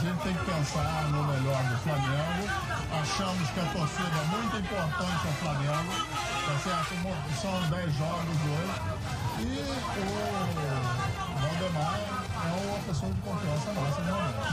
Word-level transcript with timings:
gente 0.00 0.18
tem 0.22 0.32
que 0.32 0.44
pensar 0.46 1.08
no 1.10 1.24
melhor 1.24 1.62
do 1.64 1.76
Flamengo. 1.78 2.48
Achamos 3.02 3.50
que 3.50 3.60
a 3.60 3.64
torcida 3.66 4.08
é 4.08 4.24
muito 4.34 4.56
importante 4.56 5.26
ao 5.26 5.32
Flamengo, 5.34 5.92
tá 6.46 6.56
certo? 6.64 6.94
São 7.40 7.60
10 7.68 7.94
jogos 7.96 8.38
hoje. 8.48 8.80
E 9.40 9.60
o 10.00 10.04
Valdemar 11.38 12.00
é 12.00 12.48
uma 12.66 12.78
pessoa 12.78 13.12
de 13.12 13.20
confiança 13.20 13.72
nossa, 13.72 14.02
realmente. 14.02 14.50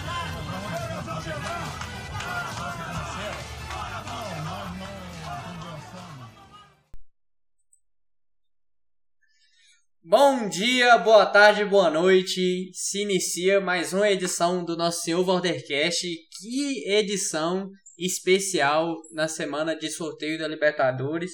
Bom 10.40 10.50
dia, 10.50 10.96
boa 11.00 11.26
tarde, 11.26 11.66
boa 11.66 11.90
noite. 11.90 12.70
Se 12.72 13.02
inicia 13.02 13.60
mais 13.60 13.92
uma 13.92 14.08
edição 14.08 14.64
do 14.64 14.78
nosso 14.78 15.02
Senhor 15.02 15.26
Bordercast. 15.26 16.08
Que 16.40 16.88
edição 16.92 17.72
especial 17.98 18.96
na 19.14 19.28
semana 19.28 19.76
de 19.76 19.90
sorteio 19.90 20.38
da 20.38 20.48
Libertadores. 20.48 21.32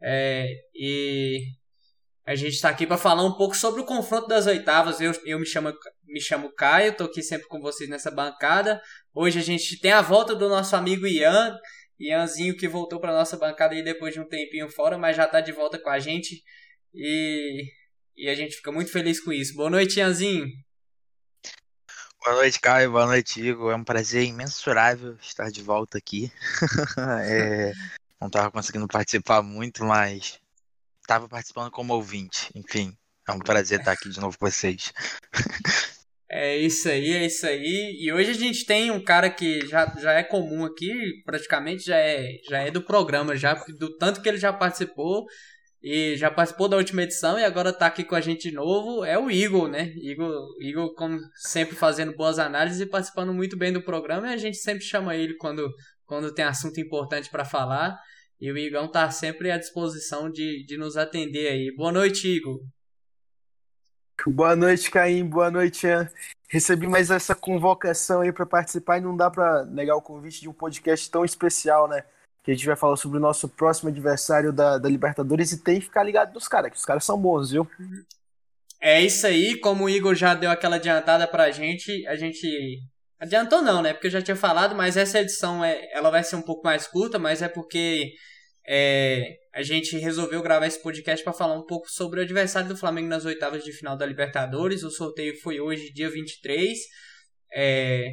É, 0.00 0.48
e 0.72 1.40
a 2.24 2.36
gente 2.36 2.52
está 2.52 2.68
aqui 2.68 2.86
para 2.86 2.96
falar 2.96 3.24
um 3.24 3.36
pouco 3.36 3.56
sobre 3.56 3.80
o 3.80 3.84
confronto 3.84 4.28
das 4.28 4.46
oitavas. 4.46 5.00
Eu, 5.00 5.12
eu 5.24 5.40
me, 5.40 5.46
chamo, 5.46 5.72
me 6.04 6.20
chamo 6.20 6.54
Caio, 6.54 6.92
estou 6.92 7.08
aqui 7.08 7.24
sempre 7.24 7.48
com 7.48 7.60
vocês 7.60 7.90
nessa 7.90 8.12
bancada. 8.12 8.80
Hoje 9.12 9.40
a 9.40 9.42
gente 9.42 9.80
tem 9.80 9.90
a 9.90 10.00
volta 10.00 10.36
do 10.36 10.48
nosso 10.48 10.76
amigo 10.76 11.04
Ian. 11.04 11.58
Ianzinho 11.98 12.56
que 12.56 12.68
voltou 12.68 13.00
para 13.00 13.12
nossa 13.12 13.36
bancada 13.36 13.74
aí 13.74 13.82
depois 13.82 14.14
de 14.14 14.20
um 14.20 14.28
tempinho 14.28 14.68
fora, 14.68 14.96
mas 14.96 15.16
já 15.16 15.24
está 15.24 15.40
de 15.40 15.50
volta 15.50 15.80
com 15.80 15.90
a 15.90 15.98
gente. 15.98 16.44
E 16.94 17.64
e 18.16 18.28
a 18.28 18.34
gente 18.34 18.56
fica 18.56 18.72
muito 18.72 18.90
feliz 18.90 19.20
com 19.20 19.32
isso. 19.32 19.54
Boa 19.54 19.70
noite, 19.70 19.98
Ianzinho. 19.98 20.46
Boa 22.24 22.36
noite, 22.36 22.58
Caio. 22.58 22.90
Boa 22.90 23.06
noite, 23.06 23.40
Igor. 23.40 23.72
É 23.72 23.76
um 23.76 23.84
prazer 23.84 24.24
imensurável 24.24 25.16
estar 25.20 25.50
de 25.50 25.62
volta 25.62 25.98
aqui. 25.98 26.32
é, 27.24 27.72
não 28.20 28.28
estava 28.28 28.50
conseguindo 28.50 28.88
participar 28.88 29.42
muito, 29.42 29.84
mas 29.84 30.40
estava 31.00 31.28
participando 31.28 31.70
como 31.70 31.94
ouvinte. 31.94 32.50
Enfim, 32.54 32.96
é 33.28 33.32
um 33.32 33.38
prazer 33.38 33.80
estar 33.80 33.92
aqui 33.92 34.08
de 34.08 34.18
novo 34.18 34.36
com 34.38 34.46
vocês. 34.50 34.92
É 36.28 36.56
isso 36.56 36.88
aí, 36.88 37.12
é 37.12 37.24
isso 37.24 37.46
aí. 37.46 37.98
E 38.00 38.12
hoje 38.12 38.32
a 38.32 38.34
gente 38.34 38.66
tem 38.66 38.90
um 38.90 39.02
cara 39.02 39.30
que 39.30 39.64
já, 39.68 39.86
já 39.96 40.12
é 40.12 40.24
comum 40.24 40.64
aqui, 40.64 41.22
praticamente 41.24 41.84
já 41.84 41.96
é, 41.96 42.40
já 42.48 42.58
é 42.58 42.70
do 42.70 42.82
programa, 42.82 43.36
já 43.36 43.54
do 43.78 43.96
tanto 43.96 44.20
que 44.20 44.28
ele 44.28 44.36
já 44.36 44.52
participou 44.52 45.24
e 45.88 46.16
já 46.16 46.28
participou 46.28 46.66
da 46.66 46.76
última 46.76 47.04
edição 47.04 47.38
e 47.38 47.44
agora 47.44 47.70
está 47.70 47.86
aqui 47.86 48.02
com 48.02 48.16
a 48.16 48.20
gente 48.20 48.50
de 48.50 48.56
novo, 48.56 49.04
é 49.04 49.16
o 49.16 49.30
Igor, 49.30 49.68
né? 49.68 49.92
Igor, 49.94 50.48
Igor 50.60 50.92
como 50.96 51.16
sempre 51.36 51.76
fazendo 51.76 52.12
boas 52.16 52.40
análises 52.40 52.80
e 52.80 52.86
participando 52.86 53.32
muito 53.32 53.56
bem 53.56 53.72
do 53.72 53.80
programa, 53.80 54.26
e 54.26 54.34
a 54.34 54.36
gente 54.36 54.56
sempre 54.56 54.82
chama 54.82 55.14
ele 55.14 55.36
quando, 55.36 55.72
quando 56.04 56.34
tem 56.34 56.44
assunto 56.44 56.80
importante 56.80 57.30
para 57.30 57.44
falar. 57.44 57.96
E 58.40 58.50
o 58.50 58.58
Igão 58.58 58.86
está 58.86 59.08
sempre 59.12 59.48
à 59.48 59.58
disposição 59.58 60.28
de, 60.28 60.66
de 60.66 60.76
nos 60.76 60.96
atender 60.96 61.46
aí. 61.46 61.72
Boa 61.76 61.92
noite, 61.92 62.26
Igor. 62.26 62.58
Boa 64.26 64.56
noite, 64.56 64.90
Caim. 64.90 65.24
Boa 65.24 65.52
noite, 65.52 65.86
Ian. 65.86 66.10
Recebi 66.48 66.88
mais 66.88 67.12
essa 67.12 67.32
convocação 67.32 68.22
aí 68.22 68.32
para 68.32 68.44
participar 68.44 68.98
e 68.98 69.02
não 69.02 69.16
dá 69.16 69.30
para 69.30 69.64
negar 69.66 69.94
o 69.94 70.02
convite 70.02 70.40
de 70.40 70.48
um 70.48 70.52
podcast 70.52 71.08
tão 71.08 71.24
especial, 71.24 71.86
né? 71.86 72.02
Que 72.46 72.52
a 72.52 72.54
gente 72.54 72.66
vai 72.66 72.76
falar 72.76 72.96
sobre 72.96 73.18
o 73.18 73.20
nosso 73.20 73.48
próximo 73.48 73.88
adversário 73.88 74.52
da, 74.52 74.78
da 74.78 74.88
Libertadores 74.88 75.50
e 75.50 75.60
tem 75.64 75.80
que 75.80 75.86
ficar 75.86 76.04
ligado 76.04 76.32
nos 76.32 76.46
caras, 76.46 76.70
que 76.70 76.76
os 76.76 76.84
caras 76.84 77.04
são 77.04 77.20
bons, 77.20 77.50
viu? 77.50 77.68
É 78.80 79.00
isso 79.02 79.26
aí, 79.26 79.58
como 79.58 79.84
o 79.84 79.90
Igor 79.90 80.14
já 80.14 80.32
deu 80.32 80.48
aquela 80.48 80.76
adiantada 80.76 81.26
pra 81.26 81.50
gente, 81.50 82.06
a 82.06 82.14
gente. 82.14 82.46
Adiantou 83.18 83.62
não, 83.62 83.82
né? 83.82 83.92
Porque 83.92 84.06
eu 84.06 84.12
já 84.12 84.22
tinha 84.22 84.36
falado, 84.36 84.76
mas 84.76 84.96
essa 84.96 85.20
edição 85.20 85.64
é, 85.64 85.90
ela 85.92 86.08
vai 86.08 86.22
ser 86.22 86.36
um 86.36 86.42
pouco 86.42 86.62
mais 86.62 86.86
curta, 86.86 87.18
mas 87.18 87.42
é 87.42 87.48
porque 87.48 88.12
é, 88.68 89.34
a 89.52 89.62
gente 89.62 89.98
resolveu 89.98 90.40
gravar 90.40 90.68
esse 90.68 90.80
podcast 90.80 91.24
para 91.24 91.32
falar 91.32 91.54
um 91.54 91.66
pouco 91.66 91.90
sobre 91.90 92.20
o 92.20 92.22
adversário 92.22 92.68
do 92.68 92.76
Flamengo 92.76 93.08
nas 93.08 93.24
oitavas 93.24 93.64
de 93.64 93.72
final 93.72 93.96
da 93.96 94.06
Libertadores. 94.06 94.84
O 94.84 94.90
sorteio 94.90 95.34
foi 95.40 95.58
hoje, 95.58 95.92
dia 95.92 96.08
23. 96.08 96.78
É, 97.52 98.08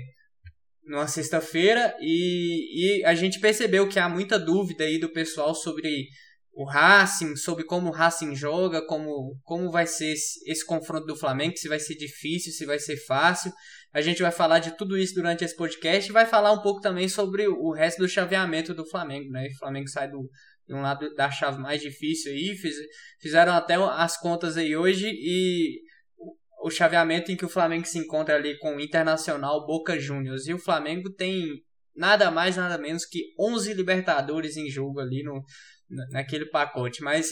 numa 0.85 1.07
sexta-feira 1.07 1.95
e, 1.99 2.99
e 2.99 3.05
a 3.05 3.15
gente 3.15 3.39
percebeu 3.39 3.87
que 3.87 3.99
há 3.99 4.09
muita 4.09 4.37
dúvida 4.37 4.83
aí 4.83 4.99
do 4.99 5.09
pessoal 5.09 5.55
sobre 5.55 6.07
o 6.53 6.65
Racing, 6.65 7.35
sobre 7.35 7.63
como 7.63 7.89
o 7.89 7.91
Racing 7.91 8.35
joga, 8.35 8.85
como, 8.85 9.39
como 9.43 9.71
vai 9.71 9.87
ser 9.87 10.11
esse, 10.11 10.39
esse, 10.49 10.65
confronto 10.65 11.07
do 11.07 11.15
Flamengo, 11.15 11.57
se 11.57 11.67
vai 11.67 11.79
ser 11.79 11.95
difícil, 11.95 12.51
se 12.51 12.65
vai 12.65 12.77
ser 12.77 12.97
fácil. 13.05 13.51
A 13.91 14.01
gente 14.01 14.21
vai 14.21 14.31
falar 14.31 14.59
de 14.59 14.77
tudo 14.77 14.97
isso 14.97 15.15
durante 15.15 15.43
esse 15.43 15.55
podcast 15.55 16.09
e 16.09 16.13
vai 16.13 16.25
falar 16.25 16.51
um 16.51 16.61
pouco 16.61 16.79
também 16.79 17.07
sobre 17.07 17.47
o 17.47 17.71
resto 17.71 17.99
do 17.99 18.07
chaveamento 18.07 18.73
do 18.73 18.87
Flamengo, 18.87 19.31
né? 19.31 19.47
O 19.47 19.57
Flamengo 19.57 19.87
sai 19.87 20.09
do, 20.09 20.29
de 20.67 20.75
um 20.75 20.81
lado 20.81 21.13
da 21.15 21.29
chave 21.31 21.59
mais 21.59 21.81
difícil 21.81 22.31
aí, 22.31 22.55
fiz, 22.55 22.75
fizeram 23.19 23.53
até 23.53 23.75
as 23.75 24.19
contas 24.19 24.55
aí 24.55 24.75
hoje 24.75 25.07
e 25.07 25.81
o 26.63 26.71
chaveamento 26.71 27.31
em 27.31 27.35
que 27.35 27.45
o 27.45 27.49
Flamengo 27.49 27.85
se 27.85 27.99
encontra 27.99 28.35
ali 28.35 28.57
com 28.57 28.77
o 28.77 28.79
Internacional 28.79 29.65
Boca 29.65 29.99
Juniors. 29.99 30.47
E 30.47 30.53
o 30.53 30.59
Flamengo 30.59 31.11
tem 31.11 31.61
nada 31.93 32.31
mais, 32.31 32.55
nada 32.55 32.77
menos 32.77 33.05
que 33.05 33.33
11 33.37 33.73
Libertadores 33.73 34.55
em 34.55 34.69
jogo 34.69 35.01
ali 35.01 35.23
no, 35.23 35.43
naquele 36.09 36.45
pacote. 36.49 37.03
Mas 37.03 37.29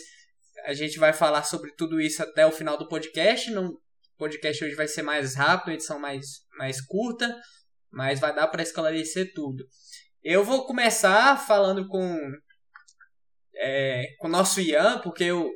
a 0.66 0.74
gente 0.74 1.00
vai 1.00 1.14
falar 1.14 1.44
sobre 1.44 1.74
tudo 1.76 2.02
isso 2.02 2.22
até 2.22 2.46
o 2.46 2.52
final 2.52 2.78
do 2.78 2.90
podcast. 2.90 3.50
No 3.52 3.70
o 3.70 4.18
podcast 4.18 4.64
hoje 4.64 4.76
vai 4.76 4.88
ser 4.88 5.02
mais 5.02 5.34
rápido, 5.34 5.74
edição 5.74 5.98
mais, 5.98 6.26
mais 6.56 6.80
curta, 6.80 7.36
mas 7.90 8.20
vai 8.20 8.36
dar 8.36 8.48
para 8.50 8.62
esclarecer 8.62 9.34
tudo. 9.34 9.66
Eu 10.22 10.44
vou 10.44 10.68
começar 10.68 11.40
falando 11.48 11.88
com 11.88 12.16
é, 13.56 14.04
com 14.20 14.28
o 14.28 14.32
nosso 14.32 14.62
Ian, 14.62 15.00
porque 15.00 15.32
o 15.32 15.48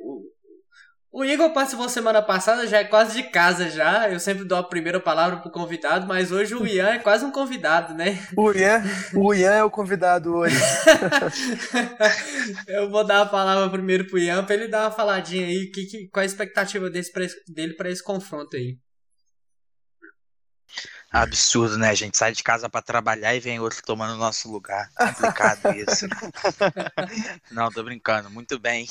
Igor 1.24 1.50
participou 1.50 1.88
semana 1.88 2.20
passada, 2.20 2.66
já 2.66 2.80
é 2.80 2.84
quase 2.84 3.14
de 3.14 3.30
casa 3.30 3.70
já. 3.70 4.10
Eu 4.10 4.20
sempre 4.20 4.44
dou 4.44 4.58
a 4.58 4.62
primeira 4.62 5.00
palavra 5.00 5.38
pro 5.38 5.50
convidado, 5.50 6.06
mas 6.06 6.30
hoje 6.30 6.54
o 6.54 6.66
Ian 6.66 6.90
é 6.90 6.98
quase 6.98 7.24
um 7.24 7.32
convidado, 7.32 7.94
né? 7.94 8.22
O 8.36 8.52
Ian, 8.52 8.82
o 9.14 9.32
Ian 9.32 9.52
é 9.52 9.64
o 9.64 9.70
convidado 9.70 10.34
hoje. 10.34 10.56
eu 12.68 12.90
vou 12.90 13.02
dar 13.02 13.22
a 13.22 13.26
palavra 13.26 13.70
primeiro 13.70 14.06
pro 14.06 14.18
Ian 14.18 14.44
pra 14.44 14.54
ele 14.54 14.68
dar 14.68 14.82
uma 14.82 14.90
faladinha 14.90 15.46
aí. 15.46 15.70
Que, 15.70 15.86
que, 15.86 16.08
qual 16.08 16.22
a 16.22 16.26
expectativa 16.26 16.90
desse, 16.90 17.10
dele 17.48 17.72
para 17.72 17.90
esse 17.90 18.04
confronto 18.04 18.54
aí? 18.54 18.78
Absurdo, 21.10 21.78
né? 21.78 21.88
A 21.88 21.94
gente 21.94 22.16
sai 22.16 22.32
de 22.32 22.42
casa 22.42 22.68
para 22.68 22.82
trabalhar 22.82 23.34
e 23.34 23.40
vem 23.40 23.58
outro 23.58 23.80
tomando 23.82 24.18
nosso 24.18 24.50
lugar. 24.50 24.90
Complicado 24.94 25.72
isso. 25.72 26.06
Não, 27.50 27.70
tô 27.70 27.82
brincando. 27.82 28.28
Muito 28.28 28.58
bem. 28.58 28.86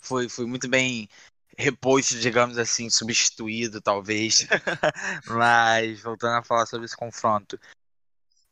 Foi, 0.00 0.28
foi 0.28 0.46
muito 0.46 0.68
bem 0.68 1.08
reposto, 1.56 2.18
digamos 2.18 2.58
assim, 2.58 2.90
substituído, 2.90 3.80
talvez. 3.80 4.46
Mas, 5.26 6.00
voltando 6.00 6.36
a 6.36 6.42
falar 6.42 6.66
sobre 6.66 6.86
esse 6.86 6.96
confronto. 6.96 7.58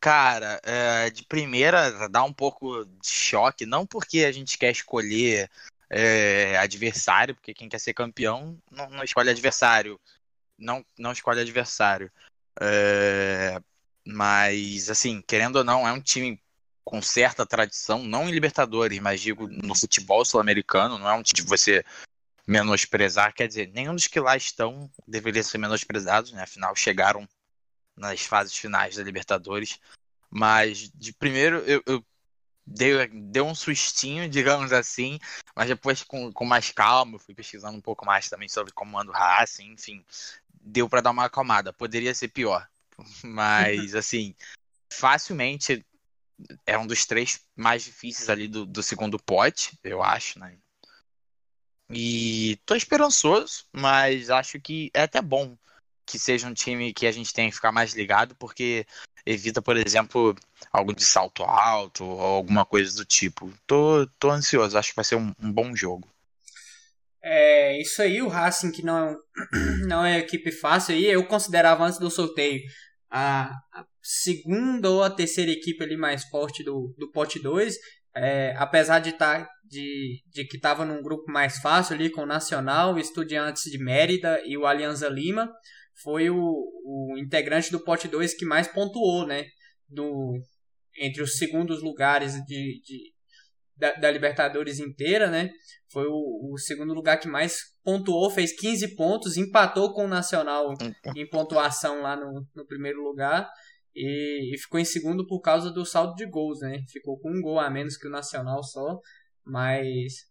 Cara, 0.00 0.60
é, 0.64 1.10
de 1.10 1.24
primeira 1.24 2.08
dá 2.08 2.24
um 2.24 2.32
pouco 2.32 2.84
de 2.84 3.08
choque, 3.08 3.64
não 3.64 3.86
porque 3.86 4.24
a 4.24 4.32
gente 4.32 4.58
quer 4.58 4.72
escolher 4.72 5.48
é, 5.88 6.56
adversário, 6.58 7.34
porque 7.34 7.54
quem 7.54 7.68
quer 7.68 7.78
ser 7.78 7.94
campeão 7.94 8.58
não, 8.70 8.90
não, 8.90 9.04
escolhe 9.04 9.30
adversário. 9.30 10.00
Não, 10.58 10.84
não 10.98 11.12
escolhe 11.12 11.40
adversário. 11.40 12.10
É, 12.60 13.60
mas, 14.04 14.90
assim, 14.90 15.22
querendo 15.22 15.56
ou 15.56 15.64
não, 15.64 15.86
é 15.86 15.92
um 15.92 16.00
time 16.00 16.40
com 16.84 17.00
certa 17.00 17.46
tradição, 17.46 18.02
não 18.02 18.28
em 18.28 18.32
Libertadores, 18.32 18.98
mas 18.98 19.20
digo 19.20 19.46
no 19.46 19.74
futebol 19.74 20.24
sul-americano, 20.24 20.98
não 20.98 21.08
é 21.08 21.14
um 21.14 21.22
time 21.22 21.42
que 21.42 21.48
você 21.48 21.84
menosprezar, 22.46 23.32
quer 23.34 23.48
dizer, 23.48 23.68
nenhum 23.68 23.94
dos 23.94 24.06
que 24.06 24.20
lá 24.20 24.36
estão 24.36 24.90
deveria 25.06 25.42
ser 25.42 25.58
menosprezados, 25.58 26.32
né? 26.32 26.42
Afinal, 26.42 26.74
chegaram 26.74 27.28
nas 27.96 28.22
fases 28.22 28.56
finais 28.56 28.96
da 28.96 29.02
Libertadores. 29.02 29.78
Mas 30.30 30.90
de 30.94 31.12
primeiro 31.12 31.58
eu, 31.58 31.82
eu 31.86 32.04
dei, 32.66 33.06
dei 33.06 33.42
um 33.42 33.54
sustinho, 33.54 34.28
digamos 34.30 34.72
assim, 34.72 35.18
mas 35.54 35.68
depois 35.68 36.02
com, 36.02 36.32
com 36.32 36.44
mais 36.44 36.70
calma, 36.70 37.18
fui 37.18 37.34
pesquisando 37.34 37.76
um 37.76 37.82
pouco 37.82 38.04
mais 38.04 38.28
também 38.28 38.48
sobre 38.48 38.72
como 38.72 38.98
anda 38.98 39.10
o 39.10 39.14
Racing, 39.14 39.72
enfim, 39.72 40.04
deu 40.60 40.88
para 40.88 41.00
dar 41.00 41.10
uma 41.10 41.26
acalmada. 41.26 41.72
Poderia 41.72 42.14
ser 42.14 42.28
pior, 42.28 42.66
mas 43.22 43.94
assim, 43.94 44.34
facilmente 44.92 45.84
é 46.66 46.76
um 46.76 46.86
dos 46.86 47.06
três 47.06 47.40
mais 47.54 47.84
difíceis 47.84 48.28
ali 48.28 48.48
do, 48.48 48.66
do 48.66 48.82
segundo 48.82 49.18
pote, 49.18 49.78
eu 49.84 50.02
acho, 50.02 50.38
né? 50.38 50.56
E 51.92 52.58
tô 52.64 52.74
esperançoso, 52.74 53.64
mas 53.72 54.30
acho 54.30 54.60
que 54.60 54.90
é 54.94 55.02
até 55.02 55.20
bom 55.20 55.56
que 56.04 56.18
seja 56.18 56.46
um 56.46 56.54
time 56.54 56.92
que 56.92 57.06
a 57.06 57.12
gente 57.12 57.32
tenha 57.32 57.48
que 57.48 57.54
ficar 57.54 57.72
mais 57.72 57.94
ligado, 57.94 58.34
porque 58.36 58.86
evita, 59.24 59.62
por 59.62 59.76
exemplo, 59.76 60.34
algo 60.72 60.94
de 60.94 61.04
salto 61.04 61.42
alto 61.44 62.04
ou 62.04 62.20
alguma 62.20 62.64
coisa 62.64 62.96
do 62.96 63.04
tipo. 63.04 63.52
Tô, 63.66 64.06
tô 64.18 64.30
ansioso, 64.30 64.76
acho 64.76 64.90
que 64.90 64.96
vai 64.96 65.04
ser 65.04 65.16
um, 65.16 65.32
um 65.40 65.52
bom 65.52 65.74
jogo. 65.74 66.08
É, 67.22 67.80
isso 67.80 68.02
aí, 68.02 68.20
o 68.20 68.28
Racing 68.28 68.72
que 68.72 68.82
não, 68.82 69.16
não 69.86 70.04
é 70.04 70.18
equipe 70.18 70.50
fácil 70.50 70.94
aí, 70.94 71.06
eu 71.06 71.24
considerava 71.26 71.84
antes 71.84 72.00
do 72.00 72.10
sorteio 72.10 72.62
a, 73.08 73.52
a 73.72 73.86
segunda 74.02 74.90
ou 74.90 75.02
a 75.02 75.10
terceira 75.10 75.52
equipe 75.52 75.84
ali 75.84 75.96
mais 75.96 76.24
forte 76.24 76.64
do, 76.64 76.94
do 76.98 77.12
pote 77.12 77.38
2. 77.40 77.76
É, 78.14 78.54
apesar 78.58 78.98
de, 78.98 79.12
tá, 79.12 79.48
de, 79.64 80.22
de 80.28 80.44
que 80.44 80.56
estava 80.56 80.84
num 80.84 81.02
grupo 81.02 81.30
mais 81.32 81.58
fácil 81.58 81.94
ali 81.94 82.10
com 82.10 82.22
o 82.22 82.26
Nacional, 82.26 82.94
o 82.94 82.98
Estudiantes 82.98 83.70
de 83.70 83.78
Mérida 83.78 84.40
e 84.44 84.56
o 84.56 84.66
Alianza 84.66 85.08
Lima, 85.08 85.50
foi 86.02 86.28
o, 86.28 86.36
o 86.36 87.16
integrante 87.18 87.70
do 87.70 87.82
pote 87.82 88.08
2 88.08 88.34
que 88.34 88.44
mais 88.44 88.68
pontuou, 88.68 89.26
né? 89.26 89.46
Do, 89.88 90.38
entre 90.98 91.22
os 91.22 91.36
segundos 91.36 91.82
lugares 91.82 92.34
de, 92.44 92.80
de 92.82 93.12
da, 93.76 93.92
da, 93.94 94.10
Libertadores 94.10 94.78
inteira, 94.78 95.30
né? 95.30 95.50
Foi 95.90 96.06
o, 96.06 96.52
o, 96.52 96.58
segundo 96.58 96.92
lugar 96.92 97.18
que 97.18 97.28
mais 97.28 97.56
pontuou, 97.82 98.30
fez 98.30 98.52
15 98.52 98.94
pontos, 98.94 99.36
empatou 99.36 99.94
com 99.94 100.04
o 100.04 100.08
Nacional 100.08 100.74
em 101.16 101.28
pontuação 101.28 102.02
lá 102.02 102.14
no, 102.16 102.46
no 102.54 102.66
primeiro 102.66 103.02
lugar 103.02 103.48
e, 103.94 104.54
e, 104.54 104.58
ficou 104.58 104.80
em 104.80 104.84
segundo 104.84 105.26
por 105.26 105.40
causa 105.40 105.70
do 105.70 105.84
saldo 105.84 106.14
de 106.14 106.26
gols, 106.26 106.60
né? 106.60 106.84
Ficou 106.88 107.18
com 107.18 107.30
um 107.30 107.40
gol 107.40 107.60
a 107.60 107.70
menos 107.70 107.96
que 107.96 108.06
o 108.06 108.10
Nacional 108.10 108.62
só, 108.62 108.98
mas 109.44 110.26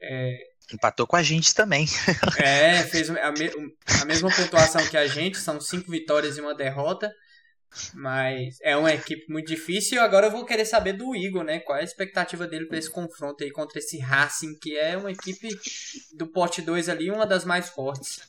é, 0.00 0.36
Empatou 0.72 1.06
com 1.06 1.16
a 1.16 1.22
gente 1.22 1.54
também. 1.54 1.86
É, 2.42 2.82
fez 2.84 3.10
a, 3.10 3.32
me, 3.32 3.74
a 4.00 4.04
mesma 4.04 4.30
pontuação 4.30 4.86
que 4.86 4.96
a 4.96 5.06
gente, 5.06 5.38
são 5.38 5.60
cinco 5.60 5.90
vitórias 5.90 6.36
e 6.36 6.40
uma 6.40 6.54
derrota. 6.54 7.12
Mas 7.94 8.58
é 8.62 8.76
uma 8.76 8.92
equipe 8.92 9.26
muito 9.28 9.46
difícil. 9.46 9.96
E 9.96 10.00
agora 10.00 10.26
eu 10.26 10.30
vou 10.30 10.44
querer 10.44 10.64
saber 10.64 10.92
do 10.92 11.14
Igor, 11.14 11.44
né? 11.44 11.60
Qual 11.60 11.76
é 11.78 11.82
a 11.82 11.84
expectativa 11.84 12.46
dele 12.46 12.66
para 12.66 12.78
esse 12.78 12.90
confronto 12.90 13.44
aí 13.44 13.50
contra 13.50 13.78
esse 13.78 13.98
Racing, 13.98 14.58
que 14.58 14.76
é 14.76 14.96
uma 14.96 15.10
equipe 15.10 15.48
do 16.16 16.26
pote 16.26 16.62
2 16.62 16.88
ali, 16.88 17.10
uma 17.10 17.26
das 17.26 17.44
mais 17.44 17.68
fortes. 17.68 18.28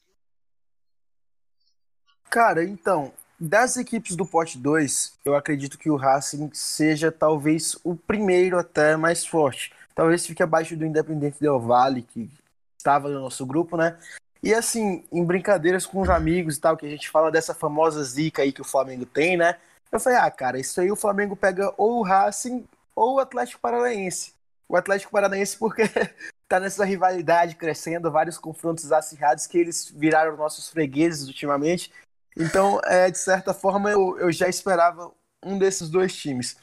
Cara, 2.30 2.64
então, 2.64 3.14
das 3.42 3.76
equipes 3.76 4.16
do 4.16 4.24
pote 4.24 4.56
2, 4.60 5.14
eu 5.26 5.36
acredito 5.36 5.76
que 5.76 5.90
o 5.90 5.96
Racing 5.96 6.52
seja 6.54 7.12
talvez 7.12 7.76
o 7.84 7.96
primeiro 7.96 8.60
até 8.60 8.96
mais 8.96 9.26
forte. 9.26 9.74
Talvez 9.96 10.24
fique 10.28 10.44
abaixo 10.44 10.76
do 10.78 10.86
Independente 10.86 11.40
Del 11.40 11.60
Valle, 11.60 12.04
que 12.04 12.30
estava 12.78 13.10
no 13.10 13.20
nosso 13.20 13.44
grupo, 13.44 13.76
né? 13.76 13.98
E 14.44 14.54
assim, 14.54 15.04
em 15.12 15.26
brincadeiras 15.26 15.88
com 15.88 16.02
os 16.02 16.10
amigos 16.10 16.58
e 16.58 16.62
tal, 16.62 16.78
que 16.78 16.86
a 16.86 16.90
gente 16.90 17.10
fala 17.10 17.32
dessa 17.32 17.56
famosa 17.56 18.04
zica 18.04 18.44
aí 18.44 18.52
que 18.52 18.62
o 18.62 18.66
Flamengo 18.66 19.08
tem, 19.08 19.36
né? 19.36 19.58
Eu 19.92 20.00
falei, 20.00 20.20
ah, 20.20 20.30
cara, 20.30 20.60
isso 20.60 20.80
aí 20.80 20.92
o 20.92 20.96
Flamengo 20.96 21.36
pega 21.36 21.74
ou 21.78 22.00
o 22.00 22.04
Racing 22.04 22.64
ou 22.96 23.16
o 23.16 23.20
Atlético 23.20 23.60
Paranaense. 23.60 24.34
O 24.70 24.78
Atlético 24.78 25.12
Paranaense 25.12 25.58
porque 25.58 25.84
tá 26.48 26.60
nessa 26.60 26.86
rivalidade 26.86 27.56
crescendo, 27.56 28.12
vários 28.12 28.38
confrontos 28.38 28.92
acirrados 28.92 29.48
que 29.48 29.58
eles 29.58 29.90
viraram 29.90 30.38
nossos 30.38 30.70
fregueses 30.70 31.28
ultimamente. 31.28 31.92
Então, 32.38 32.80
é, 32.86 33.10
de 33.12 33.18
certa 33.18 33.54
forma, 33.54 33.90
eu, 33.90 34.18
eu 34.20 34.32
já 34.32 34.48
esperava 34.48 35.12
um 35.44 35.58
desses 35.58 35.90
dois 35.90 36.16
times. 36.16 36.56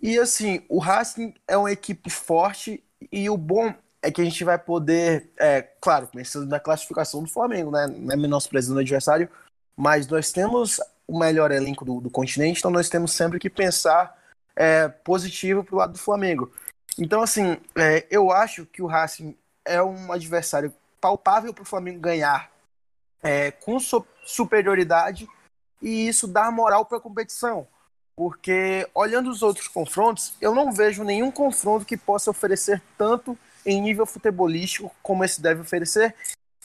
E 0.00 0.18
assim, 0.18 0.64
o 0.68 0.78
Racing 0.78 1.34
é 1.48 1.56
uma 1.56 1.72
equipe 1.72 2.10
forte 2.10 2.82
e 3.10 3.28
o 3.28 3.36
bom 3.36 3.74
é 4.02 4.10
que 4.10 4.20
a 4.20 4.24
gente 4.24 4.44
vai 4.44 4.58
poder, 4.58 5.30
é, 5.38 5.62
claro, 5.80 6.06
pensando 6.06 6.46
na 6.46 6.60
classificação 6.60 7.22
do 7.22 7.28
Flamengo, 7.28 7.70
né? 7.70 7.86
Não 7.86 8.12
é 8.12 8.16
menosprezando 8.16 8.78
o 8.78 8.80
adversário, 8.80 9.28
mas 9.76 10.06
nós 10.06 10.30
temos 10.30 10.80
o 11.06 11.18
melhor 11.18 11.50
elenco 11.50 11.84
do, 11.84 12.00
do 12.00 12.10
continente, 12.10 12.58
então 12.58 12.70
nós 12.70 12.88
temos 12.88 13.12
sempre 13.12 13.38
que 13.38 13.50
pensar 13.50 14.16
é, 14.54 14.88
positivo 14.88 15.64
pro 15.64 15.76
lado 15.76 15.92
do 15.92 15.98
Flamengo. 15.98 16.52
Então, 16.98 17.20
assim, 17.20 17.58
é, 17.74 18.06
eu 18.10 18.30
acho 18.30 18.64
que 18.66 18.82
o 18.82 18.86
Racing 18.86 19.36
é 19.64 19.82
um 19.82 20.12
adversário 20.12 20.72
palpável 21.00 21.52
para 21.52 21.62
o 21.62 21.66
Flamengo 21.66 22.00
ganhar 22.00 22.50
é, 23.26 23.50
com 23.50 23.78
superioridade 24.24 25.28
e 25.82 26.08
isso 26.08 26.26
dá 26.26 26.50
moral 26.50 26.84
para 26.84 26.98
a 26.98 27.00
competição. 27.00 27.66
Porque 28.16 28.88
olhando 28.94 29.28
os 29.28 29.42
outros 29.42 29.68
confrontos, 29.68 30.34
eu 30.40 30.54
não 30.54 30.72
vejo 30.72 31.04
nenhum 31.04 31.30
confronto 31.30 31.84
que 31.84 31.96
possa 31.96 32.30
oferecer 32.30 32.82
tanto 32.96 33.36
em 33.64 33.82
nível 33.82 34.06
futebolístico 34.06 34.94
como 35.02 35.24
esse 35.24 35.40
deve 35.40 35.60
oferecer. 35.60 36.14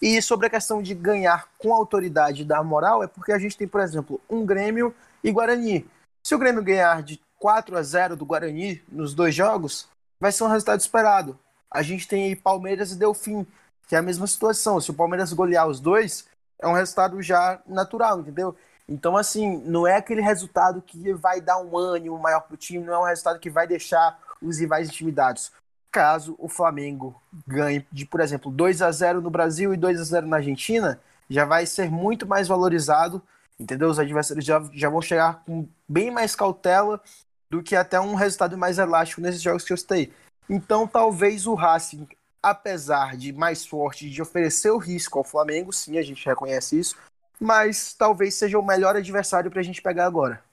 E 0.02 0.22
sobre 0.22 0.48
a 0.48 0.50
questão 0.50 0.81
de 0.81 0.94
ganhar 0.94 1.48
com 1.58 1.74
autoridade 1.74 2.42
e 2.42 2.46
dar 2.46 2.63
moral, 2.63 3.04
é 3.04 3.08
porque 3.08 3.31
a 3.31 3.38
gente 3.38 3.58
tem, 3.58 3.68
por 3.68 3.81
exemplo, 3.81 4.22
um 4.30 4.46
Grêmio 4.46 4.96
e 5.24 5.31
Guarani. 5.31 5.86
Se 6.25 6.34
o 6.34 6.40
Grêmio 6.40 6.63
ganhar 6.63 7.04
de 7.04 7.19
4 7.38 7.78
a 7.78 7.84
0 7.84 8.16
do 8.16 8.25
Guarani 8.25 8.81
nos 8.88 9.13
dois 9.13 9.36
jogos, 9.36 9.88
vai 10.19 10.31
ser 10.31 10.44
um 10.44 10.48
resultado 10.48 10.80
esperado. 10.80 11.38
A 11.69 11.81
gente 11.81 12.08
tem 12.08 12.25
aí 12.25 12.36
Palmeiras 12.36 12.92
e 12.92 12.96
Delfim, 12.96 13.46
que 13.88 13.96
é 13.96 13.98
a 13.98 14.02
mesma 14.02 14.25
situação. 14.25 14.80
Se 14.80 14.90
o 14.90 14.94
Palmeiras 14.94 15.34
golear 15.34 15.68
os 15.68 15.80
dois, 15.80 16.25
é 16.62 16.68
um 16.68 16.74
resultado 16.74 17.22
já 17.22 17.60
natural, 17.66 18.19
entendeu? 18.19 18.56
Então, 18.88 19.18
assim, 19.18 19.58
não 19.66 19.88
é 19.88 19.96
aquele 19.96 20.22
resultado 20.22 20.81
que 20.81 21.13
vai 21.13 21.42
dar 21.42 21.60
um 21.60 21.78
ânimo 21.78 22.18
maior 22.19 22.42
pro 22.42 22.58
time, 22.58 22.86
não 22.86 22.94
é 22.94 23.00
um 23.00 23.06
resultado 23.06 23.40
que 23.40 23.50
vai 23.50 23.66
deixar 23.66 24.19
os 24.42 24.60
rivais 24.60 24.90
intimidados. 24.90 25.52
Caso 25.92 26.36
o 26.38 26.48
Flamengo 26.48 27.19
ganhe 27.48 27.86
de, 27.92 28.06
por 28.06 28.22
exemplo, 28.22 28.52
2 28.52 28.81
a 28.81 28.92
0 28.92 29.22
no 29.22 29.30
Brasil 29.30 29.74
e 29.74 29.78
2 29.78 30.00
a 30.00 30.04
0 30.04 30.28
na 30.28 30.38
Argentina, 30.38 31.00
já 31.30 31.46
vai 31.46 31.66
ser 31.66 31.90
muito 31.90 32.28
mais 32.28 32.48
valorizado, 32.48 33.22
entendeu? 33.60 33.90
Os 33.90 34.00
adversários 34.00 34.46
já, 34.46 34.62
já 34.74 34.90
vão 34.90 35.02
chegar 35.02 35.42
com 35.46 35.68
bem 35.88 36.12
mais 36.12 36.36
cautela 36.36 37.02
do 37.50 37.62
que 37.63 37.75
até 37.75 38.00
um 38.00 38.16
resultado 38.16 38.58
mais 38.58 38.78
elástico 38.78 39.22
nesses 39.22 39.42
jogos 39.42 39.63
que 39.63 39.74
eu 39.74 39.78
citei. 39.78 40.13
Então, 40.50 40.86
talvez 40.86 41.48
o 41.48 41.54
Racing 41.54 42.08
apesar 42.41 43.15
de 43.15 43.31
mais 43.31 43.65
forte, 43.65 44.09
de 44.09 44.21
oferecer 44.21 44.71
o 44.71 44.77
risco 44.77 45.17
ao 45.17 45.23
Flamengo, 45.23 45.71
sim, 45.71 45.97
a 45.97 46.01
gente 46.01 46.25
reconhece 46.25 46.79
isso, 46.79 46.95
mas 47.39 47.93
talvez 47.93 48.33
seja 48.35 48.57
o 48.57 48.65
melhor 48.65 48.95
adversário 48.95 49.49
para 49.49 49.59
a 49.59 49.63
gente 49.63 49.81
pegar 49.81 50.05
agora. 50.05 50.43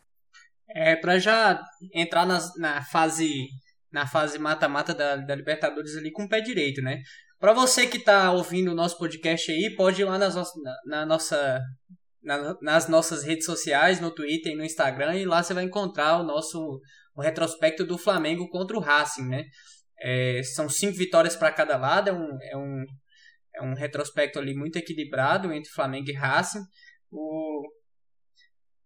É, 0.70 0.96
para 0.96 1.18
já 1.18 1.62
entrar 1.94 2.26
na, 2.26 2.38
na 2.56 2.84
fase 2.84 3.48
na 3.90 4.06
fase 4.06 4.38
mata-mata 4.38 4.94
da, 4.94 5.16
da 5.16 5.34
Libertadores 5.34 5.96
ali 5.96 6.12
com 6.12 6.24
o 6.24 6.28
pé 6.28 6.42
direito, 6.42 6.82
né? 6.82 7.00
Para 7.40 7.54
você 7.54 7.86
que 7.86 7.96
está 7.96 8.30
ouvindo 8.32 8.70
o 8.70 8.74
nosso 8.74 8.98
podcast 8.98 9.50
aí, 9.50 9.74
pode 9.74 10.02
ir 10.02 10.04
lá 10.04 10.18
nas, 10.18 10.34
na, 10.34 10.76
na 10.84 11.06
nossa, 11.06 11.60
na, 12.22 12.54
nas 12.60 12.88
nossas 12.88 13.22
redes 13.22 13.46
sociais, 13.46 14.00
no 14.00 14.10
Twitter 14.10 14.52
e 14.52 14.56
no 14.56 14.64
Instagram, 14.64 15.14
e 15.14 15.24
lá 15.24 15.42
você 15.42 15.54
vai 15.54 15.64
encontrar 15.64 16.18
o 16.18 16.22
nosso 16.22 16.80
o 17.14 17.20
retrospecto 17.20 17.84
do 17.84 17.98
Flamengo 17.98 18.48
contra 18.48 18.76
o 18.76 18.80
Racing, 18.80 19.26
né? 19.26 19.44
É, 20.00 20.42
são 20.42 20.68
cinco 20.68 20.96
vitórias 20.96 21.34
para 21.34 21.52
cada 21.52 21.76
lado, 21.76 22.08
é 22.08 22.12
um, 22.12 22.38
é, 22.42 22.56
um, 22.56 22.84
é 23.56 23.62
um 23.62 23.74
retrospecto 23.74 24.38
ali 24.38 24.54
muito 24.54 24.76
equilibrado 24.76 25.52
entre 25.52 25.70
Flamengo 25.70 26.10
e 26.10 26.14
Racing. 26.14 26.62
O, 27.10 27.66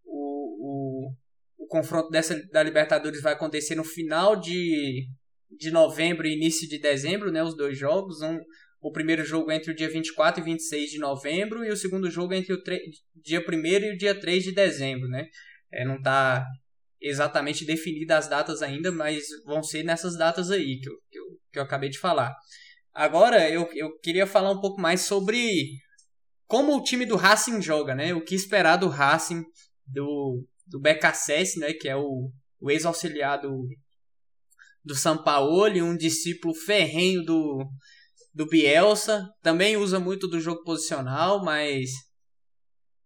o, 0.05 1.07
o, 1.07 1.13
o 1.59 1.67
confronto 1.67 2.09
dessa, 2.09 2.41
da 2.51 2.63
Libertadores 2.63 3.21
vai 3.21 3.33
acontecer 3.33 3.75
no 3.75 3.83
final 3.83 4.35
de, 4.35 5.07
de 5.51 5.71
novembro 5.71 6.25
e 6.25 6.33
início 6.33 6.67
de 6.67 6.79
dezembro, 6.79 7.31
né, 7.31 7.43
os 7.43 7.55
dois 7.55 7.77
jogos. 7.77 8.21
Um, 8.21 8.39
o 8.81 8.91
primeiro 8.91 9.23
jogo 9.23 9.49
entre 9.49 9.71
o 9.71 9.75
dia 9.75 9.89
24 9.89 10.41
e 10.41 10.43
26 10.43 10.91
de 10.91 10.99
novembro 10.99 11.63
e 11.63 11.69
o 11.69 11.77
segundo 11.77 12.11
jogo 12.11 12.33
entre 12.33 12.53
o 12.53 12.61
dia 13.15 13.39
1 13.39 13.65
e 13.65 13.93
o 13.93 13.97
dia 13.97 14.19
3 14.19 14.43
de 14.43 14.51
dezembro. 14.51 15.07
Né? 15.07 15.29
É, 15.71 15.85
não 15.85 15.95
está 15.95 16.45
exatamente 17.01 17.65
definidas 17.65 18.25
as 18.25 18.29
datas 18.29 18.61
ainda, 18.61 18.91
mas 18.91 19.23
vão 19.45 19.63
ser 19.63 19.83
nessas 19.83 20.17
datas 20.17 20.51
aí 20.51 20.79
que 20.81 20.89
que 21.53 21.59
eu, 21.59 21.63
acabei 21.63 21.89
de 21.89 21.99
falar. 21.99 22.35
Agora, 22.93 23.49
eu, 23.49 23.69
eu 23.73 23.97
queria 23.99 24.27
falar 24.27 24.51
um 24.51 24.59
pouco 24.59 24.81
mais 24.81 25.01
sobre 25.01 25.69
como 26.47 26.75
o 26.75 26.83
time 26.83 27.05
do 27.05 27.15
Racing 27.15 27.61
joga, 27.61 27.95
né? 27.95 28.13
O 28.13 28.23
que 28.23 28.35
esperar 28.35 28.77
do 28.77 28.87
Racing, 28.87 29.43
do, 29.87 30.43
do 30.67 30.79
BKSS, 30.79 31.59
né? 31.59 31.73
Que 31.73 31.87
é 31.87 31.95
o, 31.95 32.29
o 32.59 32.69
ex-auxiliar 32.69 33.41
do, 33.41 33.67
do 34.83 34.95
Sampaoli, 34.95 35.81
um 35.81 35.95
discípulo 35.95 36.53
ferrenho 36.53 37.23
do, 37.23 37.65
do 38.33 38.47
Bielsa. 38.47 39.27
Também 39.41 39.77
usa 39.77 39.99
muito 39.99 40.27
do 40.27 40.39
jogo 40.39 40.63
posicional, 40.63 41.43
mas 41.43 41.89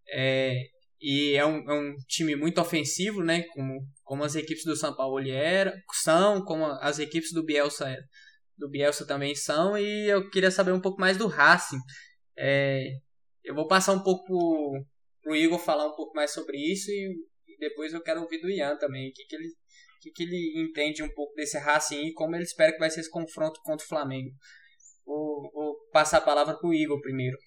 é, 0.10 0.64
e 1.00 1.34
é 1.34 1.46
um, 1.46 1.70
é 1.70 1.74
um 1.74 1.96
time 2.08 2.36
muito 2.36 2.60
ofensivo, 2.60 3.24
né? 3.24 3.44
Como, 3.54 3.88
como 4.04 4.24
as 4.24 4.36
equipes 4.36 4.64
do 4.64 4.76
São 4.76 4.96
Paulo 4.96 5.20
são, 5.94 6.44
como 6.44 6.66
as 6.66 7.00
equipes 7.00 7.32
do 7.32 7.44
Bielsa, 7.44 7.96
do 8.58 8.70
Bielsa 8.70 9.06
também 9.06 9.36
são. 9.36 9.78
E 9.78 10.10
eu 10.10 10.30
queria 10.30 10.52
saber 10.52 10.72
um 10.72 10.82
pouco 10.82 11.00
mais 11.00 11.18
do 11.18 11.28
Racing. 11.28 11.80
É, 12.38 12.84
eu 13.44 13.56
vou 13.56 13.68
passar 13.68 13.94
um 13.94 14.04
pouco 14.04 14.24
pro, 15.22 15.36
Igor 15.36 15.60
falar 15.60 15.88
um 15.88 15.96
pouco 15.96 16.14
mais 16.16 16.32
sobre 16.32 16.58
isso 16.58 16.90
e, 16.90 17.16
e 17.48 17.58
depois 17.60 17.94
eu 17.94 18.02
quero 18.02 18.22
ouvir 18.22 18.40
do 18.40 18.50
Ian 18.50 18.78
também. 18.78 19.10
O 19.10 19.14
que, 19.14 19.26
que, 19.26 19.36
ele, 19.36 19.50
que, 20.02 20.12
que 20.12 20.24
ele 20.24 20.62
entende 20.62 21.04
um 21.04 21.14
pouco 21.14 21.34
desse 21.36 21.58
Racing 21.58 22.08
e 22.08 22.14
como 22.14 22.36
ele 22.36 22.44
espera 22.44 22.72
que 22.72 22.80
vai 22.80 22.90
ser 22.90 23.02
esse 23.02 23.12
confronto 23.12 23.62
contra 23.64 23.86
o 23.86 23.90
Flamengo. 23.90 24.32
Vou, 25.06 25.50
vou 25.54 25.76
passar 25.92 26.18
a 26.18 26.22
palavra 26.22 26.58
pro 26.58 26.74
Igor 26.74 27.00
primeiro. 27.02 27.38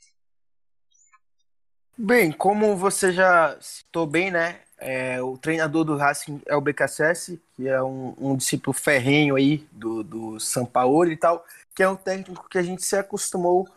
Bem, 2.02 2.32
como 2.32 2.74
você 2.76 3.12
já 3.12 3.60
citou 3.60 4.06
bem, 4.06 4.30
né? 4.30 4.64
É, 4.80 5.20
o 5.20 5.36
treinador 5.36 5.84
do 5.84 5.94
Racing 5.94 6.40
é 6.46 6.56
o 6.56 6.60
BKSS, 6.60 7.38
que 7.54 7.68
é 7.68 7.82
um, 7.82 8.14
um 8.18 8.36
discípulo 8.36 8.72
ferrenho 8.72 9.36
aí 9.36 9.66
do, 9.70 10.02
do 10.02 10.40
São 10.40 10.64
Paulo 10.64 11.12
e 11.12 11.16
tal, 11.16 11.44
que 11.74 11.82
é 11.82 11.88
um 11.88 11.96
técnico 11.96 12.48
que 12.48 12.56
a 12.56 12.62
gente 12.62 12.82
se 12.82 12.96
acostumou 12.96 13.68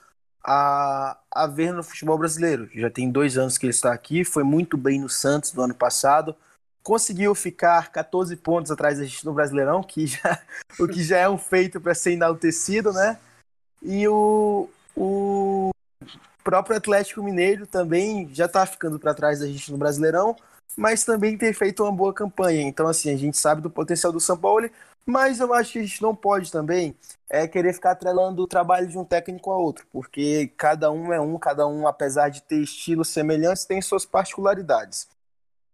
a, 0.41 1.17
a 1.29 1.45
ver 1.45 1.73
no 1.73 1.83
futebol 1.83 2.17
brasileiro. 2.17 2.69
Já 2.73 2.89
tem 2.89 3.11
dois 3.11 3.37
anos 3.37 3.57
que 3.57 3.65
ele 3.65 3.71
está 3.71 3.93
aqui, 3.93 4.23
foi 4.23 4.43
muito 4.43 4.77
bem 4.77 5.01
no 5.01 5.09
Santos 5.09 5.53
no 5.53 5.63
ano 5.63 5.75
passado, 5.75 6.33
conseguiu 6.81 7.35
ficar 7.35 7.91
14 7.91 8.35
pontos 8.37 8.71
atrás 8.71 8.97
da 8.97 9.03
gente 9.03 9.25
no 9.25 9.33
Brasileirão, 9.33 9.83
que 9.83 10.05
já, 10.07 10.41
o 10.79 10.87
que 10.87 11.03
já 11.03 11.17
é 11.17 11.29
um 11.29 11.37
feito 11.37 11.81
para 11.81 11.93
ser 11.93 12.11
enaltecido, 12.11 12.93
né? 12.93 13.19
E 13.81 14.07
o, 14.07 14.69
o 14.95 15.71
próprio 16.43 16.77
Atlético 16.77 17.23
Mineiro 17.23 17.67
também 17.67 18.29
já 18.33 18.45
está 18.45 18.65
ficando 18.65 18.99
para 18.99 19.13
trás 19.13 19.39
da 19.39 19.47
gente 19.47 19.71
no 19.71 19.77
Brasileirão, 19.77 20.35
mas 20.77 21.03
também 21.03 21.37
tem 21.37 21.53
feito 21.53 21.83
uma 21.83 21.91
boa 21.91 22.13
campanha. 22.13 22.61
Então, 22.61 22.87
assim, 22.87 23.13
a 23.13 23.17
gente 23.17 23.37
sabe 23.37 23.61
do 23.61 23.69
potencial 23.69 24.11
do 24.11 24.19
São 24.19 24.37
Paulo, 24.37 24.69
mas 25.05 25.39
eu 25.39 25.53
acho 25.53 25.73
que 25.73 25.79
a 25.79 25.83
gente 25.83 26.01
não 26.01 26.15
pode 26.15 26.51
também 26.51 26.95
é, 27.29 27.47
querer 27.47 27.73
ficar 27.73 27.91
atrelando 27.91 28.41
o 28.41 28.47
trabalho 28.47 28.87
de 28.87 28.97
um 28.97 29.03
técnico 29.03 29.51
a 29.51 29.57
outro, 29.57 29.85
porque 29.91 30.51
cada 30.57 30.91
um 30.91 31.11
é 31.11 31.19
um, 31.19 31.37
cada 31.37 31.67
um, 31.67 31.87
apesar 31.87 32.29
de 32.29 32.41
ter 32.41 32.61
estilos 32.61 33.09
semelhantes, 33.09 33.65
tem 33.65 33.81
suas 33.81 34.05
particularidades. 34.05 35.07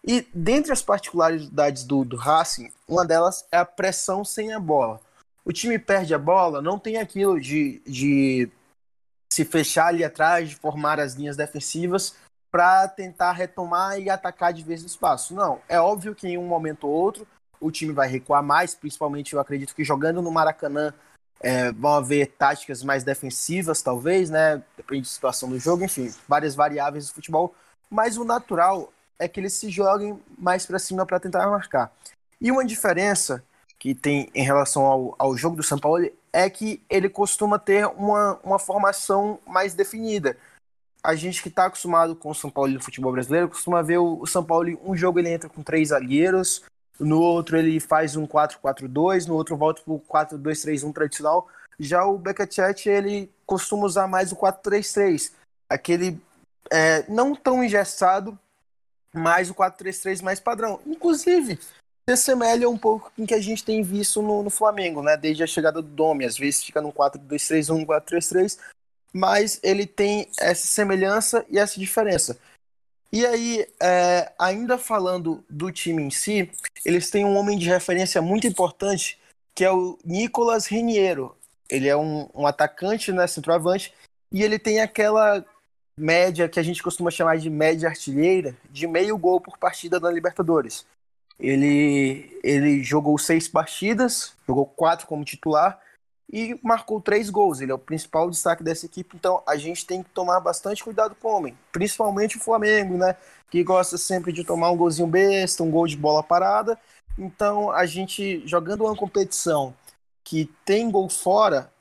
E 0.06 0.26
dentre 0.34 0.72
as 0.72 0.82
particularidades 0.82 1.84
do, 1.84 2.04
do 2.06 2.16
Racing, 2.16 2.72
uma 2.88 3.06
delas 3.06 3.46
é 3.52 3.58
a 3.58 3.66
pressão 3.66 4.24
sem 4.24 4.54
a 4.54 4.60
bola. 4.60 5.00
O 5.44 5.52
time 5.52 5.78
perde 5.78 6.14
a 6.14 6.20
bola, 6.20 6.62
não 6.62 6.80
tem 6.80 6.98
aquilo 6.98 7.40
de, 7.40 7.82
de 7.86 8.50
se 9.32 9.46
fechar 9.46 9.88
ali 9.88 10.04
atrás, 10.04 10.50
de 10.50 10.56
formar 10.56 11.00
as 11.00 11.14
linhas 11.14 11.38
defensivas 11.38 12.16
para 12.52 12.88
tentar 12.88 13.32
retomar 13.34 14.00
e 14.00 14.10
atacar 14.10 14.54
de 14.54 14.64
vez 14.64 14.82
no 14.82 14.88
espaço. 14.88 15.34
Não, 15.34 15.62
é 15.68 15.80
óbvio 15.80 16.16
que 16.16 16.28
em 16.28 16.38
um 16.38 16.48
momento 16.48 16.88
ou 16.88 16.94
outro 16.94 17.28
o 17.60 17.72
time 17.72 17.92
vai 17.92 18.08
recuar 18.08 18.42
mais, 18.42 18.74
principalmente 18.74 19.34
eu 19.34 19.40
acredito 19.40 19.76
que 19.76 19.84
jogando 19.84 20.22
no 20.22 20.32
Maracanã 20.32 20.94
é, 21.42 21.72
vão 21.72 21.96
haver 21.96 22.28
táticas 22.38 22.84
mais 22.84 23.04
defensivas, 23.04 23.82
talvez, 23.82 24.30
né? 24.30 24.62
Depende 24.76 25.04
da 25.04 25.10
situação 25.10 25.50
do 25.50 25.60
jogo, 25.60 25.84
enfim, 25.84 26.14
várias 26.28 26.56
variáveis 26.56 27.08
do 27.08 27.14
futebol. 27.14 27.54
Mas 27.90 28.18
o 28.18 28.24
natural 28.24 28.92
é 29.18 29.28
que 29.28 29.40
eles 29.40 29.54
se 29.54 29.70
joguem 29.70 30.20
mais 30.38 30.66
para 30.66 30.80
cima 30.80 31.06
para 31.06 31.20
tentar 31.20 31.48
marcar. 31.48 31.92
E 32.40 32.52
uma 32.52 32.66
diferença 32.66 33.44
que 33.78 33.96
tem 33.96 34.30
em 34.34 34.44
relação 34.44 34.86
ao, 34.86 35.16
ao 35.18 35.38
jogo 35.38 35.56
do 35.56 35.64
São 35.64 35.78
Paulo 35.78 36.10
é 36.32 36.50
que 36.50 36.82
ele 36.90 37.10
costuma 37.10 37.58
ter 37.58 37.86
uma, 37.88 38.40
uma 38.44 38.60
formação 38.60 39.40
mais 39.48 39.74
definida. 39.74 40.38
A 41.02 41.16
gente 41.16 41.42
que 41.42 41.50
está 41.50 41.66
acostumado 41.66 42.16
com 42.16 42.30
o 42.30 42.36
São 42.36 42.50
Paulo 42.50 42.74
no 42.74 42.82
futebol 42.82 43.12
brasileiro 43.12 43.50
costuma 43.50 43.82
ver 43.82 44.00
o, 44.00 44.26
São 44.26 44.44
Paulo, 44.44 44.80
um 44.84 44.96
jogo 44.96 45.20
ele 45.20 45.30
entra 45.30 45.50
com 45.50 45.64
três 45.64 45.90
zagueiros, 45.90 46.64
no 47.00 47.22
outro 47.22 47.58
ele 47.58 47.80
faz 47.80 48.16
um 48.16 48.28
4-4-2, 48.28 49.26
no 49.26 49.36
outro 49.36 49.56
volta 49.56 49.82
para 49.82 49.94
o 49.94 50.00
4-2-3-1 50.00 50.94
tradicional. 50.94 51.48
Já 51.80 52.06
o 52.06 52.18
Becacete 52.18 52.90
ele 52.90 53.32
costuma 53.46 53.86
usar 53.86 54.08
mais 54.08 54.34
o 54.34 54.36
4-3-3, 54.36 55.32
aquele 55.70 56.22
é, 56.70 57.10
não 57.10 57.34
tão 57.34 57.64
engessado, 57.64 58.38
mas 59.14 59.50
o 59.50 59.56
4-3-3 59.56 60.22
mais 60.22 60.40
padrão. 60.40 60.82
Inclusive, 60.86 61.58
se 61.58 62.14
assemelha 62.14 62.70
um 62.70 62.78
pouco 62.78 63.12
com 63.16 63.24
o 63.24 63.28
que 63.28 63.34
a 63.34 63.42
gente 63.42 63.64
tem 63.64 63.82
visto 63.82 64.22
no, 64.22 64.44
no, 64.44 64.50
Flamengo, 64.50 65.02
né? 65.02 65.16
Desde 65.16 65.44
a 65.44 65.48
chegada 65.48 65.82
do 65.82 65.88
Domi, 65.88 66.26
às 66.26 66.38
vezes 66.38 66.64
fica 66.64 66.82
no 66.82 66.92
4-2-3-1, 66.92 67.86
4-3-3, 67.86 68.58
mas 69.14 69.60
ele 69.64 69.86
tem 69.86 70.30
essa 70.40 70.68
semelhança 70.68 71.46
e 71.50 71.58
essa 71.58 71.80
diferença. 71.80 72.38
E 73.12 73.26
aí, 73.26 73.68
é, 73.82 74.32
ainda 74.38 74.78
falando 74.78 75.44
do 75.50 75.72
time 75.72 76.04
em 76.04 76.12
si, 76.12 76.50
eles 76.86 77.10
têm 77.10 77.26
um 77.26 77.36
homem 77.36 77.58
de 77.58 77.68
referência 77.68 78.22
muito 78.22 78.46
importante, 78.46 79.18
que 79.56 79.66
é 79.66 79.72
o 79.72 79.98
Nicolas 80.06 80.68
Reniero. 80.68 81.36
Ele 81.68 81.88
é 81.88 81.98
um, 81.98 82.30
um 82.34 82.46
atacante, 82.46 83.12
né, 83.12 83.26
centroavante, 83.26 83.94
e 84.32 84.44
ele 84.44 84.60
tem 84.60 84.80
aquela 84.80 85.44
média 85.98 86.48
que 86.48 86.60
a 86.60 86.64
gente 86.64 86.84
costuma 86.84 87.12
chamar 87.12 87.38
de 87.38 87.50
média 87.50 87.90
artilheira, 87.90 88.56
de 88.70 88.88
meio 88.88 89.18
gol 89.18 89.42
por 89.42 89.58
partida 89.58 90.00
na 90.00 90.12
Libertadores. 90.12 90.86
Ele, 91.40 92.40
ele 92.44 92.84
jogou 92.84 93.18
seis 93.18 93.48
partidas, 93.48 94.34
jogou 94.48 94.66
quatro 94.66 95.08
como 95.08 95.26
titular, 95.26 95.80
e 96.32 96.60
marcou 96.62 97.02
três 97.02 97.30
gols. 97.30 97.60
Ele 97.60 97.72
é 97.72 97.76
o 97.76 97.80
principal 97.80 98.30
destaque 98.30 98.64
dessa 98.64 98.86
equipe, 98.86 99.16
então 99.16 99.42
a 99.48 99.58
gente 99.58 99.86
tem 99.86 100.04
que 100.04 100.10
tomar 100.12 100.40
bastante 100.40 100.84
cuidado 100.84 101.16
com 101.16 101.28
o 101.28 101.38
homem, 101.38 101.58
principalmente 101.72 102.38
o 102.38 102.40
Flamengo, 102.40 102.98
né? 102.98 103.16
Que 103.50 103.64
gosta 103.64 103.98
sempre 103.98 104.32
de 104.32 104.44
tomar 104.44 104.70
um 104.72 104.78
golzinho 104.78 105.08
besta, 105.08 105.64
um 105.64 105.72
gol 105.72 105.88
de 105.88 105.98
bola 105.98 106.22
parada. 106.22 106.78
Então 107.18 107.72
a 107.72 107.86
gente 107.86 108.46
jogando 108.48 108.86
uma 108.86 108.96
competição 108.96 109.74
que 110.24 110.46
tem 110.64 110.92
gol 110.92 111.10
fora, 111.10 111.72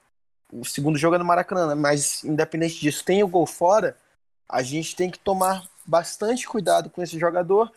o 0.50 0.64
segundo 0.64 0.98
jogo 0.98 1.16
é 1.16 1.18
no 1.18 1.24
Maracanã, 1.24 1.68
né? 1.68 1.74
mas 1.74 2.24
independente 2.24 2.80
disso, 2.80 3.04
tem 3.04 3.22
o 3.22 3.28
gol 3.28 3.46
fora, 3.46 3.96
a 4.48 4.62
gente 4.62 4.96
tem 4.96 5.10
que 5.10 5.18
tomar 5.18 5.62
bastante 5.84 6.48
cuidado 6.48 6.88
com 6.88 7.02
esse 7.02 7.18
jogador 7.18 7.70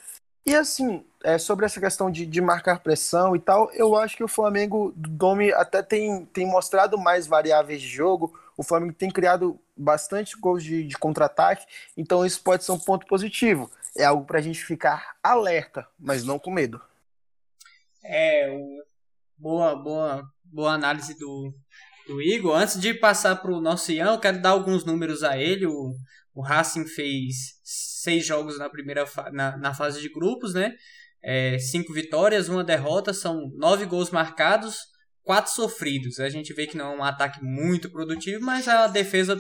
e 0.46 0.56
assim, 0.56 1.06
é, 1.24 1.38
sobre 1.38 1.66
essa 1.66 1.80
questão 1.80 2.10
de, 2.10 2.26
de 2.26 2.42
marcar 2.42 2.80
pressão 2.80 3.36
e 3.36 3.40
tal, 3.40 3.72
eu 3.74 3.96
acho 3.96 4.18
que 4.18 4.24
o 4.24 4.28
Flamengo 4.28 4.92
do 4.96 5.10
Domi 5.10 5.52
até 5.52 5.84
tem, 5.84 6.26
tem 6.26 6.48
mostrado 6.48 6.98
mais 6.98 7.28
variáveis 7.28 7.82
de 7.82 7.88
jogo. 7.88 8.38
O 8.58 8.64
Flamengo 8.64 8.94
tem 8.94 9.10
criado 9.10 9.60
bastante 9.78 10.36
gols 10.38 10.64
de, 10.64 10.84
de 10.84 10.98
contra-ataque, 10.98 11.66
então 11.96 12.26
isso 12.26 12.42
pode 12.44 12.64
ser 12.64 12.72
um 12.72 12.80
ponto 12.80 13.06
positivo. 13.06 13.70
É 13.96 14.04
algo 14.04 14.26
para 14.26 14.40
a 14.40 14.42
gente 14.42 14.64
ficar 14.64 15.16
alerta, 15.22 15.88
mas 16.00 16.24
não 16.24 16.40
com 16.40 16.52
medo. 16.52 16.82
É, 18.04 18.50
boa, 19.38 19.76
boa, 19.76 20.32
boa 20.44 20.74
análise 20.74 21.18
do, 21.18 21.54
do 22.08 22.22
Igor. 22.22 22.56
Antes 22.56 22.80
de 22.80 22.94
passar 22.94 23.36
para 23.36 23.52
o 23.52 23.62
nosso 23.62 23.92
Ian, 23.92 24.14
eu 24.14 24.20
quero 24.20 24.42
dar 24.42 24.52
alguns 24.52 24.86
números 24.86 25.24
a 25.24 25.38
ele. 25.38 25.66
O, 25.68 25.96
o 26.34 26.42
Racing 26.42 26.86
fez 26.86 27.60
seis 27.64 28.26
jogos 28.26 28.58
na 28.58 28.70
primeira 28.70 29.06
na, 29.32 29.58
na 29.58 29.74
fase 29.74 30.02
de 30.02 30.10
grupos, 30.10 30.54
né? 30.54 30.76
É, 31.24 31.60
cinco 31.60 31.94
vitórias, 31.94 32.50
uma 32.50 32.64
derrota, 32.64 33.14
são 33.14 33.52
nove 33.56 33.86
gols 33.86 34.10
marcados, 34.10 34.78
quatro 35.22 35.52
sofridos. 35.52 36.20
A 36.20 36.30
gente 36.30 36.54
vê 36.54 36.66
que 36.66 36.78
não 36.78 36.94
é 36.94 36.98
um 36.98 37.04
ataque 37.04 37.44
muito 37.44 37.92
produtivo, 37.92 38.44
mas 38.44 38.68
é 38.68 38.76
uma 38.76 38.88
defesa 38.88 39.38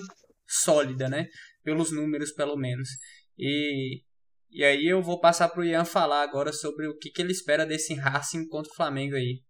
sólida, 0.47 1.09
né? 1.09 1.27
Pelos 1.63 1.91
números, 1.91 2.31
pelo 2.31 2.55
menos. 2.55 2.89
E, 3.37 4.03
e 4.51 4.63
aí 4.63 4.85
eu 4.85 5.01
vou 5.01 5.19
passar 5.19 5.49
para 5.49 5.61
o 5.61 5.63
Ian 5.63 5.85
falar 5.85 6.21
agora 6.21 6.53
sobre 6.53 6.87
o 6.87 6.97
que, 6.97 7.09
que 7.09 7.21
ele 7.21 7.31
espera 7.31 7.65
desse 7.65 7.93
Racing 7.95 8.47
contra 8.47 8.71
o 8.71 8.75
Flamengo 8.75 9.15
aí. 9.15 9.41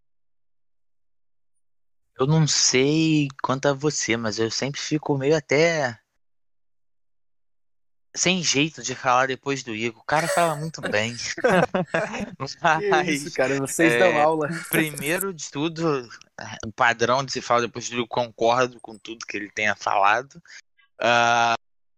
Eu 2.20 2.28
não 2.28 2.46
sei 2.46 3.28
quanto 3.42 3.66
a 3.66 3.74
você, 3.74 4.16
mas 4.16 4.38
eu 4.38 4.52
sempre 4.52 4.80
fico 4.80 5.18
meio 5.18 5.36
até 5.36 6.01
sem 8.14 8.44
jeito 8.44 8.84
de 8.84 8.94
falar 8.94 9.28
depois 9.28 9.64
do 9.64 9.74
Igor. 9.74 10.02
O 10.02 10.06
cara 10.06 10.28
fala 10.28 10.56
muito 10.56 10.82
bem. 10.82 11.16
Mas, 12.90 13.08
isso, 13.08 13.32
cara, 13.34 13.58
vocês 13.60 13.94
é, 13.94 14.00
dão 14.00 14.22
aula. 14.22 14.50
Primeiro 14.70 15.34
de 15.34 15.50
tudo, 15.50 16.10
o 16.66 16.72
padrão 16.74 17.24
de 17.24 17.32
se 17.32 17.42
falar 17.42 17.62
depois 17.62 17.88
do 17.90 17.96
Igor, 17.96 18.08
concordo 18.08 18.80
com 18.82 18.98
tudo 18.98 19.26
que 19.26 19.38
ele 19.38 19.50
tenha 19.52 19.76
falado. 19.76 20.42
Uh, 21.00 21.56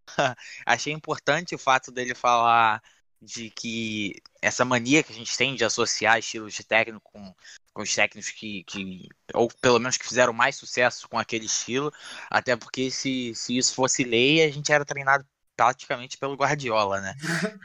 achei 0.65 0.93
importante 0.93 1.55
o 1.55 1.59
fato 1.59 1.91
dele 1.91 2.13
falar 2.13 2.81
de 3.23 3.49
que 3.49 4.21
essa 4.41 4.65
mania 4.65 5.01
que 5.01 5.13
a 5.13 5.15
gente 5.15 5.35
tem 5.37 5.55
de 5.55 5.63
associar 5.63 6.19
estilos 6.19 6.53
de 6.53 6.63
técnico 6.63 7.09
com, 7.11 7.33
com 7.73 7.81
os 7.81 7.95
técnicos 7.95 8.29
que, 8.31 8.63
que, 8.65 9.07
ou 9.33 9.47
pelo 9.61 9.79
menos 9.79 9.97
que 9.97 10.05
fizeram 10.05 10.33
mais 10.33 10.57
sucesso 10.57 11.07
com 11.07 11.17
aquele 11.17 11.45
estilo, 11.45 11.91
até 12.29 12.55
porque 12.55 12.91
se, 12.91 13.33
se 13.33 13.57
isso 13.57 13.73
fosse 13.73 14.03
lei, 14.03 14.43
a 14.43 14.51
gente 14.51 14.71
era 14.71 14.83
treinado 14.83 15.25
praticamente 15.55 16.17
pelo 16.17 16.35
Guardiola, 16.35 16.99
né? 17.01 17.15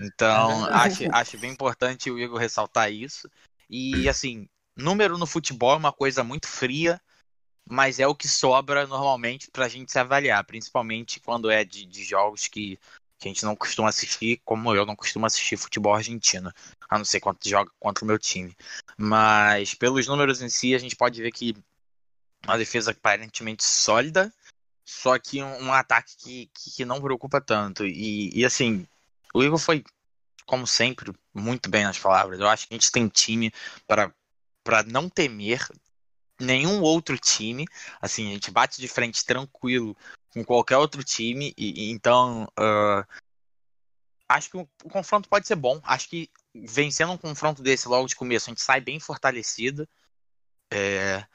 Então, 0.01 0.65
acho, 0.73 1.05
acho 1.13 1.39
bem 1.39 1.53
importante 1.53 2.11
o 2.11 2.19
Igor 2.19 2.39
ressaltar 2.39 2.93
isso. 2.93 3.29
E, 3.69 4.09
assim, 4.09 4.49
número 4.77 5.19
no 5.19 5.27
futebol 5.27 5.73
é 5.73 5.77
uma 5.77 5.93
coisa 5.93 6.23
muito 6.25 6.47
fria, 6.47 7.01
mas 7.69 7.99
é 7.99 8.07
o 8.07 8.15
que 8.15 8.29
sobra 8.29 8.87
normalmente 8.87 9.51
para 9.51 9.67
a 9.67 9.69
gente 9.69 9.93
se 9.93 9.99
avaliar, 9.99 10.45
principalmente 10.45 11.21
quando 11.21 11.51
é 11.51 11.65
de, 11.65 11.85
de 11.85 12.03
jogos 12.03 12.49
que, 12.49 12.79
que, 13.19 13.29
a 13.29 13.29
gente 13.29 13.45
não 13.45 13.55
costuma 13.55 13.89
assistir, 13.89 14.41
como 14.45 14.75
eu 14.75 14.87
não 14.87 14.97
costumo 14.97 15.27
assistir 15.27 15.57
futebol 15.57 15.95
argentino, 15.95 16.51
a 16.89 16.97
não 16.97 17.05
ser 17.05 17.21
quando 17.21 17.39
joga 17.45 17.71
contra 17.79 18.05
o 18.05 18.07
meu 18.07 18.19
time. 18.19 18.57
Mas, 18.97 19.75
pelos 19.75 20.07
números 20.07 20.41
em 20.41 20.49
si, 20.49 20.75
a 20.75 20.79
gente 20.79 20.97
pode 20.97 21.21
ver 21.21 21.33
que 21.33 21.55
uma 22.47 22.57
defesa 22.57 22.93
aparentemente 22.93 23.65
sólida, 23.65 24.33
só 24.89 25.19
que 25.19 25.43
um, 25.43 25.65
um 25.65 25.73
ataque 25.73 26.17
que, 26.17 26.51
que, 26.55 26.71
que, 26.77 26.85
não 26.87 26.99
preocupa 26.99 27.43
tanto. 27.43 27.87
E, 27.87 28.31
e 28.35 28.43
assim, 28.43 28.89
o 29.35 29.43
Igor 29.43 29.59
foi, 29.59 29.85
como 30.47 30.67
sempre, 30.67 31.13
muito 31.35 31.69
bem 31.69 31.85
nas 31.85 31.99
palavras. 31.99 32.41
Eu 32.41 32.49
acho 32.49 32.67
que 32.67 32.73
a 32.73 32.77
gente 32.79 32.91
tem 32.91 33.07
time 33.07 33.53
para 33.87 34.83
não 34.87 35.11
temer 35.11 35.69
nenhum 36.41 36.81
outro 36.81 37.19
time. 37.19 37.67
Assim, 38.01 38.31
a 38.31 38.33
gente 38.33 38.51
bate 38.51 38.81
de 38.81 38.89
frente 38.89 39.27
tranquilo 39.27 39.95
com 40.31 40.43
qualquer 40.43 40.79
outro 40.79 41.05
time. 41.05 41.53
E, 41.55 41.89
e 41.89 41.91
então, 41.91 42.45
uh, 42.59 43.07
acho 44.27 44.49
que 44.49 44.57
o, 44.57 44.67
o, 44.85 44.89
confronto 44.89 45.29
pode 45.29 45.47
ser 45.47 45.57
bom. 45.57 45.79
Acho 45.85 46.09
que 46.09 46.31
vencendo 46.55 47.13
um 47.13 47.19
confronto 47.19 47.63
desse 47.63 47.87
logo 47.89 48.09
de 48.09 48.17
começo, 48.17 48.49
a 48.49 48.53
gente 48.53 48.63
sai 48.63 48.81
bem 48.81 48.99
fortalecido. 48.99 49.87
É, 50.73 51.27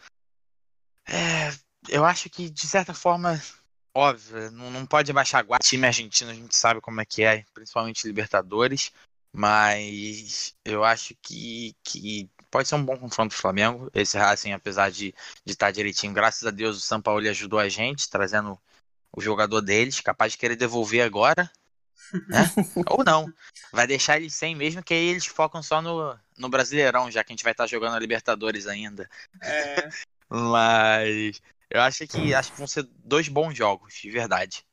é, 1.07 1.51
eu 1.89 2.05
acho 2.05 2.29
que, 2.29 2.49
de 2.49 2.67
certa 2.67 2.93
forma, 2.93 3.41
óbvio, 3.93 4.51
não, 4.51 4.71
não 4.71 4.85
pode 4.85 5.11
abaixar 5.11 5.41
a 5.41 5.43
guarda. 5.43 5.63
Time 5.63 5.87
argentino 5.87 6.31
a 6.31 6.33
gente 6.33 6.55
sabe 6.55 6.81
como 6.81 7.01
é 7.01 7.05
que 7.05 7.23
é, 7.23 7.43
principalmente 7.53 8.07
Libertadores. 8.07 8.91
Mas 9.35 10.55
eu 10.63 10.83
acho 10.83 11.15
que, 11.19 11.75
que 11.83 12.29
pode 12.51 12.67
ser 12.67 12.75
um 12.75 12.85
bom 12.85 12.95
confronto 12.95 13.35
do 13.35 13.39
Flamengo. 13.39 13.89
Esse 13.93 14.15
Racing, 14.15 14.51
apesar 14.51 14.91
de 14.91 15.13
estar 15.43 15.67
tá 15.67 15.71
direitinho, 15.71 16.13
graças 16.13 16.45
a 16.45 16.51
Deus 16.51 16.77
o 16.77 16.81
São 16.81 17.01
Paulo 17.01 17.27
ajudou 17.27 17.57
a 17.59 17.67
gente, 17.67 18.09
trazendo 18.09 18.59
o 19.11 19.19
jogador 19.19 19.61
deles, 19.61 19.99
capaz 19.99 20.33
de 20.33 20.37
querer 20.37 20.55
devolver 20.55 21.03
agora. 21.03 21.49
Né? 22.27 22.43
Ou 22.87 23.03
não. 23.03 23.31
Vai 23.71 23.87
deixar 23.87 24.17
eles 24.17 24.35
sem 24.35 24.55
mesmo, 24.55 24.83
que 24.83 24.93
aí 24.93 25.07
eles 25.07 25.25
focam 25.25 25.63
só 25.63 25.81
no, 25.81 26.15
no 26.37 26.49
Brasileirão, 26.49 27.09
já 27.09 27.23
que 27.23 27.31
a 27.31 27.33
gente 27.33 27.43
vai 27.43 27.53
estar 27.53 27.63
tá 27.63 27.67
jogando 27.67 27.95
a 27.95 27.99
Libertadores 27.99 28.67
ainda. 28.67 29.09
É. 29.41 29.89
Mas 30.29 31.41
eu 31.73 31.81
acho 31.81 32.07
que 32.07 32.33
acho 32.35 32.51
que 32.51 32.57
vão 32.57 32.67
ser 32.67 32.87
dois 33.03 33.27
bons 33.27 33.57
jogos, 33.57 33.95
de 33.95 34.11
verdade. 34.11 34.63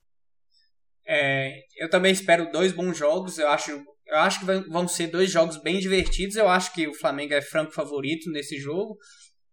É, 1.07 1.65
eu 1.79 1.89
também 1.89 2.13
espero 2.13 2.53
dois 2.53 2.73
bons 2.73 2.97
jogos. 2.97 3.39
Eu 3.39 3.49
acho, 3.49 3.71
eu 4.07 4.19
acho 4.19 4.41
que 4.41 4.47
vão 4.69 4.87
ser 4.87 5.07
dois 5.07 5.31
jogos 5.31 5.57
bem 5.63 5.81
divertidos. 5.81 6.37
Eu 6.37 6.47
acho 6.47 6.73
que 6.75 6.87
o 6.87 6.95
Flamengo 6.95 7.33
é 7.33 7.41
franco 7.41 7.73
favorito 7.73 8.31
nesse 8.31 8.59
jogo. 8.59 8.99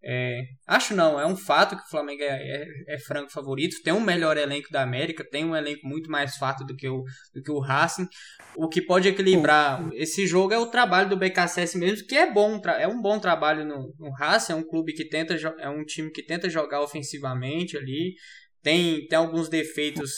É, 0.03 0.41
acho 0.67 0.95
não, 0.95 1.19
é 1.19 1.25
um 1.25 1.35
fato 1.35 1.75
que 1.75 1.81
o 1.81 1.89
Flamengo 1.89 2.21
é, 2.21 2.27
é, 2.27 2.95
é, 2.95 2.99
franco 2.99 3.31
favorito. 3.31 3.81
Tem 3.83 3.91
um 3.91 3.99
melhor 3.99 4.37
elenco 4.37 4.71
da 4.71 4.83
América, 4.83 5.27
tem 5.29 5.43
um 5.43 5.55
elenco 5.55 5.85
muito 5.87 6.09
mais 6.09 6.37
farto 6.37 6.63
do 6.63 6.75
que 6.75 6.87
o, 6.87 7.03
do 7.33 7.41
que 7.41 7.51
o 7.51 7.59
Racing. 7.59 8.07
O 8.55 8.69
que 8.69 8.81
pode 8.81 9.07
equilibrar 9.07 9.89
esse 9.93 10.27
jogo 10.27 10.53
é 10.53 10.57
o 10.57 10.67
trabalho 10.67 11.09
do 11.09 11.17
BKSS 11.17 11.77
mesmo, 11.77 12.07
que 12.07 12.15
é 12.15 12.31
bom, 12.31 12.61
é 12.79 12.87
um 12.87 13.01
bom 13.01 13.19
trabalho 13.19 13.65
no, 13.65 13.93
no 13.99 14.11
Racing. 14.11 14.53
É 14.53 14.55
um 14.55 14.67
clube 14.67 14.93
que 14.93 15.07
tenta, 15.07 15.35
é 15.59 15.69
um 15.69 15.83
time 15.83 16.11
que 16.11 16.23
tenta 16.23 16.49
jogar 16.49 16.81
ofensivamente 16.81 17.75
ali. 17.75 18.13
Tem, 18.61 19.05
tem 19.07 19.17
alguns 19.17 19.49
defeitos 19.49 20.11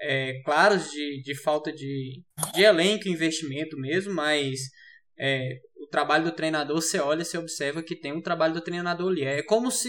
é, 0.00 0.40
claros 0.44 0.90
de, 0.90 1.22
de 1.22 1.34
falta 1.34 1.72
de, 1.72 2.22
de 2.54 2.62
elenco, 2.62 3.08
investimento 3.08 3.76
mesmo, 3.78 4.14
mas 4.14 4.60
é, 5.18 5.58
o 5.76 5.86
trabalho 5.88 6.24
do 6.24 6.32
treinador, 6.32 6.80
você 6.80 6.98
olha, 6.98 7.24
você 7.24 7.38
observa 7.38 7.82
que 7.82 7.96
tem 7.96 8.12
um 8.12 8.22
trabalho 8.22 8.54
do 8.54 8.60
treinador 8.60 9.10
ali. 9.10 9.22
É 9.24 9.42
como 9.42 9.70
se 9.70 9.88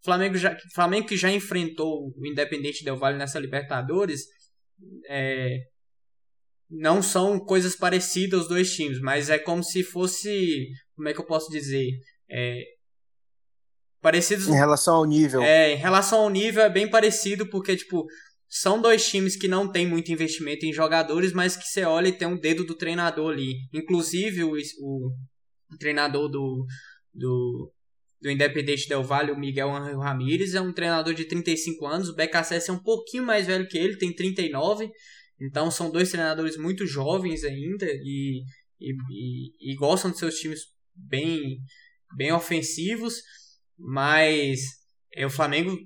o 0.00 0.04
Flamengo, 0.04 0.36
já, 0.36 0.56
Flamengo 0.74 1.08
que 1.08 1.16
já 1.16 1.30
enfrentou 1.30 2.12
o 2.16 2.26
Independente 2.26 2.84
Del 2.84 2.96
Valle 2.96 3.18
nessa 3.18 3.38
Libertadores, 3.38 4.22
é, 5.08 5.58
não 6.70 7.02
são 7.02 7.38
coisas 7.38 7.74
parecidas 7.74 8.42
os 8.42 8.48
dois 8.48 8.74
times, 8.74 9.00
mas 9.00 9.30
é 9.30 9.38
como 9.38 9.62
se 9.62 9.82
fosse, 9.82 10.68
como 10.94 11.08
é 11.08 11.14
que 11.14 11.20
eu 11.20 11.26
posso 11.26 11.50
dizer, 11.50 11.88
é, 12.30 12.62
parecidos 14.00 14.48
em 14.48 14.54
relação 14.54 14.96
ao 14.96 15.04
nível. 15.04 15.42
É, 15.42 15.72
em 15.72 15.76
relação 15.76 16.20
ao 16.20 16.30
nível 16.30 16.62
é 16.62 16.70
bem 16.70 16.88
parecido 16.88 17.48
porque 17.48 17.76
tipo 17.76 18.06
são 18.48 18.80
dois 18.80 19.06
times 19.06 19.36
que 19.36 19.46
não 19.46 19.70
tem 19.70 19.86
muito 19.86 20.10
investimento 20.10 20.64
em 20.64 20.72
jogadores, 20.72 21.32
mas 21.32 21.54
que 21.54 21.64
você 21.64 21.84
olha 21.84 22.08
e 22.08 22.16
tem 22.16 22.26
um 22.26 22.38
dedo 22.38 22.64
do 22.64 22.74
treinador 22.74 23.32
ali. 23.32 23.56
Inclusive 23.72 24.42
o, 24.42 24.52
o, 24.52 25.76
treinador 25.78 26.30
do, 26.30 26.66
do, 27.12 27.72
do 28.22 28.30
Independente 28.30 28.88
Del 28.88 29.04
Valle, 29.04 29.32
o 29.32 29.38
Miguel 29.38 29.70
Angel 29.70 29.98
Ramírez, 29.98 30.54
é 30.54 30.60
um 30.62 30.72
treinador 30.72 31.12
de 31.12 31.26
35 31.26 31.86
anos. 31.86 32.08
O 32.08 32.14
BKSS 32.14 32.70
é 32.70 32.72
um 32.72 32.82
pouquinho 32.82 33.24
mais 33.24 33.46
velho 33.46 33.68
que 33.68 33.76
ele, 33.76 33.98
tem 33.98 34.14
39. 34.14 34.90
Então 35.38 35.70
são 35.70 35.90
dois 35.90 36.10
treinadores 36.10 36.56
muito 36.56 36.86
jovens 36.86 37.44
ainda 37.44 37.86
e, 37.86 38.42
e, 38.80 38.92
e, 39.10 39.72
e 39.72 39.76
gostam 39.76 40.10
de 40.10 40.18
seus 40.18 40.36
times 40.36 40.60
bem, 40.96 41.58
bem 42.16 42.32
ofensivos. 42.32 43.20
Mas 43.78 44.60
é, 45.14 45.26
o 45.26 45.30
Flamengo 45.30 45.76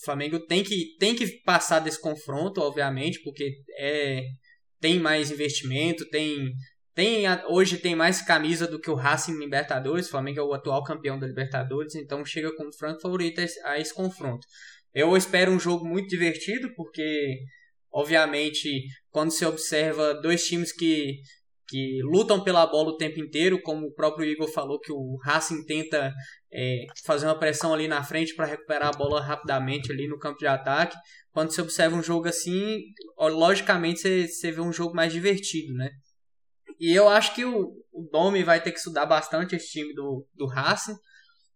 o 0.00 0.04
Flamengo 0.04 0.40
tem 0.40 0.64
que, 0.64 0.96
tem 0.98 1.14
que 1.14 1.26
passar 1.42 1.78
desse 1.78 2.00
confronto, 2.00 2.60
obviamente, 2.60 3.22
porque 3.22 3.52
é, 3.76 4.22
tem 4.80 4.98
mais 4.98 5.30
investimento, 5.30 6.08
tem, 6.08 6.54
tem 6.94 7.24
hoje 7.48 7.76
tem 7.76 7.94
mais 7.94 8.22
camisa 8.22 8.66
do 8.66 8.80
que 8.80 8.90
o 8.90 8.94
Racing 8.94 9.38
Libertadores. 9.38 10.06
O 10.06 10.10
Flamengo 10.10 10.40
é 10.40 10.42
o 10.42 10.54
atual 10.54 10.82
campeão 10.82 11.18
da 11.18 11.26
Libertadores, 11.26 11.94
então 11.94 12.24
chega 12.24 12.54
como 12.56 12.74
franco 12.74 13.02
favorito 13.02 13.40
a 13.40 13.44
esse, 13.44 13.60
a 13.60 13.78
esse 13.78 13.92
confronto. 13.92 14.46
Eu 14.94 15.14
espero 15.16 15.52
um 15.52 15.60
jogo 15.60 15.84
muito 15.84 16.08
divertido, 16.08 16.72
porque 16.74 17.38
obviamente 17.92 18.86
quando 19.10 19.32
se 19.32 19.44
observa 19.44 20.14
dois 20.14 20.46
times 20.46 20.72
que 20.72 21.18
que 21.70 22.00
lutam 22.02 22.42
pela 22.42 22.66
bola 22.66 22.90
o 22.90 22.96
tempo 22.96 23.20
inteiro, 23.20 23.62
como 23.62 23.86
o 23.86 23.94
próprio 23.94 24.28
Igor 24.28 24.48
falou 24.48 24.80
que 24.80 24.90
o 24.90 25.16
Racing 25.22 25.64
tenta 25.64 26.12
é, 26.52 26.84
fazer 27.06 27.26
uma 27.26 27.38
pressão 27.38 27.72
ali 27.72 27.86
na 27.86 28.02
frente 28.02 28.34
para 28.34 28.44
recuperar 28.44 28.88
a 28.88 28.98
bola 28.98 29.22
rapidamente 29.22 29.92
ali 29.92 30.08
no 30.08 30.18
campo 30.18 30.38
de 30.38 30.48
ataque. 30.48 30.96
Quando 31.30 31.52
você 31.52 31.62
observa 31.62 31.94
um 31.94 32.02
jogo 32.02 32.26
assim, 32.26 32.82
logicamente 33.16 34.00
você, 34.00 34.26
você 34.26 34.50
vê 34.50 34.60
um 34.60 34.72
jogo 34.72 34.96
mais 34.96 35.12
divertido, 35.12 35.72
né? 35.74 35.90
E 36.80 36.92
eu 36.92 37.08
acho 37.08 37.36
que 37.36 37.44
o, 37.44 37.72
o 37.92 38.08
Domi 38.10 38.42
vai 38.42 38.60
ter 38.60 38.72
que 38.72 38.78
estudar 38.78 39.06
bastante 39.06 39.54
esse 39.54 39.70
time 39.70 39.94
do, 39.94 40.26
do 40.34 40.46
Racing, 40.46 40.96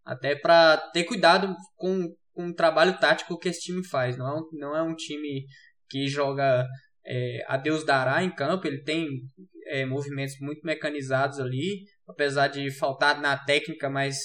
até 0.05 0.33
para 0.33 0.77
ter 0.93 1.03
cuidado 1.03 1.53
com, 1.75 2.07
com 2.31 2.47
o 2.47 2.55
trabalho 2.55 2.97
tático 2.99 3.37
que 3.37 3.49
esse 3.49 3.59
time 3.59 3.85
faz. 3.85 4.15
Não 4.17 4.27
é 4.27 4.39
um, 4.39 4.49
não 4.53 4.77
é 4.77 4.81
um 4.81 4.95
time 4.95 5.45
que 5.89 6.07
joga 6.07 6.65
é, 7.05 7.43
a 7.47 7.57
Deus 7.57 7.85
dará 7.85 8.23
em 8.23 8.33
campo, 8.33 8.65
ele 8.65 8.81
tem 8.81 9.07
é, 9.65 9.85
movimentos 9.85 10.35
muito 10.39 10.61
mecanizados 10.63 11.39
ali, 11.39 11.85
apesar 12.07 12.47
de 12.47 12.71
faltar 12.71 13.21
na 13.21 13.37
técnica, 13.37 13.89
mas 13.89 14.17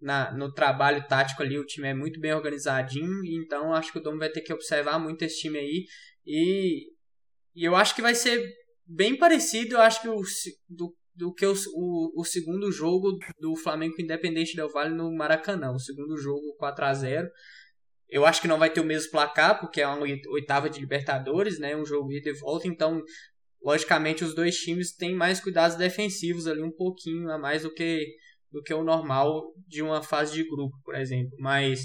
na, 0.00 0.32
no 0.32 0.52
trabalho 0.52 1.06
tático 1.08 1.42
ali 1.42 1.58
o 1.58 1.64
time 1.64 1.88
é 1.88 1.94
muito 1.94 2.20
bem 2.20 2.32
organizadinho, 2.32 3.24
então 3.24 3.72
acho 3.72 3.92
que 3.92 3.98
o 3.98 4.02
Dom 4.02 4.16
vai 4.16 4.30
ter 4.30 4.42
que 4.42 4.52
observar 4.52 4.98
muito 4.98 5.22
esse 5.22 5.40
time 5.40 5.58
aí 5.58 5.84
e, 6.26 6.86
e 7.54 7.64
eu 7.64 7.74
acho 7.74 7.94
que 7.94 8.02
vai 8.02 8.14
ser 8.14 8.48
bem 8.86 9.16
parecido, 9.16 9.74
eu 9.74 9.80
acho 9.80 10.00
que 10.00 10.08
o, 10.08 10.20
do, 10.68 10.96
do 11.14 11.34
que 11.34 11.44
o, 11.44 11.54
o, 11.74 12.20
o 12.20 12.24
segundo 12.24 12.70
jogo 12.70 13.18
do 13.40 13.56
Flamengo 13.56 13.94
Independente 13.98 14.54
Del 14.54 14.70
Vale 14.70 14.94
no 14.94 15.12
Maracanã, 15.14 15.72
o 15.72 15.80
segundo 15.80 16.16
jogo 16.16 16.54
4 16.58 16.84
a 16.84 16.94
0 16.94 17.28
eu 18.10 18.24
acho 18.24 18.40
que 18.40 18.48
não 18.48 18.58
vai 18.58 18.70
ter 18.70 18.80
o 18.80 18.84
mesmo 18.84 19.10
placar, 19.10 19.60
porque 19.60 19.82
é 19.82 19.86
uma 19.86 20.06
oitava 20.30 20.70
de 20.70 20.80
Libertadores, 20.80 21.58
né? 21.58 21.76
Um 21.76 21.84
jogo 21.84 22.08
de 22.08 22.32
volta, 22.32 22.66
então 22.66 23.02
logicamente 23.62 24.24
os 24.24 24.34
dois 24.34 24.56
times 24.56 24.94
têm 24.94 25.14
mais 25.14 25.40
cuidados 25.40 25.76
defensivos 25.76 26.46
ali 26.46 26.62
um 26.62 26.70
pouquinho 26.70 27.30
a 27.30 27.38
mais 27.38 27.62
do 27.62 27.72
que 27.72 28.06
do 28.50 28.62
que 28.62 28.72
o 28.72 28.82
normal 28.82 29.52
de 29.66 29.82
uma 29.82 30.02
fase 30.02 30.32
de 30.32 30.48
grupo, 30.48 30.74
por 30.82 30.94
exemplo. 30.94 31.36
Mas 31.38 31.82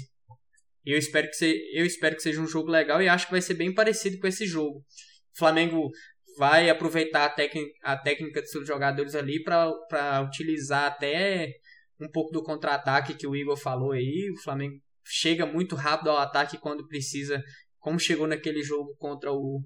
eu 0.84 0.96
espero 0.96 1.28
que 1.28 1.34
se, 1.34 1.54
eu 1.74 1.84
espero 1.84 2.16
que 2.16 2.22
seja 2.22 2.40
um 2.40 2.46
jogo 2.46 2.70
legal 2.70 3.02
e 3.02 3.08
acho 3.08 3.26
que 3.26 3.32
vai 3.32 3.42
ser 3.42 3.54
bem 3.54 3.74
parecido 3.74 4.18
com 4.18 4.26
esse 4.26 4.46
jogo. 4.46 4.78
O 4.78 5.38
Flamengo 5.38 5.90
vai 6.36 6.68
aproveitar 6.68 7.26
a, 7.26 7.92
a 7.92 7.96
técnica 7.96 8.40
dos 8.40 8.50
seus 8.50 8.66
jogadores 8.66 9.14
ali 9.14 9.42
para 9.42 10.22
utilizar 10.22 10.86
até 10.86 11.52
um 12.00 12.10
pouco 12.10 12.32
do 12.32 12.42
contra-ataque 12.42 13.14
que 13.14 13.26
o 13.26 13.36
Igor 13.36 13.56
falou 13.56 13.92
aí. 13.92 14.30
O 14.30 14.42
Flamengo 14.42 14.76
chega 15.04 15.46
muito 15.46 15.74
rápido 15.74 16.10
ao 16.10 16.18
ataque 16.18 16.58
quando 16.58 16.86
precisa, 16.86 17.42
como 17.78 17.98
chegou 17.98 18.26
naquele 18.26 18.62
jogo 18.62 18.94
contra 18.98 19.32
o 19.32 19.62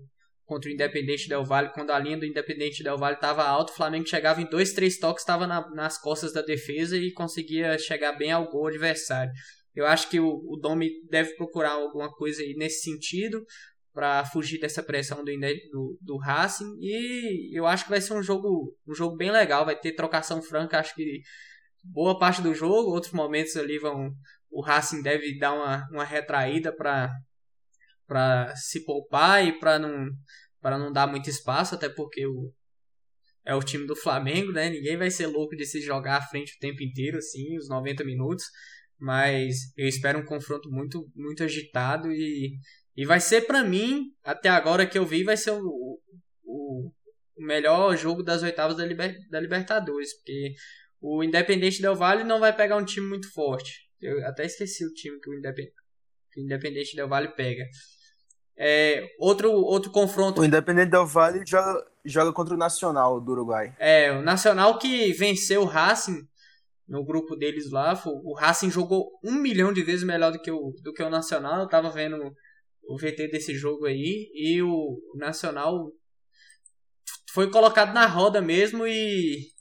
contra 0.48 0.70
o 0.70 0.72
Independente 0.72 1.28
Del 1.28 1.44
Valle, 1.44 1.70
quando 1.74 1.90
a 1.90 1.98
linha 1.98 2.16
do 2.16 2.24
Independente 2.24 2.82
Del 2.82 2.96
Valle 2.96 3.16
estava 3.16 3.44
alta, 3.44 3.70
o 3.70 3.76
Flamengo 3.76 4.08
chegava 4.08 4.40
em 4.40 4.48
dois, 4.48 4.72
três 4.72 4.98
toques, 4.98 5.22
estava 5.22 5.46
na, 5.46 5.68
nas 5.74 6.00
costas 6.00 6.32
da 6.32 6.40
defesa 6.40 6.96
e 6.96 7.12
conseguia 7.12 7.78
chegar 7.78 8.12
bem 8.12 8.32
ao 8.32 8.48
gol 8.48 8.68
adversário. 8.68 9.30
Eu 9.74 9.86
acho 9.86 10.08
que 10.08 10.18
o, 10.18 10.26
o 10.26 10.56
Domi 10.56 10.88
deve 11.10 11.36
procurar 11.36 11.72
alguma 11.72 12.10
coisa 12.10 12.42
aí 12.42 12.54
nesse 12.56 12.80
sentido 12.80 13.44
para 13.92 14.24
fugir 14.24 14.58
dessa 14.58 14.82
pressão 14.82 15.22
do, 15.22 15.30
do, 15.70 15.98
do 16.00 16.16
Racing 16.16 16.78
e 16.80 17.54
eu 17.56 17.66
acho 17.66 17.84
que 17.84 17.90
vai 17.90 18.00
ser 18.00 18.14
um 18.14 18.22
jogo 18.22 18.74
um 18.86 18.94
jogo 18.94 19.16
bem 19.16 19.30
legal, 19.30 19.66
vai 19.66 19.78
ter 19.78 19.92
trocação 19.92 20.40
franca, 20.40 20.78
acho 20.78 20.94
que 20.94 21.20
boa 21.84 22.18
parte 22.18 22.40
do 22.40 22.54
jogo, 22.54 22.90
outros 22.90 23.12
momentos 23.12 23.54
ali 23.54 23.78
vão 23.78 24.10
o 24.50 24.62
Racing 24.62 25.02
deve 25.02 25.38
dar 25.38 25.52
uma, 25.52 25.86
uma 25.92 26.04
retraída 26.04 26.74
para 26.74 27.10
para 28.08 28.56
se 28.56 28.84
poupar 28.84 29.46
e 29.46 29.58
para 29.58 29.78
não 29.78 30.08
para 30.60 30.76
não 30.76 30.92
dar 30.92 31.06
muito 31.06 31.30
espaço, 31.30 31.76
até 31.76 31.88
porque 31.88 32.26
o 32.26 32.52
é 33.44 33.54
o 33.54 33.62
time 33.62 33.86
do 33.86 33.94
Flamengo, 33.94 34.52
né? 34.52 34.68
Ninguém 34.68 34.96
vai 34.96 35.10
ser 35.10 35.26
louco 35.26 35.56
de 35.56 35.64
se 35.64 35.80
jogar 35.80 36.16
à 36.16 36.22
frente 36.22 36.54
o 36.56 36.58
tempo 36.58 36.82
inteiro 36.82 37.18
assim, 37.18 37.56
os 37.56 37.68
90 37.68 38.04
minutos, 38.04 38.44
mas 38.98 39.56
eu 39.76 39.86
espero 39.86 40.18
um 40.18 40.24
confronto 40.24 40.68
muito 40.70 41.08
muito 41.14 41.44
agitado 41.44 42.10
e 42.10 42.58
e 42.98 43.06
vai 43.06 43.20
ser 43.20 43.42
para 43.42 43.62
mim, 43.62 44.12
até 44.24 44.48
agora 44.48 44.84
que 44.84 44.98
eu 44.98 45.06
vi, 45.06 45.22
vai 45.22 45.36
ser 45.36 45.52
o, 45.52 46.00
o, 46.44 46.90
o 47.36 47.46
melhor 47.46 47.96
jogo 47.96 48.24
das 48.24 48.42
oitavas 48.42 48.76
da, 48.76 48.84
Liber, 48.84 49.16
da 49.30 49.38
Libertadores, 49.38 50.16
porque 50.16 50.54
o 51.00 51.22
Independente 51.22 51.80
Del 51.80 51.94
Valle 51.94 52.24
não 52.24 52.40
vai 52.40 52.52
pegar 52.52 52.76
um 52.76 52.84
time 52.84 53.06
muito 53.06 53.32
forte. 53.32 53.88
Eu 54.00 54.26
até 54.26 54.44
esqueci 54.46 54.84
o 54.84 54.92
time 54.92 55.20
que 55.20 55.30
o 55.30 55.34
Independente, 55.38 55.74
que 56.32 56.40
o 56.40 56.44
Independente 56.44 56.96
Del 56.96 57.08
Valle 57.08 57.28
pega. 57.36 57.62
É, 58.58 59.14
outro, 59.18 59.52
outro 59.52 59.90
confronto. 59.90 60.40
O 60.40 60.44
Independente 60.44 60.90
Del 60.90 61.06
Valle 61.06 61.42
joga, 61.46 61.86
joga 62.04 62.32
contra 62.32 62.54
o 62.54 62.58
Nacional 62.58 63.20
do 63.20 63.32
Uruguai. 63.32 63.74
É, 63.78 64.10
o 64.12 64.22
Nacional 64.22 64.78
que 64.78 65.12
venceu 65.12 65.62
o 65.62 65.66
Racing 65.66 66.26
no 66.88 67.04
grupo 67.04 67.36
deles 67.36 67.70
lá. 67.70 68.00
O 68.04 68.34
Racing 68.34 68.70
jogou 68.70 69.10
um 69.24 69.34
milhão 69.34 69.72
de 69.72 69.82
vezes 69.82 70.04
melhor 70.04 70.32
do 70.32 70.40
que 70.40 70.50
o, 70.50 70.72
do 70.82 70.92
que 70.92 71.02
o 71.02 71.10
Nacional. 71.10 71.60
Eu 71.60 71.68
tava 71.68 71.90
vendo 71.90 72.34
o 72.88 72.96
VT 72.98 73.28
desse 73.28 73.54
jogo 73.54 73.86
aí. 73.86 74.28
E 74.34 74.60
o 74.62 74.98
Nacional 75.14 75.92
foi 77.30 77.50
colocado 77.50 77.94
na 77.94 78.06
roda 78.06 78.40
mesmo 78.40 78.86
e 78.86 79.52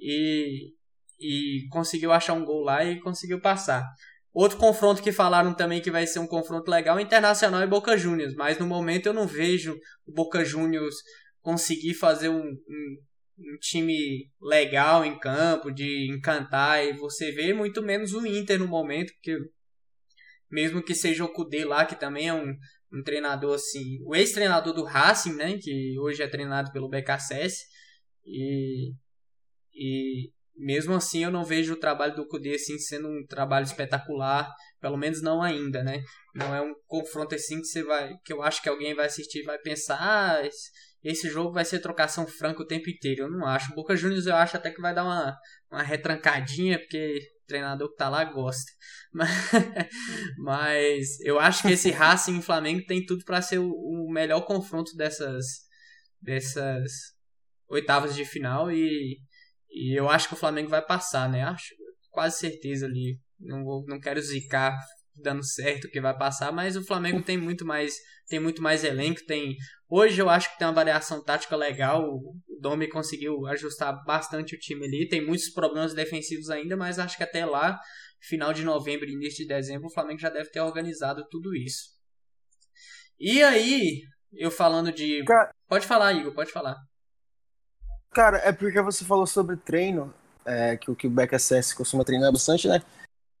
e, 0.00 0.72
e 1.18 1.68
conseguiu 1.70 2.10
achar 2.10 2.32
um 2.32 2.44
gol 2.44 2.62
lá 2.62 2.84
e 2.84 3.00
conseguiu 3.00 3.40
passar. 3.40 3.84
Outro 4.32 4.58
confronto 4.58 5.02
que 5.02 5.10
falaram 5.10 5.52
também 5.54 5.80
que 5.80 5.90
vai 5.90 6.06
ser 6.06 6.20
um 6.20 6.26
confronto 6.26 6.70
legal 6.70 6.98
é 6.98 7.02
Internacional 7.02 7.62
e 7.62 7.66
Boca 7.66 7.96
Juniors, 7.96 8.34
mas 8.34 8.58
no 8.58 8.66
momento 8.66 9.06
eu 9.06 9.12
não 9.12 9.26
vejo 9.26 9.76
o 10.06 10.12
Boca 10.12 10.44
Juniors 10.44 10.94
conseguir 11.40 11.94
fazer 11.94 12.28
um, 12.28 12.42
um, 12.42 12.96
um, 13.38 13.58
time 13.60 14.30
legal 14.40 15.04
em 15.04 15.18
campo, 15.18 15.72
de 15.72 16.08
encantar, 16.12 16.84
e 16.84 16.92
você 16.92 17.32
vê 17.32 17.52
muito 17.52 17.82
menos 17.82 18.14
o 18.14 18.24
Inter 18.24 18.58
no 18.58 18.68
momento, 18.68 19.12
porque 19.14 19.36
mesmo 20.48 20.82
que 20.82 20.94
seja 20.94 21.24
o 21.24 21.32
Kudê 21.32 21.64
lá, 21.64 21.84
que 21.84 21.98
também 21.98 22.28
é 22.28 22.34
um, 22.34 22.54
um 22.92 23.02
treinador 23.02 23.54
assim, 23.54 23.98
o 24.04 24.14
ex-treinador 24.14 24.72
do 24.72 24.84
Racing, 24.84 25.34
né, 25.34 25.58
que 25.58 25.98
hoje 25.98 26.22
é 26.22 26.28
treinado 26.28 26.70
pelo 26.70 26.88
BKSS, 26.88 27.64
e, 28.24 28.92
e 29.74 30.30
mesmo 30.60 30.94
assim 30.94 31.24
eu 31.24 31.30
não 31.30 31.42
vejo 31.42 31.72
o 31.72 31.78
trabalho 31.78 32.14
do 32.14 32.26
Kudê 32.26 32.54
assim 32.54 32.78
sendo 32.78 33.08
um 33.08 33.24
trabalho 33.26 33.64
espetacular, 33.64 34.48
pelo 34.80 34.96
menos 34.96 35.22
não 35.22 35.42
ainda, 35.42 35.82
né? 35.82 36.02
Não 36.34 36.54
é 36.54 36.60
um 36.60 36.74
confronto 36.86 37.34
assim 37.34 37.60
que 37.60 37.66
você 37.66 37.82
vai, 37.82 38.14
que 38.24 38.32
eu 38.32 38.42
acho 38.42 38.62
que 38.62 38.68
alguém 38.68 38.94
vai 38.94 39.06
assistir 39.06 39.42
vai 39.42 39.58
pensar, 39.58 39.98
ah, 39.98 40.42
esse, 41.02 41.30
jogo 41.30 41.52
vai 41.52 41.64
ser 41.64 41.80
trocação 41.80 42.26
franca 42.26 42.62
o 42.62 42.66
tempo 42.66 42.90
inteiro. 42.90 43.22
Eu 43.22 43.30
não 43.30 43.46
acho. 43.46 43.74
Boca 43.74 43.96
Juniors 43.96 44.26
eu 44.26 44.36
acho 44.36 44.56
até 44.56 44.70
que 44.70 44.82
vai 44.82 44.94
dar 44.94 45.04
uma, 45.04 45.36
uma 45.70 45.82
retrancadinha, 45.82 46.78
porque 46.78 47.18
o 47.42 47.46
treinador 47.46 47.90
que 47.90 47.96
tá 47.96 48.08
lá 48.08 48.22
gosta. 48.24 48.70
Mas, 49.12 49.30
mas 50.38 51.20
eu 51.22 51.40
acho 51.40 51.62
que 51.62 51.72
esse 51.72 51.90
Racing 51.90 52.38
e 52.38 52.42
Flamengo 52.42 52.84
tem 52.86 53.04
tudo 53.04 53.24
para 53.24 53.42
ser 53.42 53.58
o, 53.58 53.68
o 53.68 54.08
melhor 54.12 54.42
confronto 54.42 54.94
dessas 54.94 55.44
dessas 56.22 56.92
oitavas 57.68 58.14
de 58.14 58.24
final 58.24 58.70
e 58.70 59.18
e 59.70 59.98
eu 59.98 60.08
acho 60.08 60.28
que 60.28 60.34
o 60.34 60.38
Flamengo 60.38 60.68
vai 60.68 60.84
passar, 60.84 61.28
né? 61.28 61.42
Acho 61.42 61.74
quase 62.10 62.38
certeza 62.38 62.86
ali. 62.86 63.18
Não, 63.38 63.64
vou, 63.64 63.84
não 63.86 64.00
quero 64.00 64.20
zicar 64.20 64.76
dando 65.14 65.44
certo 65.44 65.88
que 65.88 66.00
vai 66.00 66.16
passar, 66.16 66.52
mas 66.52 66.76
o 66.76 66.84
Flamengo 66.84 67.22
tem 67.22 67.36
muito 67.36 67.64
mais 67.64 67.96
tem 68.26 68.38
muito 68.38 68.62
mais 68.62 68.84
elenco, 68.84 69.20
tem 69.26 69.56
hoje 69.88 70.20
eu 70.20 70.30
acho 70.30 70.52
que 70.52 70.58
tem 70.58 70.66
uma 70.66 70.72
variação 70.72 71.22
tática 71.22 71.56
legal, 71.56 72.02
o 72.04 72.34
Domi 72.60 72.88
conseguiu 72.88 73.44
ajustar 73.46 74.04
bastante 74.04 74.54
o 74.54 74.58
time 74.58 74.86
ali, 74.86 75.08
tem 75.08 75.24
muitos 75.24 75.50
problemas 75.50 75.92
defensivos 75.92 76.48
ainda, 76.48 76.76
mas 76.76 76.98
acho 76.98 77.16
que 77.16 77.24
até 77.24 77.44
lá, 77.44 77.78
final 78.20 78.52
de 78.52 78.62
novembro, 78.62 79.08
início 79.08 79.44
de 79.44 79.48
dezembro, 79.48 79.88
o 79.88 79.92
Flamengo 79.92 80.20
já 80.20 80.30
deve 80.30 80.50
ter 80.50 80.60
organizado 80.60 81.26
tudo 81.28 81.54
isso. 81.56 81.90
E 83.18 83.42
aí, 83.42 84.00
eu 84.32 84.50
falando 84.50 84.92
de. 84.92 85.22
Pode 85.68 85.86
falar, 85.86 86.12
Igor, 86.12 86.32
pode 86.32 86.50
falar. 86.50 86.76
Cara, 88.12 88.38
é 88.38 88.50
porque 88.50 88.80
você 88.80 89.04
falou 89.04 89.26
sobre 89.26 89.56
treino, 89.56 90.12
é, 90.44 90.76
que 90.76 90.90
o 90.90 90.96
que 90.96 91.06
o 91.06 91.10
BKSS 91.10 91.74
costuma 91.74 92.04
treinar 92.04 92.32
bastante, 92.32 92.66
né? 92.66 92.82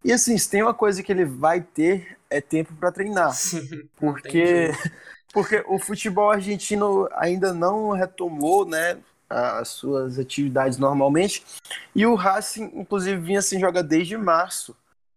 E 0.04 0.12
assim, 0.12 0.38
se 0.38 0.48
tem 0.48 0.62
uma 0.62 0.72
coisa 0.72 1.02
que 1.02 1.10
ele 1.10 1.24
vai 1.24 1.60
ter, 1.60 2.16
é 2.30 2.40
tempo 2.40 2.72
para 2.74 2.92
treinar. 2.92 3.34
Sim, 3.34 3.88
porque, 3.98 4.70
porque 5.32 5.64
o 5.66 5.78
futebol 5.78 6.30
argentino 6.30 7.08
ainda 7.12 7.52
não 7.52 7.90
retomou, 7.90 8.64
né? 8.64 8.98
As 9.28 9.68
suas 9.68 10.18
atividades 10.18 10.78
normalmente. 10.78 11.44
E 11.94 12.04
o 12.06 12.14
Racing, 12.14 12.70
inclusive, 12.74 13.20
vinha 13.20 13.42
sem 13.42 13.60
jogar 13.60 13.82
desde 13.82 14.16
março. 14.16 14.74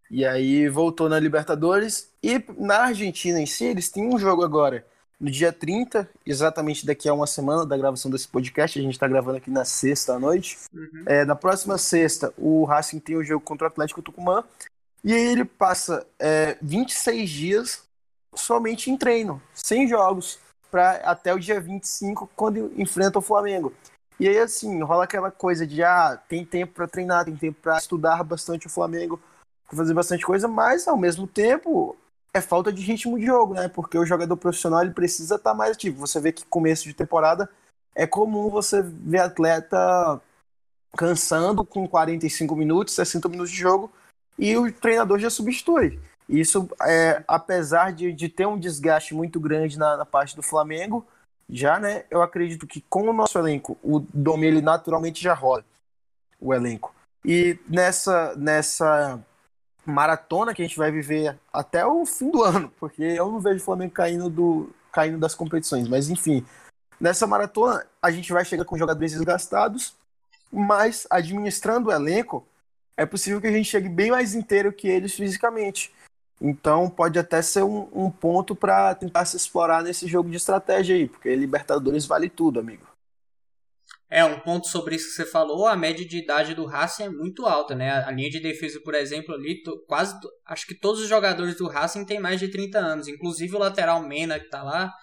E 0.10 0.24
aí 0.24 0.70
voltou 0.70 1.10
na 1.10 1.20
Libertadores. 1.20 2.12
E 2.22 2.44
na 2.58 2.84
Argentina 2.84 3.40
em 3.40 3.48
si, 3.48 3.66
eles 3.66 3.90
têm 3.90 4.08
um 4.08 4.20
jogo 4.20 4.44
agora 4.44 4.86
no 5.24 5.32
dia 5.32 5.54
30, 5.54 6.10
exatamente 6.26 6.86
daqui 6.86 7.08
a 7.08 7.14
uma 7.14 7.26
semana 7.26 7.66
da 7.66 7.78
gravação 7.78 8.12
desse 8.12 8.28
podcast, 8.28 8.78
a 8.78 8.82
gente 8.82 8.92
está 8.92 9.08
gravando 9.08 9.38
aqui 9.38 9.50
na 9.50 9.64
sexta 9.64 10.16
à 10.16 10.20
noite. 10.20 10.58
Uhum. 10.74 11.04
É, 11.06 11.24
na 11.24 11.34
próxima 11.34 11.78
sexta, 11.78 12.34
o 12.38 12.66
Racing 12.66 13.00
tem 13.00 13.16
o 13.16 13.24
jogo 13.24 13.40
contra 13.40 13.66
o 13.66 13.68
Atlético 13.68 14.02
Tucumã. 14.02 14.44
E 15.02 15.14
aí 15.14 15.22
ele 15.28 15.46
passa 15.46 16.06
é, 16.20 16.58
26 16.62 17.30
dias 17.30 17.84
somente 18.36 18.92
em 18.92 18.98
treino, 18.98 19.42
sem 19.54 19.88
jogos, 19.88 20.40
para 20.70 20.98
até 21.10 21.34
o 21.34 21.40
dia 21.40 21.58
25, 21.58 22.30
quando 22.36 22.74
enfrenta 22.76 23.18
o 23.18 23.22
Flamengo. 23.22 23.72
E 24.20 24.28
aí, 24.28 24.38
assim, 24.38 24.84
rola 24.84 25.06
aquela 25.06 25.32
coisa 25.32 25.66
de, 25.66 25.82
ah, 25.82 26.22
tem 26.28 26.44
tempo 26.44 26.74
para 26.74 26.88
treinar, 26.88 27.24
tem 27.24 27.36
tempo 27.38 27.60
para 27.62 27.78
estudar 27.78 28.22
bastante 28.26 28.68
o 28.68 28.70
Flamengo, 28.70 29.22
fazer 29.72 29.94
bastante 29.94 30.26
coisa, 30.26 30.50
mas 30.50 30.86
ao 30.86 30.98
mesmo 30.98 31.26
tempo 31.26 31.96
é 32.34 32.42
falta 32.42 32.74
de 32.74 32.82
ritmo 32.82 33.18
de 33.20 33.26
jogo, 33.26 33.54
né? 33.54 33.68
Porque 33.68 33.98
o 33.98 34.06
jogador 34.06 34.36
profissional 34.36 34.82
ele 34.82 34.92
precisa 34.92 35.36
estar 35.36 35.52
tá 35.52 35.56
mais 35.56 35.72
ativo. 35.72 36.00
Você 36.00 36.20
vê 36.20 36.32
que 36.32 36.46
começo 36.46 36.84
de 36.84 36.94
temporada 36.94 37.50
é 37.96 38.08
comum 38.08 38.50
você 38.50 38.82
ver 38.82 39.20
atleta 39.20 40.20
cansando 40.98 41.64
com 41.64 41.88
45 41.88 42.56
minutos, 42.56 42.96
60 42.96 43.30
minutos 43.30 43.52
de 43.52 43.58
jogo 43.58 43.92
e 44.38 44.58
o 44.58 44.72
treinador 44.72 45.20
já 45.20 45.30
substitui. 45.30 46.00
Isso, 46.28 46.68
é, 46.82 47.24
apesar 47.28 47.92
de, 47.92 48.12
de 48.12 48.30
ter 48.30 48.48
um 48.48 48.58
desgaste 48.58 49.14
muito 49.14 49.40
grande 49.40 49.78
na, 49.78 49.98
na, 49.98 50.06
parte 50.06 50.36
do 50.36 50.42
Flamengo, 50.42 51.06
já, 51.50 51.80
né? 51.80 52.06
Eu 52.10 52.22
acredito 52.22 52.66
que 52.66 52.82
com 52.82 53.10
o 53.10 53.14
nosso 53.14 53.38
elenco, 53.38 53.78
o 53.84 54.00
Domi 54.00 54.48
ele 54.48 54.62
naturalmente 54.62 55.22
já 55.22 55.34
rola 55.34 55.64
o 56.40 56.54
elenco. 56.54 56.96
E 57.26 57.60
nessa, 57.68 58.34
nessa 58.36 59.20
maratona 59.86 60.54
que 60.54 60.62
a 60.62 60.66
gente 60.66 60.78
vai 60.78 60.92
viver 60.92 61.38
até 61.52 61.86
o 61.86 62.06
fim 62.06 62.30
do 62.30 62.44
ano, 62.44 62.72
porque 62.80 63.04
eu 63.04 63.32
não 63.32 63.40
vejo 63.40 63.58
o 63.58 63.66
Flamengo 63.66 63.94
caindo, 63.94 64.30
do, 64.30 64.70
caindo 64.92 65.18
das 65.18 65.36
competições. 65.36 65.88
Mas 65.88 66.10
enfim, 66.10 66.46
nessa 67.00 67.28
maratona 67.28 67.86
a 68.02 68.12
gente 68.12 68.32
vai 68.32 68.46
chegar 68.46 68.66
com 68.66 68.78
jogadores 68.78 69.12
desgastados, 69.12 69.96
mas 70.52 71.08
administrando 71.10 71.90
o 71.90 71.92
elenco, 71.92 72.46
é 72.96 73.06
possível 73.06 73.42
que 73.42 73.48
a 73.48 73.52
gente 73.52 73.70
chegue 73.70 73.90
bem 73.90 74.12
mais 74.12 74.36
inteiro 74.36 74.72
que 74.72 74.88
eles 74.88 75.14
fisicamente. 75.14 75.92
Então 76.40 76.90
pode 76.90 77.18
até 77.18 77.42
ser 77.42 77.64
um, 77.64 77.88
um 77.94 78.10
ponto 78.10 78.56
para 78.56 78.94
tentar 78.96 79.26
se 79.26 79.38
explorar 79.38 79.82
nesse 79.84 80.08
jogo 80.08 80.30
de 80.30 80.38
estratégia 80.38 80.96
aí, 80.96 81.08
porque 81.08 81.36
Libertadores 81.36 82.06
vale 82.06 82.30
tudo, 82.30 82.60
amigo. 82.60 82.93
É, 84.16 84.24
um 84.24 84.40
ponto 84.42 84.68
sobre 84.68 84.96
isso 84.96 85.08
que 85.08 85.16
você 85.16 85.26
falou, 85.26 85.66
a 85.66 85.76
média 85.76 86.06
de 86.06 86.20
idade 86.20 86.54
do 86.54 86.68
Racing 86.68 87.06
é 87.06 87.10
muito 87.10 87.48
alta, 87.48 87.74
né? 87.74 87.90
A 87.90 88.12
linha 88.12 88.30
de 88.30 88.40
defesa, 88.40 88.80
por 88.84 88.94
exemplo, 88.94 89.34
ali, 89.34 89.60
quase, 89.88 90.16
acho 90.46 90.68
que 90.68 90.76
todos 90.76 91.02
os 91.02 91.10
jogadores 91.10 91.58
do 91.58 91.68
Racing 91.68 92.06
têm 92.06 92.20
mais 92.20 92.40
de 92.40 92.48
30 92.48 92.78
anos, 92.78 93.08
inclusive 93.08 93.56
o 93.56 93.58
lateral 93.58 94.08
Mena 94.08 94.40
que 94.40 94.50
tá 94.50 94.62
lá, 94.62 94.94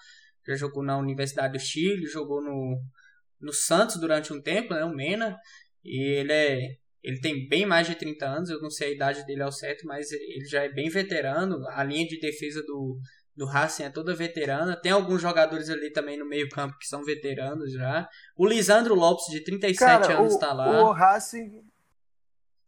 já 0.47 0.55
jogou 0.55 0.81
na 0.81 0.97
Universidade 0.97 1.51
do 1.51 1.59
Chile, 1.59 2.05
jogou 2.05 2.41
no, 2.41 2.81
no 3.41 3.51
Santos 3.51 3.99
durante 3.99 4.31
um 4.31 4.41
tempo, 4.41 4.73
né, 4.73 4.85
o 4.85 4.95
Mena, 4.95 5.37
e 5.83 6.01
ele 6.01 6.31
é 6.31 6.59
ele 7.03 7.19
tem 7.19 7.49
bem 7.49 7.65
mais 7.65 7.87
de 7.87 7.95
30 7.95 8.25
anos, 8.25 8.49
eu 8.49 8.61
não 8.61 8.69
sei 8.69 8.91
a 8.91 8.95
idade 8.95 9.25
dele 9.25 9.41
ao 9.41 9.51
certo, 9.51 9.85
mas 9.85 10.09
ele 10.09 10.45
já 10.45 10.63
é 10.63 10.69
bem 10.69 10.87
veterano, 10.87 11.57
a 11.71 11.83
linha 11.83 12.07
de 12.07 12.17
defesa 12.17 12.63
do 12.63 12.97
do 13.41 13.47
Racing 13.47 13.85
é 13.85 13.89
toda 13.89 14.13
veterana. 14.13 14.75
Tem 14.75 14.91
alguns 14.91 15.19
jogadores 15.19 15.67
ali 15.67 15.91
também 15.91 16.15
no 16.15 16.27
meio-campo 16.27 16.77
que 16.77 16.87
são 16.87 17.03
veteranos 17.03 17.73
já. 17.73 18.07
O 18.37 18.45
Lisandro 18.45 18.93
Lopes, 18.93 19.25
de 19.31 19.43
37 19.43 19.79
Cara, 19.79 20.19
anos, 20.19 20.33
está 20.35 20.53
lá. 20.53 20.83
O 20.83 20.91
Racing, 20.91 21.59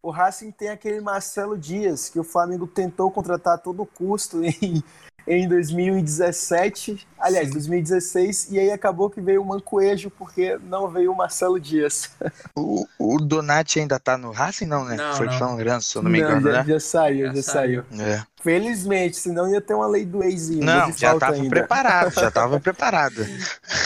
o 0.01 0.09
Racing 0.09 0.49
tem 0.49 0.69
aquele 0.69 0.99
Marcelo 0.99 1.55
Dias, 1.55 2.09
que 2.09 2.19
o 2.19 2.23
Flamengo 2.23 2.65
tentou 2.65 3.11
contratar 3.11 3.53
a 3.53 3.57
todo 3.59 3.85
custo 3.85 4.41
em, 4.43 4.83
em 5.25 5.47
2017, 5.47 7.07
aliás, 7.17 7.47
Sim. 7.47 7.53
2016, 7.53 8.51
e 8.51 8.59
aí 8.59 8.71
acabou 8.71 9.09
que 9.09 9.21
veio 9.21 9.41
o 9.41 9.45
Mancoejo 9.45 10.09
porque 10.09 10.57
não 10.63 10.89
veio 10.89 11.11
o 11.11 11.15
Marcelo 11.15 11.59
Dias. 11.59 12.11
O, 12.55 12.85
o 12.99 13.19
Donati 13.19 13.79
ainda 13.79 13.99
tá 13.99 14.17
no 14.17 14.31
Racing, 14.31 14.65
não, 14.65 14.85
né? 14.85 14.95
Não, 14.95 15.15
Foi 15.15 15.25
não. 15.25 15.37
São 15.37 15.51
Lourenço, 15.55 15.89
se 15.89 15.97
eu 15.97 16.03
não 16.03 16.11
me 16.11 16.19
engano, 16.19 16.41
não, 16.41 16.51
já, 16.51 16.63
né? 16.63 16.69
Já 16.69 16.79
saiu, 16.79 17.27
já, 17.27 17.33
já 17.33 17.41
saiu. 17.41 17.83
saiu. 17.89 18.01
É. 18.01 18.23
Felizmente, 18.41 19.17
senão 19.17 19.49
ia 19.51 19.61
ter 19.61 19.73
uma 19.73 19.87
lei 19.87 20.05
do 20.05 20.23
ex 20.23 20.49
Não, 20.49 20.91
já 20.91 21.17
tava 21.17 21.35
ainda. 21.35 21.49
preparado, 21.49 22.13
já 22.13 22.29
tava 22.29 22.59
preparado. 22.61 23.25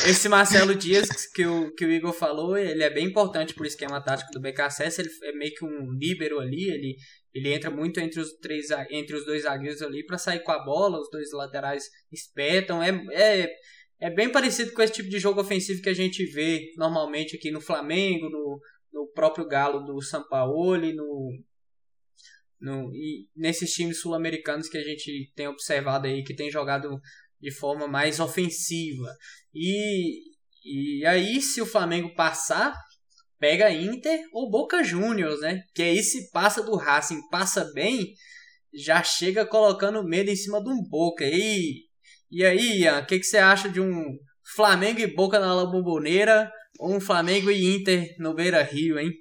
Esse 0.06 0.28
Marcelo 0.28 0.76
Dias 0.76 1.08
que 1.34 1.46
o, 1.46 1.74
que 1.76 1.86
o 1.86 1.92
Igor 1.92 2.14
falou, 2.14 2.58
ele 2.58 2.84
é 2.84 2.90
bem 2.90 3.06
importante 3.06 3.54
pro 3.54 3.66
esquema 3.66 4.02
tático 4.02 4.32
do 4.32 4.40
BKSS, 4.40 5.00
ele 5.00 5.10
é 5.24 5.32
meio 5.34 5.54
que 5.54 5.64
um 5.64 5.92
líbero 5.92 6.40
ali, 6.40 6.70
ele 6.70 6.98
ele 7.38 7.54
entra 7.54 7.70
muito 7.70 8.00
entre 8.00 8.20
os 8.20 8.34
três 8.34 8.68
entre 8.90 9.16
os 9.16 9.26
dois 9.26 9.44
zagueiros 9.44 9.82
ali 9.82 10.06
para 10.06 10.18
sair 10.18 10.40
com 10.40 10.52
a 10.52 10.64
bola, 10.64 11.00
os 11.00 11.10
dois 11.10 11.32
laterais 11.32 11.86
espetam. 12.12 12.82
É, 12.82 12.90
é, 13.12 13.50
é 14.00 14.10
bem 14.10 14.32
parecido 14.32 14.74
com 14.74 14.82
esse 14.82 14.94
tipo 14.94 15.10
de 15.10 15.20
jogo 15.20 15.42
ofensivo 15.42 15.82
que 15.82 15.90
a 15.90 15.94
gente 15.94 16.26
vê 16.26 16.72
normalmente 16.78 17.36
aqui 17.36 17.52
no 17.52 17.62
Flamengo, 17.62 18.30
no, 18.30 18.60
no 18.94 19.08
próprio 19.14 19.48
Galo 19.48 19.84
do 19.86 20.02
Sampaoli, 20.02 20.94
no, 20.94 21.32
no, 22.60 22.94
e 22.94 23.28
nesses 23.36 23.72
times 23.72 24.00
sul-americanos 24.00 24.70
que 24.70 24.78
a 24.78 24.84
gente 24.84 25.32
tem 25.36 25.48
observado 25.48 26.08
aí, 26.08 26.24
que 26.24 26.36
tem 26.36 26.50
jogado 26.50 27.00
de 27.40 27.52
forma 27.52 27.88
mais 27.88 28.20
ofensiva. 28.20 29.16
E, 29.54 30.22
e 30.64 31.06
aí, 31.06 31.42
se 31.42 31.62
o 31.62 31.66
Flamengo 31.66 32.14
passar, 32.16 32.74
pega 33.40 33.72
Inter 33.72 34.20
ou 34.32 34.50
Boca 34.50 34.84
Juniors, 34.84 35.42
né? 35.42 35.64
Que 35.74 35.84
aí 35.84 36.04
se 36.04 36.32
passa 36.32 36.62
do 36.64 36.76
Racing, 36.76 37.28
passa 37.30 37.64
bem, 37.74 38.14
já 38.74 39.04
chega 39.04 39.46
colocando 39.46 40.04
medo 40.04 40.30
em 40.30 40.36
cima 40.36 40.64
de 40.64 40.70
um 40.70 40.82
Boca. 40.84 41.26
E, 41.26 41.84
e 42.32 42.46
aí, 42.46 42.82
Ian, 42.82 43.00
o 43.00 43.06
que, 43.06 43.20
que 43.20 43.26
você 43.26 43.38
acha 43.38 43.70
de 43.70 43.82
um 43.82 44.18
Flamengo 44.56 45.00
e 45.00 45.08
Boca 45.08 45.40
na 45.40 45.54
La 45.54 45.66
Bombonera 45.66 46.52
ou 46.80 46.96
um 46.96 47.00
Flamengo 47.00 47.50
e 47.52 47.76
Inter 47.76 48.16
no 48.20 48.34
Beira 48.34 48.64
Rio, 48.64 49.00
hein? 49.00 49.12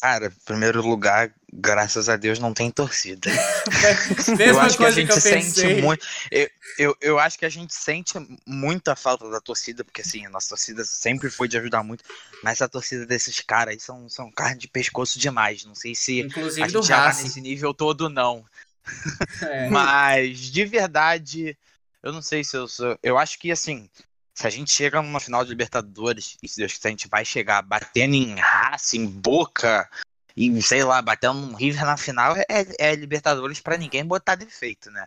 Cara, 0.00 0.26
em 0.26 0.44
primeiro 0.44 0.82
lugar, 0.82 1.32
graças 1.52 2.08
a 2.08 2.16
Deus 2.16 2.38
não 2.38 2.52
tem 2.52 2.70
torcida. 2.70 3.30
Mesma 4.36 4.44
eu 4.44 4.60
acho 4.60 4.76
que 4.76 4.82
a 4.82 4.86
coisa 4.86 5.00
gente 5.00 5.08
que 5.08 5.12
eu 5.12 5.20
sente 5.20 5.44
pensei. 5.44 5.82
muito. 5.82 6.06
Eu, 6.30 6.50
eu, 6.78 6.96
eu 7.00 7.18
acho 7.18 7.38
que 7.38 7.44
a 7.44 7.48
gente 7.48 7.74
sente 7.74 8.14
muita 8.46 8.96
falta 8.96 9.28
da 9.30 9.40
torcida, 9.40 9.84
porque 9.84 10.00
assim, 10.00 10.26
a 10.26 10.30
nossa 10.30 10.50
torcida 10.50 10.84
sempre 10.84 11.30
foi 11.30 11.48
de 11.48 11.58
ajudar 11.58 11.82
muito. 11.82 12.04
Mas 12.42 12.60
a 12.62 12.68
torcida 12.68 13.06
desses 13.06 13.40
caras 13.40 13.74
aí 13.74 13.80
são, 13.80 14.08
são 14.08 14.30
carne 14.30 14.58
de 14.58 14.68
pescoço 14.68 15.18
demais. 15.18 15.64
Não 15.64 15.74
sei 15.74 15.94
se 15.94 16.20
Inclusive 16.20 16.62
a 16.62 16.68
gente 16.68 16.86
já 16.86 17.10
tá 17.10 17.22
nesse 17.22 17.40
nível 17.40 17.72
todo, 17.74 18.08
não. 18.08 18.44
É. 19.42 19.68
Mas 19.70 20.38
de 20.38 20.64
verdade, 20.64 21.56
eu 22.02 22.12
não 22.12 22.22
sei 22.22 22.42
se 22.42 22.56
eu 22.56 22.66
sou. 22.66 22.98
Eu 23.02 23.18
acho 23.18 23.38
que 23.38 23.52
assim, 23.52 23.88
se 24.34 24.46
a 24.46 24.50
gente 24.50 24.72
chega 24.72 25.00
numa 25.02 25.20
final 25.20 25.44
de 25.44 25.50
Libertadores, 25.50 26.36
e 26.42 26.48
se 26.48 26.56
Deus 26.56 26.72
quiser, 26.72 26.88
a 26.88 26.90
gente 26.90 27.08
vai 27.08 27.24
chegar 27.24 27.62
batendo 27.62 28.14
em 28.14 28.34
raça, 28.34 28.96
em 28.96 29.06
boca, 29.06 29.88
e 30.36 30.62
sei 30.62 30.82
lá, 30.84 31.00
batendo 31.02 31.38
um 31.38 31.54
River 31.54 31.84
na 31.84 31.96
final, 31.96 32.36
é, 32.36 32.44
é 32.78 32.94
Libertadores 32.94 33.60
pra 33.60 33.76
ninguém 33.76 34.04
botar 34.04 34.34
defeito, 34.34 34.90
né? 34.90 35.06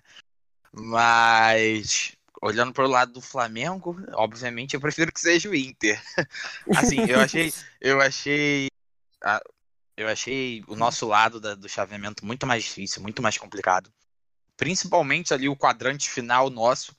Mas. 0.72 2.14
Olhando 2.42 2.74
pro 2.74 2.86
lado 2.86 3.14
do 3.14 3.22
Flamengo, 3.22 3.98
obviamente 4.14 4.76
eu 4.76 4.82
prefiro 4.82 5.12
que 5.12 5.20
seja 5.20 5.50
o 5.50 5.56
Inter. 5.56 6.00
Assim, 6.76 7.00
eu 7.10 7.20
achei. 7.20 7.54
Eu 7.82 8.02
achei. 8.02 8.68
Eu 9.98 10.08
achei 10.10 10.64
o 10.68 10.76
nosso 10.76 11.08
lado 11.08 11.40
do 11.56 11.70
chaveamento 11.70 12.26
muito 12.26 12.46
mais 12.46 12.64
difícil, 12.64 13.02
muito 13.02 13.22
mais 13.22 13.38
complicado. 13.38 13.90
Principalmente 14.58 15.34
ali 15.34 15.48
o 15.48 15.56
quadrante 15.56 16.10
final 16.10 16.50
nosso, 16.50 16.96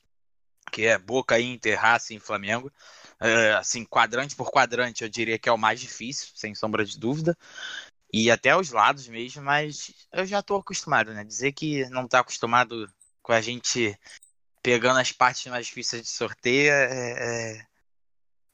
que 0.71 0.85
é 0.85 0.97
Boca, 0.97 1.39
Inter, 1.39 1.79
Racing 1.79 2.19
Flamengo. 2.19 2.71
É, 3.19 3.53
assim, 3.53 3.85
quadrante 3.85 4.35
por 4.35 4.51
quadrante, 4.51 5.03
eu 5.03 5.09
diria 5.09 5.39
que 5.39 5.47
é 5.47 5.51
o 5.51 5.57
mais 5.57 5.79
difícil, 5.79 6.29
sem 6.35 6.53
sombra 6.53 6.83
de 6.83 6.99
dúvida. 6.99 7.37
E 8.11 8.31
até 8.31 8.55
os 8.55 8.71
lados 8.71 9.07
mesmo, 9.07 9.41
mas 9.41 9.91
eu 10.13 10.25
já 10.25 10.41
tô 10.41 10.55
acostumado, 10.55 11.13
né? 11.13 11.23
Dizer 11.23 11.51
que 11.51 11.87
não 11.89 12.07
tá 12.07 12.19
acostumado 12.19 12.89
com 13.21 13.33
a 13.33 13.41
gente 13.41 13.97
pegando 14.63 14.99
as 14.99 15.11
partes 15.11 15.45
mais 15.51 15.67
difíceis 15.67 16.03
de 16.03 16.09
sorteio 16.09 16.71
é, 16.71 17.55
é, 17.55 17.65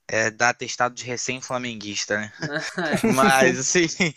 é 0.08 0.32
dar 0.32 0.50
atestado 0.50 0.96
de 0.96 1.06
recém-flamenguista, 1.06 2.18
né? 2.18 2.34
Mas, 3.16 3.60
assim, 3.60 4.13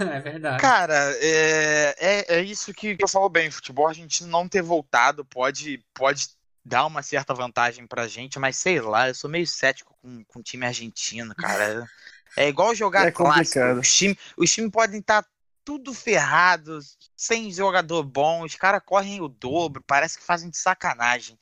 é 0.00 0.20
verdade. 0.20 0.60
Cara, 0.60 1.16
é, 1.20 1.94
é, 1.98 2.36
é 2.38 2.42
isso 2.42 2.74
que, 2.74 2.96
eu 2.98 3.08
falo 3.08 3.28
bem. 3.28 3.50
Futebol, 3.50 3.88
a 3.88 3.92
gente 3.92 4.24
não 4.24 4.48
ter 4.48 4.62
voltado 4.62 5.24
pode, 5.24 5.84
pode 5.94 6.28
dar 6.64 6.86
uma 6.86 7.02
certa 7.02 7.32
vantagem 7.32 7.86
pra 7.86 8.06
gente, 8.06 8.38
mas 8.38 8.56
sei 8.56 8.80
lá, 8.80 9.08
eu 9.08 9.14
sou 9.14 9.30
meio 9.30 9.46
cético 9.46 9.96
com, 10.02 10.22
com 10.24 10.40
o 10.40 10.42
time 10.42 10.66
argentino, 10.66 11.34
cara. 11.34 11.86
É 12.36 12.48
igual 12.48 12.74
jogar 12.74 13.08
É 13.08 13.10
clássico. 13.10 13.80
Os 13.80 13.94
times 13.94 14.16
os 14.36 14.52
times 14.52 14.70
podem 14.70 15.00
estar 15.00 15.24
tudo 15.64 15.94
ferrado, 15.94 16.80
sem 17.16 17.52
jogador 17.52 18.02
bom, 18.02 18.42
os 18.44 18.54
caras 18.56 18.82
correm 18.84 19.20
o 19.20 19.28
dobro, 19.28 19.82
parece 19.86 20.18
que 20.18 20.24
fazem 20.24 20.50
de 20.50 20.56
sacanagem. 20.56 21.38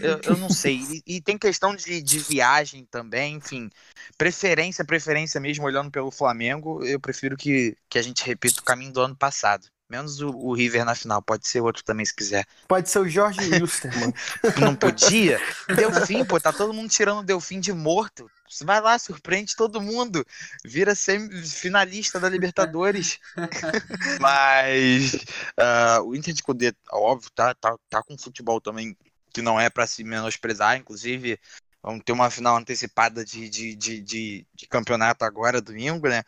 Eu, 0.00 0.20
eu 0.22 0.36
não 0.38 0.48
sei. 0.50 0.78
E, 1.06 1.16
e 1.16 1.20
tem 1.20 1.36
questão 1.36 1.74
de, 1.74 2.00
de 2.00 2.18
viagem 2.18 2.86
também, 2.86 3.34
enfim. 3.34 3.68
Preferência, 4.16 4.84
preferência 4.84 5.40
mesmo, 5.40 5.64
olhando 5.64 5.90
pelo 5.90 6.10
Flamengo, 6.10 6.82
eu 6.84 6.98
prefiro 7.00 7.36
que, 7.36 7.76
que 7.88 7.98
a 7.98 8.02
gente 8.02 8.24
repita 8.24 8.60
o 8.60 8.64
caminho 8.64 8.92
do 8.92 9.00
ano 9.00 9.16
passado. 9.16 9.68
Menos 9.88 10.20
o, 10.20 10.30
o 10.30 10.52
River 10.52 10.84
na 10.84 10.96
final, 10.96 11.22
pode 11.22 11.46
ser 11.46 11.60
outro 11.60 11.84
também 11.84 12.04
se 12.04 12.14
quiser. 12.14 12.44
Pode 12.66 12.90
ser 12.90 12.98
o 12.98 13.08
Jorge 13.08 13.40
Wilster, 13.40 13.96
mano. 13.98 14.12
Não 14.60 14.74
podia? 14.74 15.40
Delfim, 15.74 16.24
pô, 16.24 16.40
tá 16.40 16.52
todo 16.52 16.74
mundo 16.74 16.90
tirando 16.90 17.20
o 17.20 17.24
Delfim 17.24 17.60
de 17.60 17.72
morto. 17.72 18.28
Você 18.48 18.64
vai 18.64 18.80
lá, 18.80 18.98
surpreende 18.98 19.54
todo 19.54 19.80
mundo. 19.80 20.26
Vira 20.64 20.92
finalista 20.96 22.18
da 22.18 22.28
Libertadores. 22.28 23.20
Mas 24.20 25.16
ah, 25.56 26.00
o 26.02 26.16
Inter 26.16 26.34
de 26.34 26.42
Cudê, 26.42 26.74
óbvio, 26.90 27.30
tá, 27.32 27.54
tá, 27.54 27.76
tá 27.88 28.02
com 28.02 28.18
futebol 28.18 28.60
também 28.60 28.96
que 29.32 29.42
não 29.42 29.60
é 29.60 29.70
pra 29.70 29.86
se 29.86 30.02
menosprezar. 30.02 30.76
Inclusive, 30.76 31.38
vamos 31.80 32.02
ter 32.04 32.12
uma 32.12 32.30
final 32.30 32.56
antecipada 32.56 33.24
de, 33.24 33.48
de, 33.48 33.76
de, 33.76 34.00
de, 34.00 34.46
de 34.52 34.66
campeonato 34.66 35.24
agora, 35.24 35.60
domingo, 35.60 36.08
né? 36.08 36.24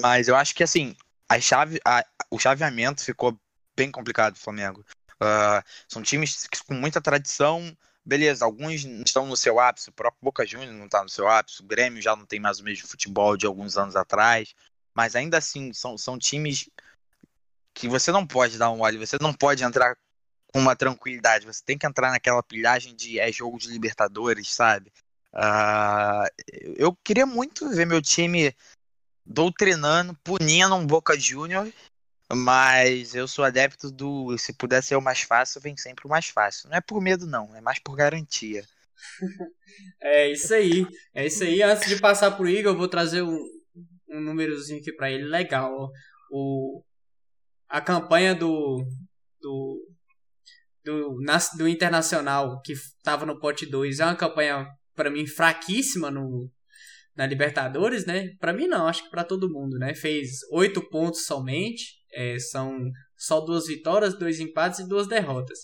Mas 0.00 0.28
eu 0.28 0.36
acho 0.36 0.54
que 0.54 0.62
assim, 0.62 0.94
a 1.28 1.40
chave, 1.40 1.80
a- 1.84 2.04
o 2.30 2.38
chaveamento 2.38 3.02
ficou 3.02 3.38
bem 3.76 3.90
complicado 3.90 4.34
do 4.34 4.38
Flamengo. 4.40 4.84
Ah, 5.20 5.62
são 5.88 6.02
times 6.02 6.46
com 6.66 6.74
muita 6.74 7.00
tradição. 7.00 7.76
Beleza, 8.04 8.44
alguns 8.44 8.84
estão 8.84 9.26
no 9.26 9.36
seu 9.36 9.58
ápice, 9.58 9.88
o 9.88 9.92
próprio 9.92 10.20
Boca 10.22 10.46
Juniors 10.46 10.76
não 10.76 10.84
está 10.84 11.02
no 11.02 11.08
seu 11.08 11.26
ápice, 11.26 11.62
o 11.62 11.66
Grêmio 11.66 12.02
já 12.02 12.14
não 12.14 12.26
tem 12.26 12.38
mais 12.38 12.60
o 12.60 12.64
mesmo 12.64 12.86
futebol 12.86 13.34
de 13.34 13.46
alguns 13.46 13.78
anos 13.78 13.96
atrás, 13.96 14.54
mas 14.94 15.16
ainda 15.16 15.38
assim 15.38 15.72
são, 15.72 15.96
são 15.96 16.18
times 16.18 16.68
que 17.72 17.88
você 17.88 18.12
não 18.12 18.26
pode 18.26 18.58
dar 18.58 18.70
um 18.70 18.80
olho, 18.80 19.04
você 19.04 19.16
não 19.20 19.32
pode 19.32 19.64
entrar 19.64 19.96
com 20.52 20.60
uma 20.60 20.76
tranquilidade, 20.76 21.46
você 21.46 21.62
tem 21.64 21.78
que 21.78 21.86
entrar 21.86 22.10
naquela 22.10 22.42
pilhagem 22.42 22.94
de 22.94 23.18
é 23.18 23.32
jogo 23.32 23.58
de 23.58 23.68
Libertadores, 23.68 24.54
sabe? 24.54 24.92
Ah, 25.32 26.26
eu 26.76 26.94
queria 27.02 27.26
muito 27.26 27.68
ver 27.70 27.86
meu 27.86 28.00
time 28.00 28.54
doutrinando, 29.24 30.14
punindo 30.22 30.74
um 30.74 30.86
Boca 30.86 31.18
Juniors 31.18 31.72
mas 32.32 33.14
eu 33.14 33.28
sou 33.28 33.44
adepto 33.44 33.90
do. 33.90 34.36
Se 34.38 34.52
puder 34.52 34.82
ser 34.82 34.96
o 34.96 35.02
mais 35.02 35.20
fácil, 35.20 35.60
vem 35.60 35.76
sempre 35.76 36.06
o 36.06 36.10
mais 36.10 36.26
fácil. 36.26 36.68
Não 36.70 36.76
é 36.76 36.80
por 36.80 37.00
medo, 37.00 37.26
não, 37.26 37.54
é 37.54 37.60
mais 37.60 37.78
por 37.78 37.96
garantia. 37.96 38.64
É 40.00 40.30
isso 40.30 40.54
aí. 40.54 40.86
É 41.12 41.26
isso 41.26 41.42
aí. 41.42 41.60
Antes 41.60 41.88
de 41.88 42.00
passar 42.00 42.30
pro 42.30 42.48
Igor, 42.48 42.72
eu 42.72 42.78
vou 42.78 42.86
trazer 42.86 43.22
um, 43.22 43.36
um 44.08 44.20
númerozinho 44.20 44.78
aqui 44.78 44.92
pra 44.92 45.10
ele 45.10 45.24
legal. 45.24 45.90
O, 46.30 46.80
a 47.68 47.80
campanha 47.80 48.36
do. 48.36 48.86
do. 49.40 49.88
do, 50.84 51.18
do 51.58 51.68
Internacional, 51.68 52.62
que 52.62 52.74
tava 53.02 53.26
no 53.26 53.40
pote 53.40 53.66
2, 53.66 53.98
é 53.98 54.04
uma 54.04 54.14
campanha, 54.14 54.64
pra 54.94 55.10
mim, 55.10 55.26
fraquíssima 55.26 56.08
no, 56.08 56.48
na 57.16 57.26
Libertadores, 57.26 58.06
né? 58.06 58.28
Pra 58.40 58.52
mim 58.52 58.66
não, 58.66 58.86
acho 58.86 59.04
que 59.04 59.10
pra 59.10 59.24
todo 59.24 59.52
mundo, 59.52 59.78
né? 59.78 59.94
Fez 59.94 60.40
oito 60.52 60.80
pontos 60.88 61.26
somente. 61.26 62.02
é, 62.12 62.38
são 62.38 62.78
só 63.16 63.40
duas 63.40 63.66
vitórias, 63.66 64.18
dois 64.18 64.38
empates 64.40 64.80
e 64.80 64.88
duas 64.88 65.08
derrotas. 65.08 65.60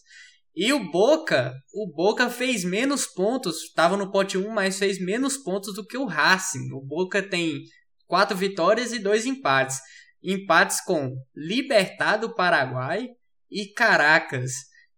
E 0.55 0.73
o 0.73 0.91
Boca, 0.91 1.55
o 1.73 1.93
Boca 1.95 2.29
fez 2.29 2.65
menos 2.65 3.07
pontos, 3.07 3.63
estava 3.63 3.97
no 3.97 4.11
pote 4.11 4.37
1, 4.37 4.51
mas 4.51 4.79
fez 4.79 4.99
menos 4.99 5.37
pontos 5.37 5.75
do 5.75 5.87
que 5.87 5.97
o 5.97 6.07
Racing. 6.07 6.73
O 6.73 6.81
Boca 6.81 7.23
tem 7.23 7.63
quatro 8.07 8.37
vitórias 8.37 8.93
e 8.93 8.99
dois 8.99 9.27
empates. 9.27 9.79
Empates 10.23 10.81
com 10.85 11.15
Libertad 11.35 12.21
do 12.21 12.35
Paraguai 12.35 13.09
e 13.51 13.73
Caracas. 13.73 14.53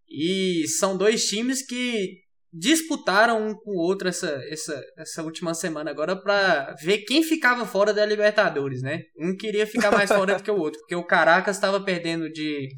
E 0.09 0.67
são 0.67 0.97
dois 0.97 1.25
times 1.25 1.65
que 1.65 2.22
disputaram 2.53 3.47
um 3.47 3.55
com 3.55 3.71
o 3.71 3.81
outro 3.81 4.07
essa, 4.07 4.29
essa, 4.47 4.79
essa 4.95 5.23
última 5.23 5.55
semana 5.55 5.89
agora 5.89 6.15
para 6.15 6.75
ver 6.83 6.99
quem 6.99 7.23
ficava 7.23 7.65
fora 7.65 7.91
da 7.91 8.05
Libertadores, 8.05 8.83
né? 8.83 9.01
Um 9.17 9.35
queria 9.35 9.65
ficar 9.65 9.89
mais 9.89 10.11
fora 10.11 10.35
do 10.35 10.43
que 10.43 10.51
o 10.51 10.59
outro, 10.59 10.79
porque 10.81 10.95
o 10.95 11.05
Caracas 11.05 11.55
estava 11.55 11.83
perdendo 11.83 12.31
de 12.31 12.69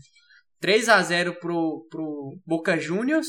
3 0.62 0.88
a 0.88 1.02
0 1.02 1.40
pro, 1.42 1.86
pro 1.90 2.40
Boca 2.46 2.78
Juniors 2.80 3.28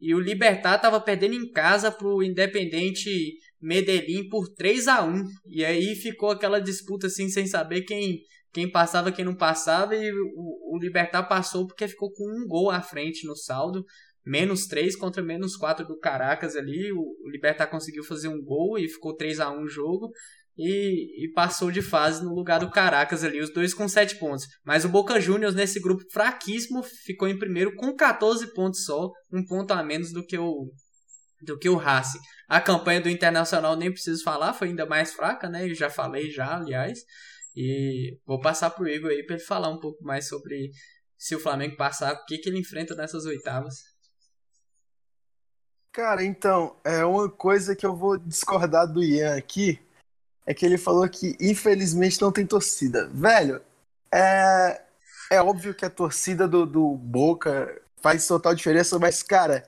e 0.00 0.12
o 0.12 0.18
Libertar 0.18 0.76
estava 0.76 1.00
perdendo 1.00 1.34
em 1.34 1.50
casa 1.52 1.92
pro 1.92 2.22
Independente 2.24 3.10
Medellín 3.60 4.28
por 4.28 4.48
3 4.52 4.88
a 4.88 5.04
1 5.04 5.24
E 5.46 5.64
aí 5.64 5.94
ficou 5.94 6.30
aquela 6.30 6.60
disputa 6.60 7.06
assim 7.06 7.28
sem 7.28 7.46
saber 7.46 7.82
quem 7.82 8.20
quem 8.52 8.70
passava, 8.70 9.10
quem 9.10 9.24
não 9.24 9.34
passava 9.34 9.96
e 9.96 10.12
o, 10.12 10.76
o 10.76 10.78
Libertar 10.80 11.24
passou 11.24 11.66
porque 11.66 11.88
ficou 11.88 12.12
com 12.12 12.24
um 12.24 12.46
gol 12.46 12.70
à 12.70 12.80
frente 12.80 13.26
no 13.26 13.36
saldo. 13.36 13.84
Menos 14.24 14.66
3 14.66 14.96
contra 14.96 15.22
menos 15.22 15.56
4 15.56 15.86
do 15.86 15.98
Caracas 15.98 16.56
ali. 16.56 16.92
O, 16.92 17.14
Libertar 17.30 17.66
conseguiu 17.66 18.04
fazer 18.04 18.28
um 18.28 18.42
gol 18.42 18.78
e 18.78 18.88
ficou 18.88 19.14
3 19.14 19.40
a 19.40 19.50
1 19.50 19.62
o 19.62 19.68
jogo. 19.68 20.10
E, 20.56 21.24
e 21.24 21.32
passou 21.32 21.70
de 21.70 21.82
fase 21.82 22.24
no 22.24 22.32
lugar 22.32 22.60
do 22.60 22.70
Caracas 22.70 23.24
ali, 23.24 23.40
os 23.40 23.52
dois 23.52 23.74
com 23.74 23.88
7 23.88 24.20
pontos. 24.20 24.46
Mas 24.64 24.84
o 24.84 24.88
Boca 24.88 25.20
Juniors 25.20 25.54
nesse 25.54 25.80
grupo 25.80 26.04
fraquíssimo 26.12 26.82
ficou 27.04 27.26
em 27.26 27.36
primeiro 27.36 27.74
com 27.74 27.94
14 27.94 28.54
pontos 28.54 28.84
só, 28.84 29.10
um 29.32 29.44
ponto 29.44 29.72
a 29.72 29.82
menos 29.82 30.12
do 30.12 30.24
que 30.24 30.38
o 30.38 30.70
do 31.42 31.58
que 31.58 31.68
o 31.68 31.76
Racing. 31.76 32.20
A 32.48 32.60
campanha 32.60 33.00
do 33.00 33.08
Internacional 33.10 33.76
nem 33.76 33.92
preciso 33.92 34.22
falar, 34.22 34.54
foi 34.54 34.68
ainda 34.68 34.86
mais 34.86 35.12
fraca, 35.12 35.48
né? 35.48 35.68
Eu 35.68 35.74
já 35.74 35.90
falei 35.90 36.30
já, 36.30 36.56
aliás. 36.56 37.00
E 37.56 38.18
vou 38.26 38.40
passar 38.40 38.70
pro 38.70 38.88
Igor 38.88 39.10
aí 39.10 39.24
para 39.24 39.36
ele 39.36 39.44
falar 39.44 39.68
um 39.68 39.78
pouco 39.78 40.02
mais 40.02 40.28
sobre 40.28 40.70
se 41.16 41.34
o 41.34 41.40
Flamengo 41.40 41.76
passar, 41.76 42.12
o 42.12 42.24
que, 42.24 42.38
que 42.38 42.48
ele 42.48 42.58
enfrenta 42.58 42.94
nessas 42.94 43.24
oitavas. 43.24 43.74
Cara, 45.94 46.24
então, 46.24 46.74
é 46.82 47.04
uma 47.04 47.28
coisa 47.28 47.76
que 47.76 47.86
eu 47.86 47.94
vou 47.94 48.18
discordar 48.18 48.84
do 48.84 49.00
Ian 49.00 49.36
aqui 49.36 49.78
é 50.44 50.52
que 50.52 50.66
ele 50.66 50.76
falou 50.76 51.08
que 51.08 51.36
infelizmente 51.40 52.20
não 52.20 52.32
tem 52.32 52.44
torcida. 52.44 53.08
Velho, 53.14 53.62
é, 54.12 54.82
é 55.30 55.40
óbvio 55.40 55.72
que 55.72 55.84
a 55.84 55.90
torcida 55.90 56.48
do, 56.48 56.66
do 56.66 56.96
Boca 56.96 57.80
faz 58.02 58.26
total 58.26 58.56
diferença, 58.56 58.98
mas, 58.98 59.22
cara, 59.22 59.62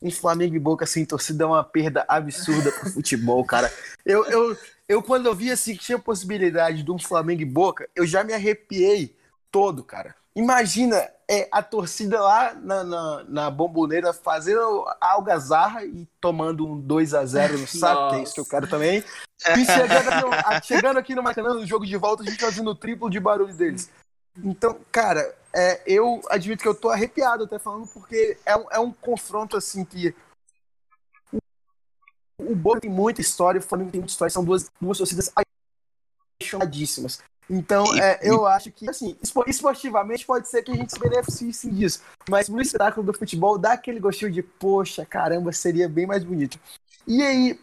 um 0.00 0.08
Flamengo 0.08 0.54
e 0.54 0.60
Boca 0.60 0.86
sem 0.86 1.04
torcida 1.04 1.42
é 1.42 1.46
uma 1.48 1.64
perda 1.64 2.04
absurda 2.06 2.70
pro 2.70 2.88
futebol, 2.94 3.44
cara. 3.44 3.68
Eu, 4.06 4.24
eu, 4.26 4.56
eu 4.88 5.02
quando 5.02 5.26
eu 5.26 5.34
vi 5.34 5.50
assim 5.50 5.74
que 5.74 5.82
tinha 5.82 5.98
possibilidade 5.98 6.84
de 6.84 6.92
um 6.92 6.98
Flamengo 6.98 7.42
e 7.42 7.44
Boca, 7.44 7.90
eu 7.96 8.06
já 8.06 8.22
me 8.22 8.32
arrepiei 8.32 9.16
todo, 9.50 9.82
cara. 9.82 10.14
Imagina 10.34 10.96
é, 11.28 11.48
a 11.52 11.62
torcida 11.62 12.20
lá 12.20 12.54
na, 12.54 12.84
na, 12.84 13.24
na 13.24 13.50
bomboneira 13.50 14.12
fazendo 14.12 14.84
algazarra 15.00 15.84
e 15.84 16.06
tomando 16.20 16.66
um 16.66 16.80
2 16.80 17.14
a 17.14 17.24
0 17.24 17.58
no 17.58 17.66
saco, 17.66 18.10
que 18.10 18.16
é 18.16 18.22
isso 18.22 18.34
que 18.34 18.40
eu 18.40 18.46
quero 18.46 18.66
também. 18.66 19.04
E 19.56 19.64
chegando 19.66 20.08
aqui, 20.08 20.66
chegando 20.66 20.98
aqui 20.98 21.14
no 21.14 21.22
Maracanã, 21.22 21.54
no 21.54 21.66
jogo 21.66 21.86
de 21.86 21.96
volta, 21.96 22.22
a 22.22 22.26
gente 22.26 22.40
fazendo 22.40 22.70
o 22.70 22.74
triplo 22.74 23.10
de 23.10 23.20
barulho 23.20 23.54
deles. 23.54 23.90
Então, 24.42 24.78
cara, 24.90 25.34
é, 25.54 25.82
eu 25.86 26.20
admito 26.30 26.62
que 26.62 26.68
eu 26.68 26.74
tô 26.74 26.88
arrepiado 26.88 27.44
até 27.44 27.58
falando, 27.58 27.86
porque 27.88 28.38
é 28.46 28.56
um, 28.56 28.66
é 28.70 28.78
um 28.78 28.92
confronto 28.92 29.56
assim 29.56 29.84
que. 29.84 30.14
O, 31.30 32.52
o 32.52 32.56
Boca 32.56 32.80
tem 32.80 32.90
muita 32.90 33.20
história, 33.20 33.58
o 33.58 33.62
Flamengo 33.62 33.90
tem 33.90 34.00
muita 34.00 34.12
história, 34.12 34.30
são 34.30 34.44
duas, 34.44 34.70
duas 34.80 34.96
torcidas 34.96 35.30
apaixonadíssimas. 36.40 37.22
Então, 37.50 37.84
é, 37.96 38.18
eu 38.22 38.46
acho 38.46 38.70
que, 38.70 38.88
assim, 38.88 39.16
esportivamente 39.46 40.24
pode 40.24 40.48
ser 40.48 40.62
que 40.62 40.70
a 40.70 40.74
gente 40.74 40.92
se 40.92 40.98
beneficie 40.98 41.52
sim 41.52 41.70
disso. 41.70 42.00
Mas 42.28 42.48
no 42.48 42.60
espetáculo 42.60 43.04
do 43.04 43.12
futebol 43.12 43.58
dá 43.58 43.72
aquele 43.72 44.00
gostinho 44.00 44.30
de, 44.30 44.42
poxa, 44.42 45.04
caramba, 45.04 45.52
seria 45.52 45.88
bem 45.88 46.06
mais 46.06 46.24
bonito. 46.24 46.58
E 47.06 47.22
aí, 47.22 47.60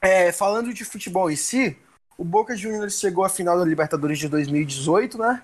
é, 0.00 0.32
falando 0.32 0.72
de 0.72 0.84
futebol 0.84 1.30
em 1.30 1.36
si, 1.36 1.76
o 2.16 2.24
Boca 2.24 2.56
Juniors 2.56 2.98
chegou 2.98 3.24
à 3.24 3.28
final 3.28 3.58
da 3.58 3.64
Libertadores 3.64 4.18
de 4.18 4.28
2018, 4.28 5.18
né? 5.18 5.42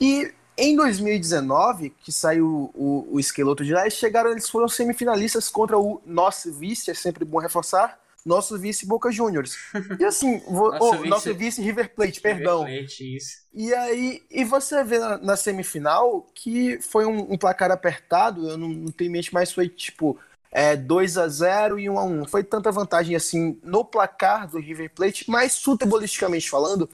E 0.00 0.32
em 0.56 0.76
2019, 0.76 1.90
que 1.90 2.12
saiu 2.12 2.70
o, 2.74 3.08
o 3.10 3.18
esqueleto 3.18 3.64
de 3.64 3.72
lá, 3.72 3.82
eles 3.82 3.94
chegaram, 3.94 4.30
eles 4.30 4.48
foram 4.48 4.68
semifinalistas 4.68 5.48
contra 5.48 5.78
o 5.78 6.00
nosso 6.06 6.52
vice, 6.52 6.90
é 6.90 6.94
sempre 6.94 7.24
bom 7.24 7.38
reforçar, 7.38 7.98
nosso 8.24 8.58
vice 8.58 8.86
Boca 8.86 9.12
Juniors. 9.12 9.56
E 9.98 10.04
assim, 10.04 10.38
vo, 10.40 10.70
nosso, 10.70 10.84
oh, 10.84 10.92
vice, 10.96 11.08
nosso 11.08 11.34
vice 11.34 11.62
River 11.62 11.94
Plate, 11.94 12.20
River 12.20 12.36
perdão. 12.36 12.64
Plate. 12.64 13.18
E 13.52 13.74
aí, 13.74 14.22
e 14.30 14.44
você 14.44 14.82
vê 14.82 14.98
na, 14.98 15.18
na 15.18 15.36
semifinal 15.36 16.22
que 16.34 16.80
foi 16.80 17.04
um, 17.04 17.32
um, 17.32 17.36
placar 17.36 17.70
apertado, 17.70 18.48
eu 18.48 18.56
não, 18.56 18.68
não 18.68 18.92
tenho 18.92 19.08
em 19.08 19.12
mente, 19.12 19.34
mas 19.34 19.52
foi 19.52 19.68
tipo 19.68 20.18
é, 20.50 20.74
2 20.74 21.18
a 21.18 21.28
0 21.28 21.78
e 21.78 21.90
1 21.90 21.98
a 21.98 22.04
1 22.04 22.24
Foi 22.26 22.42
tanta 22.42 22.72
vantagem 22.72 23.14
assim 23.14 23.58
no 23.62 23.84
placar 23.84 24.48
do 24.48 24.58
River 24.58 24.90
Plate, 24.94 25.30
mas 25.30 25.62
futebolisticamente 25.62 26.48
falando, 26.48 26.88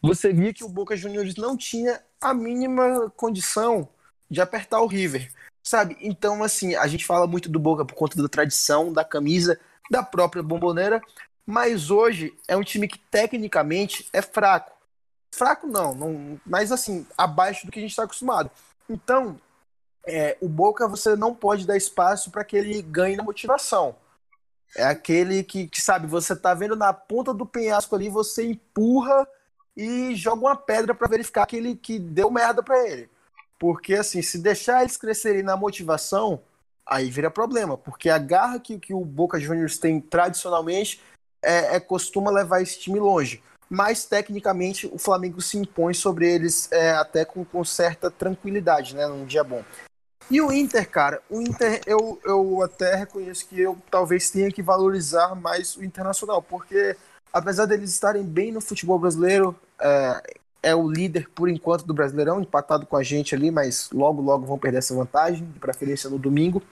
você 0.00 0.32
via 0.32 0.52
que 0.52 0.62
o 0.62 0.68
Boca 0.68 0.96
Juniors 0.96 1.34
não 1.34 1.56
tinha 1.56 2.00
a 2.20 2.32
mínima 2.32 3.12
condição 3.16 3.88
de 4.30 4.40
apertar 4.40 4.80
o 4.80 4.86
River, 4.86 5.30
sabe? 5.62 5.96
Então, 6.00 6.42
assim, 6.42 6.74
a 6.74 6.86
gente 6.86 7.04
fala 7.04 7.26
muito 7.26 7.48
do 7.48 7.58
Boca 7.58 7.84
por 7.84 7.94
conta 7.94 8.20
da 8.22 8.28
tradição, 8.28 8.92
da 8.92 9.04
camisa, 9.04 9.58
da 9.90 10.02
própria 10.02 10.42
bomboneira, 10.42 11.00
mas 11.46 11.90
hoje 11.90 12.36
é 12.46 12.56
um 12.56 12.62
time 12.62 12.86
que 12.86 12.98
tecnicamente 12.98 14.08
é 14.12 14.20
fraco. 14.20 14.72
Fraco 15.34 15.66
não, 15.66 15.94
não 15.94 16.40
mas 16.44 16.72
assim, 16.72 17.06
abaixo 17.16 17.66
do 17.66 17.72
que 17.72 17.78
a 17.78 17.82
gente 17.82 17.90
está 17.90 18.04
acostumado. 18.04 18.50
Então, 18.88 19.40
é, 20.06 20.36
o 20.40 20.48
Boca 20.48 20.88
você 20.88 21.14
não 21.16 21.34
pode 21.34 21.66
dar 21.66 21.76
espaço 21.76 22.30
para 22.30 22.44
que 22.44 22.56
ele 22.56 22.80
ganhe 22.82 23.16
na 23.16 23.22
motivação. 23.22 23.94
É 24.76 24.84
aquele 24.84 25.42
que, 25.42 25.66
que, 25.66 25.80
sabe, 25.80 26.06
você 26.06 26.36
tá 26.36 26.52
vendo 26.54 26.76
na 26.76 26.92
ponta 26.92 27.32
do 27.32 27.46
penhasco 27.46 27.94
ali, 27.94 28.08
você 28.08 28.44
empurra 28.44 29.26
e 29.76 30.14
joga 30.14 30.42
uma 30.42 30.56
pedra 30.56 30.94
para 30.94 31.08
verificar 31.08 31.46
que 31.46 31.56
ele 31.56 31.74
que 31.74 31.98
deu 31.98 32.30
merda 32.30 32.62
para 32.62 32.86
ele. 32.88 33.08
Porque 33.58 33.94
assim, 33.94 34.22
se 34.22 34.38
deixar 34.38 34.82
eles 34.82 34.96
crescerem 34.96 35.42
na 35.42 35.56
motivação, 35.56 36.40
aí 36.88 37.10
vira 37.10 37.30
problema, 37.30 37.76
porque 37.76 38.08
a 38.08 38.18
garra 38.18 38.58
que, 38.58 38.78
que 38.78 38.94
o 38.94 39.04
Boca 39.04 39.38
Juniors 39.38 39.78
tem 39.78 40.00
tradicionalmente 40.00 41.00
é, 41.42 41.76
é 41.76 41.80
costuma 41.80 42.30
levar 42.30 42.62
esse 42.62 42.78
time 42.80 42.98
longe. 42.98 43.42
Mas 43.70 44.06
tecnicamente 44.06 44.86
o 44.86 44.98
Flamengo 44.98 45.42
se 45.42 45.58
impõe 45.58 45.92
sobre 45.92 46.26
eles 46.26 46.72
é, 46.72 46.92
até 46.92 47.24
com, 47.24 47.44
com 47.44 47.62
certa 47.62 48.10
tranquilidade, 48.10 48.96
né? 48.96 49.06
Num 49.06 49.26
dia 49.26 49.44
bom. 49.44 49.62
E 50.30 50.40
o 50.40 50.52
Inter, 50.52 50.88
cara, 50.88 51.22
o 51.28 51.40
Inter, 51.40 51.80
eu, 51.86 52.18
eu 52.24 52.62
até 52.62 52.94
reconheço 52.94 53.46
que 53.46 53.60
eu 53.60 53.78
talvez 53.90 54.30
tenha 54.30 54.50
que 54.50 54.62
valorizar 54.62 55.34
mais 55.34 55.76
o 55.76 55.84
Internacional, 55.84 56.42
porque 56.42 56.96
apesar 57.32 57.66
deles 57.66 57.90
estarem 57.90 58.24
bem 58.24 58.52
no 58.52 58.60
futebol 58.60 58.98
brasileiro, 58.98 59.54
é, 59.80 60.22
é 60.62 60.74
o 60.74 60.90
líder 60.90 61.28
por 61.34 61.48
enquanto 61.48 61.86
do 61.86 61.94
Brasileirão, 61.94 62.40
empatado 62.40 62.86
com 62.86 62.96
a 62.96 63.02
gente 63.02 63.34
ali, 63.34 63.50
mas 63.50 63.90
logo, 63.92 64.20
logo 64.20 64.46
vão 64.46 64.58
perder 64.58 64.78
essa 64.78 64.94
vantagem, 64.94 65.46
de 65.46 65.58
preferência 65.58 66.10
no 66.10 66.18
domingo. 66.18 66.62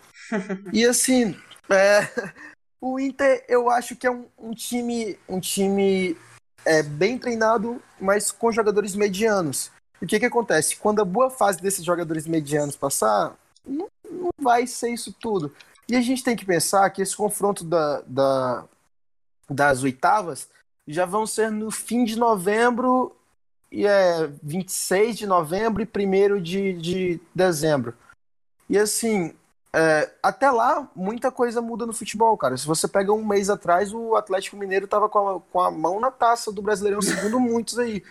E 0.72 0.84
assim, 0.84 1.36
é, 1.68 2.08
o 2.80 2.98
Inter 2.98 3.44
eu 3.48 3.70
acho 3.70 3.96
que 3.96 4.06
é 4.06 4.10
um, 4.10 4.26
um 4.38 4.52
time, 4.52 5.18
um 5.28 5.40
time 5.40 6.16
é, 6.64 6.82
bem 6.82 7.18
treinado, 7.18 7.80
mas 8.00 8.30
com 8.30 8.52
jogadores 8.52 8.94
medianos. 8.94 9.70
O 10.00 10.06
que 10.06 10.18
que 10.18 10.26
acontece? 10.26 10.76
Quando 10.76 11.00
a 11.00 11.04
boa 11.04 11.30
fase 11.30 11.60
desses 11.60 11.84
jogadores 11.84 12.26
medianos 12.26 12.76
passar, 12.76 13.34
não, 13.64 13.88
não 14.10 14.30
vai 14.38 14.66
ser 14.66 14.90
isso 14.90 15.12
tudo. 15.12 15.54
E 15.88 15.96
a 15.96 16.00
gente 16.00 16.22
tem 16.22 16.36
que 16.36 16.44
pensar 16.44 16.90
que 16.90 17.00
esse 17.00 17.16
confronto 17.16 17.64
da, 17.64 18.02
da, 18.06 18.64
das 19.48 19.82
oitavas 19.82 20.48
já 20.86 21.06
vão 21.06 21.26
ser 21.26 21.50
no 21.50 21.70
fim 21.70 22.04
de 22.04 22.16
novembro 22.16 23.16
e 23.70 23.86
é 23.86 24.26
26 24.42 25.18
de 25.18 25.26
novembro 25.26 25.82
e 25.82 26.06
1 26.06 26.42
de, 26.42 26.72
de 26.74 27.20
dezembro. 27.34 27.94
E 28.68 28.78
assim, 28.78 29.34
é, 29.78 30.10
até 30.22 30.50
lá, 30.50 30.88
muita 30.96 31.30
coisa 31.30 31.60
muda 31.60 31.84
no 31.84 31.92
futebol, 31.92 32.34
cara. 32.38 32.56
Se 32.56 32.66
você 32.66 32.88
pega 32.88 33.12
um 33.12 33.22
mês 33.22 33.50
atrás, 33.50 33.92
o 33.92 34.16
Atlético 34.16 34.56
Mineiro 34.56 34.88
tava 34.88 35.06
com 35.06 35.18
a, 35.28 35.40
com 35.40 35.60
a 35.60 35.70
mão 35.70 36.00
na 36.00 36.10
taça 36.10 36.50
do 36.50 36.62
Brasileirão, 36.62 37.02
segundo 37.02 37.38
muitos 37.38 37.78
aí. 37.78 38.02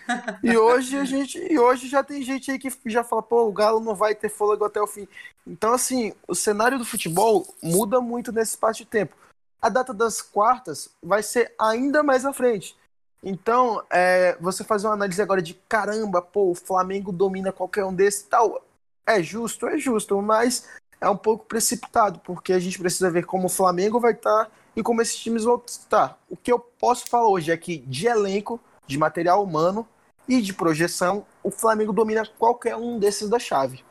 E 0.44 0.56
hoje 0.56 0.96
a 0.96 1.04
gente, 1.04 1.38
e 1.38 1.58
hoje 1.58 1.88
já 1.88 2.04
tem 2.04 2.22
gente 2.22 2.52
aí 2.52 2.58
que 2.60 2.70
já 2.86 3.02
fala, 3.02 3.20
pô, 3.20 3.48
o 3.48 3.52
Galo 3.52 3.80
não 3.80 3.96
vai 3.96 4.14
ter 4.14 4.28
fôlego 4.28 4.64
até 4.64 4.80
o 4.80 4.86
fim. 4.86 5.08
Então, 5.44 5.72
assim, 5.72 6.12
o 6.28 6.36
cenário 6.36 6.78
do 6.78 6.84
futebol 6.84 7.44
muda 7.60 8.00
muito 8.00 8.30
nesse 8.30 8.52
espaço 8.52 8.78
de 8.78 8.86
tempo. 8.86 9.16
A 9.60 9.68
data 9.68 9.92
das 9.92 10.22
quartas 10.22 10.90
vai 11.02 11.20
ser 11.20 11.52
ainda 11.58 12.00
mais 12.00 12.24
à 12.24 12.32
frente. 12.32 12.76
Então, 13.24 13.82
é, 13.90 14.36
você 14.40 14.62
fazer 14.62 14.86
uma 14.86 14.94
análise 14.94 15.20
agora 15.20 15.42
de 15.42 15.54
caramba, 15.68 16.22
pô, 16.22 16.52
o 16.52 16.54
Flamengo 16.54 17.10
domina 17.10 17.50
qualquer 17.50 17.84
um 17.84 17.92
desses 17.92 18.20
e 18.20 18.26
tal. 18.26 18.62
É 19.04 19.20
justo, 19.20 19.66
é 19.66 19.76
justo, 19.78 20.22
mas 20.22 20.68
é 21.00 21.08
um 21.08 21.16
pouco 21.16 21.44
precipitado, 21.44 22.20
porque 22.20 22.52
a 22.52 22.58
gente 22.58 22.78
precisa 22.78 23.10
ver 23.10 23.24
como 23.24 23.46
o 23.46 23.50
Flamengo 23.50 24.00
vai 24.00 24.12
estar 24.12 24.50
e 24.74 24.82
como 24.82 25.02
esses 25.02 25.16
times 25.16 25.44
vão 25.44 25.62
estar. 25.66 26.18
O 26.28 26.36
que 26.36 26.52
eu 26.52 26.58
posso 26.58 27.06
falar 27.08 27.28
hoje 27.28 27.50
é 27.50 27.56
que 27.56 27.78
de 27.78 28.06
elenco, 28.06 28.60
de 28.86 28.98
material 28.98 29.42
humano 29.42 29.86
e 30.28 30.40
de 30.40 30.52
projeção, 30.52 31.26
o 31.42 31.50
Flamengo 31.50 31.92
domina 31.92 32.26
qualquer 32.38 32.76
um 32.76 32.98
desses 32.98 33.28
da 33.28 33.38
chave. 33.38 33.84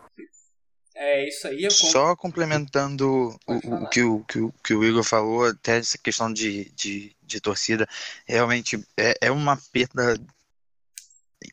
É 0.94 1.28
isso 1.28 1.48
aí. 1.48 1.64
Eu 1.64 1.72
Só 1.72 2.16
complementando 2.16 3.38
o, 3.46 3.54
o, 3.54 3.90
que 3.90 4.02
o, 4.02 4.24
que, 4.24 4.40
o, 4.40 4.54
que 4.64 4.74
o 4.74 4.84
Igor 4.84 5.04
falou, 5.04 5.46
até 5.46 5.78
essa 5.78 5.98
questão 5.98 6.32
de, 6.32 6.72
de, 6.72 7.14
de 7.22 7.42
torcida, 7.42 7.88
realmente 8.26 8.82
é, 8.98 9.18
é 9.20 9.32
uma 9.32 9.58
perda 9.74 10.18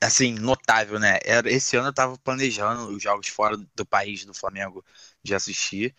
assim, 0.00 0.34
notável, 0.34 0.98
né? 0.98 1.18
Era, 1.24 1.50
esse 1.50 1.76
ano 1.76 1.88
eu 1.88 1.92
tava 1.92 2.16
planejando 2.18 2.88
os 2.88 3.02
jogos 3.02 3.28
fora 3.28 3.56
do 3.56 3.86
país 3.86 4.24
do 4.24 4.34
Flamengo 4.34 4.84
de 5.22 5.34
assistir. 5.34 5.94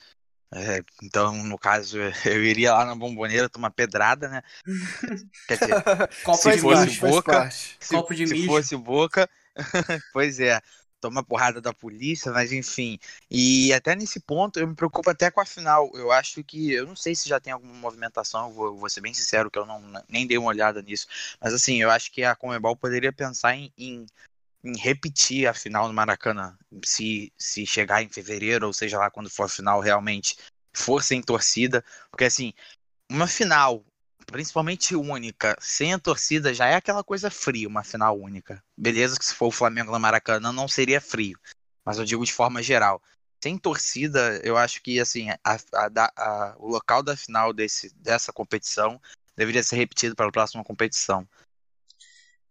É, 0.55 0.83
então, 1.01 1.35
no 1.43 1.57
caso, 1.57 1.97
eu 2.25 2.43
iria 2.43 2.73
lá 2.73 2.85
na 2.85 2.95
bomboneira 2.95 3.49
tomar 3.49 3.71
pedrada, 3.71 4.27
né? 4.29 4.43
Quer 5.47 5.57
dizer, 5.57 5.83
se 6.35 6.57
fosse 6.59 6.99
boca, 6.99 7.51
se, 7.51 8.27
se 8.27 8.45
fosse 8.45 8.75
boca, 8.75 9.29
pois 10.13 10.39
é 10.39 10.61
toma 11.03 11.21
porrada 11.21 11.59
da 11.59 11.73
polícia, 11.73 12.31
mas 12.31 12.53
enfim. 12.53 12.97
E 13.29 13.73
até 13.73 13.93
nesse 13.93 14.21
ponto 14.21 14.57
eu 14.57 14.65
me 14.65 14.73
preocupo 14.73 15.09
até 15.09 15.29
com 15.29 15.41
a 15.41 15.45
final. 15.45 15.91
Eu 15.95 16.13
acho 16.13 16.41
que, 16.45 16.71
eu 16.71 16.87
não 16.87 16.95
sei 16.95 17.13
se 17.13 17.27
já 17.27 17.41
tem 17.41 17.51
alguma 17.51 17.73
movimentação, 17.73 18.53
vou, 18.53 18.77
vou 18.77 18.89
ser 18.89 19.01
bem 19.01 19.13
sincero 19.13 19.51
que 19.51 19.59
eu 19.59 19.65
não 19.65 19.81
nem 20.07 20.25
dei 20.25 20.37
uma 20.37 20.47
olhada 20.47 20.81
nisso. 20.81 21.07
Mas 21.41 21.53
assim, 21.53 21.81
eu 21.81 21.91
acho 21.91 22.09
que 22.09 22.23
a 22.23 22.35
Comebol 22.35 22.77
poderia 22.77 23.11
pensar 23.11 23.53
em, 23.53 23.69
em, 23.77 24.05
em 24.63 24.77
repetir 24.77 25.45
a 25.45 25.53
final 25.53 25.89
no 25.89 25.93
Maracanã. 25.93 26.57
Se, 26.85 27.33
se 27.37 27.65
chegar 27.65 28.01
em 28.01 28.09
fevereiro, 28.09 28.67
ou 28.67 28.73
seja 28.73 28.97
lá 28.97 29.11
quando 29.11 29.29
for 29.29 29.43
a 29.43 29.49
final 29.49 29.81
realmente 29.81 30.37
for 30.73 31.03
sem 31.03 31.21
torcida. 31.21 31.83
Porque 32.09 32.23
assim, 32.23 32.53
uma 33.11 33.27
final 33.27 33.83
principalmente 34.25 34.95
única, 34.95 35.55
sem 35.59 35.93
a 35.93 35.99
torcida, 35.99 36.53
já 36.53 36.67
é 36.67 36.75
aquela 36.75 37.03
coisa 37.03 37.29
fria, 37.29 37.67
uma 37.67 37.83
final 37.83 38.17
única. 38.17 38.63
Beleza 38.77 39.17
que 39.17 39.25
se 39.25 39.33
for 39.33 39.47
o 39.47 39.51
Flamengo 39.51 39.91
na 39.91 39.99
Maracanã 39.99 40.51
não 40.51 40.67
seria 40.67 41.01
frio, 41.01 41.37
mas 41.85 41.97
eu 41.97 42.05
digo 42.05 42.25
de 42.25 42.33
forma 42.33 42.61
geral. 42.61 43.01
Sem 43.43 43.57
torcida, 43.57 44.39
eu 44.43 44.57
acho 44.57 44.81
que 44.81 44.99
assim 44.99 45.29
a, 45.29 45.37
a, 45.73 46.11
a, 46.15 46.55
o 46.57 46.69
local 46.69 47.03
da 47.03 47.15
final 47.15 47.51
desse, 47.51 47.93
dessa 47.95 48.31
competição 48.31 49.01
deveria 49.35 49.63
ser 49.63 49.75
repetido 49.75 50.15
para 50.15 50.27
a 50.27 50.31
próxima 50.31 50.63
competição. 50.63 51.27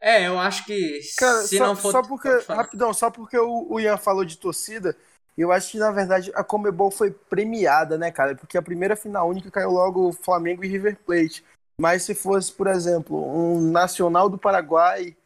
É, 0.00 0.26
eu 0.26 0.38
acho 0.38 0.64
que 0.64 1.00
Cara, 1.16 1.42
se 1.42 1.58
só, 1.58 1.66
não 1.66 1.76
for... 1.76 1.92
só 1.92 2.02
porque 2.02 2.28
rapidão, 2.48 2.92
só 2.92 3.10
porque 3.10 3.38
o, 3.38 3.68
o 3.70 3.78
Ian 3.78 3.96
falou 3.96 4.24
de 4.24 4.36
torcida, 4.36 4.96
Eu 5.36 5.50
acho 5.50 5.70
que, 5.72 5.78
na 5.78 5.90
verdade, 5.90 6.30
a 6.34 6.44
Comebol 6.44 6.90
foi 6.90 7.10
premiada, 7.10 7.96
né, 7.96 8.10
cara? 8.10 8.34
Porque 8.34 8.58
a 8.58 8.62
primeira 8.62 8.94
final 8.94 9.28
única 9.28 9.50
caiu 9.50 9.70
logo 9.70 10.12
Flamengo 10.12 10.64
e 10.64 10.68
River 10.68 10.98
Plate. 11.06 11.44
Mas 11.82 12.04
se 12.04 12.14
fosse, 12.14 12.52
por 12.52 12.68
exemplo, 12.68 13.16
um 13.18 13.72
Nacional 13.72 14.28
do 14.28 14.38
Paraguai 14.38 15.16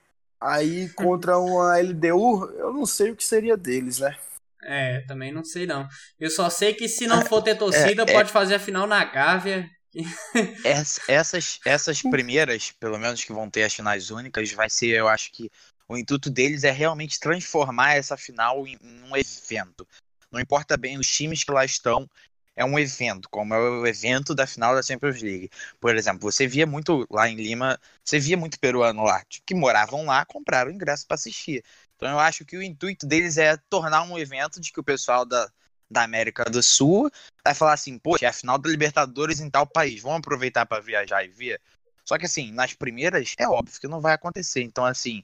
aí 0.41 0.89
contra 0.95 1.39
uma 1.39 1.77
LDU, 1.79 2.51
eu 2.57 2.73
não 2.73 2.87
sei 2.87 3.11
o 3.11 3.17
que 3.17 3.23
seria 3.23 3.59
deles, 3.59 3.99
né? 3.99 4.17
É, 4.63 5.01
também 5.03 5.31
não 5.31 5.45
sei 5.45 5.67
não. 5.67 5.87
Eu 6.19 6.31
só 6.31 6.49
sei 6.49 6.73
que 6.73 6.89
se 6.89 7.07
não 7.07 7.21
for 7.27 7.43
ter 7.43 7.57
torcida, 7.59 8.05
é, 8.05 8.11
é... 8.11 8.13
pode 8.15 8.33
fazer 8.33 8.55
a 8.55 8.59
final 8.59 8.87
na 8.87 9.05
Gávea. 9.05 9.69
essas, 11.07 11.61
essas 11.63 12.01
primeiras, 12.01 12.73
pelo 12.73 12.99
menos 12.99 13.23
que 13.23 13.35
vão 13.35 13.51
ter 13.51 13.65
as 13.65 13.75
finais 13.75 14.11
únicas, 14.11 14.51
vai 14.53 14.71
ser, 14.71 14.97
eu 14.97 15.09
acho 15.09 15.33
que 15.33 15.51
o 15.87 15.95
intuito 15.95 16.31
deles 16.31 16.65
é 16.65 16.71
realmente 16.71 17.21
transformar 17.21 17.97
essa 17.97 18.17
final 18.17 18.67
em, 18.67 18.79
em 18.83 19.03
um 19.03 19.15
evento. 19.15 19.87
Não 20.33 20.41
importa 20.41 20.75
bem 20.79 20.99
os 20.99 21.07
times 21.07 21.45
que 21.45 21.53
lá 21.53 21.67
estão, 21.67 22.09
é 22.57 22.65
um 22.65 22.79
evento, 22.79 23.29
como 23.29 23.55
é 23.55 23.59
o 23.59 23.87
evento 23.87 24.35
da 24.35 24.47
final 24.47 24.75
da 24.75 24.83
Champions 24.83 25.21
League. 25.21 25.51
Por 25.79 25.95
exemplo, 25.95 26.33
você 26.33 26.47
via 26.47 26.67
muito 26.67 27.07
lá 27.11 27.29
em 27.29 27.37
Lima, 27.37 27.79
você 28.03 28.19
via 28.19 28.37
muito 28.37 28.59
peruano 28.59 29.05
lá, 29.05 29.23
que 29.45 29.55
moravam 29.55 30.07
lá, 30.07 30.25
compraram 30.25 30.71
ingresso 30.71 31.07
para 31.07 31.17
assistir. 31.17 31.63
Então 31.97 32.09
eu 32.09 32.19
acho 32.19 32.45
que 32.45 32.57
o 32.57 32.63
intuito 32.63 33.07
deles 33.07 33.37
é 33.37 33.57
tornar 33.69 34.03
um 34.03 34.19
evento 34.19 34.59
de 34.59 34.73
que 34.73 34.81
o 34.81 34.85
pessoal 34.85 35.27
da, 35.27 35.51
da 35.91 36.03
América 36.03 36.45
do 36.47 36.63
Sul 36.63 37.11
vai 37.45 37.55
falar 37.55 37.75
assim, 37.75 37.99
poxa, 37.99 38.25
é 38.25 38.29
a 38.29 38.33
final 38.33 38.59
da 38.59 38.71
Libertadores 38.71 39.39
em 39.41 39.51
tal 39.51 39.67
país, 39.67 40.01
vamos 40.01 40.19
aproveitar 40.19 40.65
para 40.65 40.83
viajar 40.83 41.25
e 41.25 41.29
ver. 41.29 41.61
Só 42.07 42.17
que 42.17 42.25
assim, 42.25 42.53
nas 42.53 42.73
primeiras 42.73 43.35
é 43.39 43.47
óbvio 43.47 43.81
que 43.81 43.89
não 43.89 44.01
vai 44.01 44.15
acontecer. 44.15 44.63
Então 44.63 44.85
assim, 44.85 45.23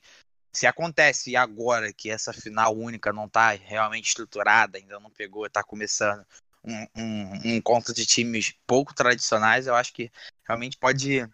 se 0.53 0.67
acontece 0.67 1.35
agora 1.35 1.95
que 1.95 2.11
essa 2.11 2.33
final 2.33 2.77
única 2.77 3.11
não 3.11 3.25
está 3.25 3.53
realmente 3.53 4.09
estruturada, 4.09 4.77
ainda 4.77 5.01
não 5.01 5.11
pegou, 5.11 5.47
está 5.47 5.63
começando 5.63 6.27
um, 6.65 6.87
um, 6.97 7.35
encontro 7.45 7.93
de 7.93 8.07
times 8.07 8.55
pouco 8.67 8.95
tradicionais, 8.95 9.67
eu 9.67 9.75
acho 9.75 9.93
que 9.93 10.11
realmente 10.47 10.77
pode, 10.77 11.29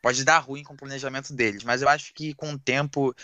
pode 0.00 0.24
dar 0.24 0.38
ruim 0.38 0.64
com 0.64 0.74
o 0.74 0.76
planejamento 0.76 1.32
deles. 1.32 1.62
Mas 1.62 1.82
eu 1.82 1.88
acho 1.88 2.12
que 2.12 2.34
com 2.34 2.52
o 2.52 2.58
tempo 2.58 3.14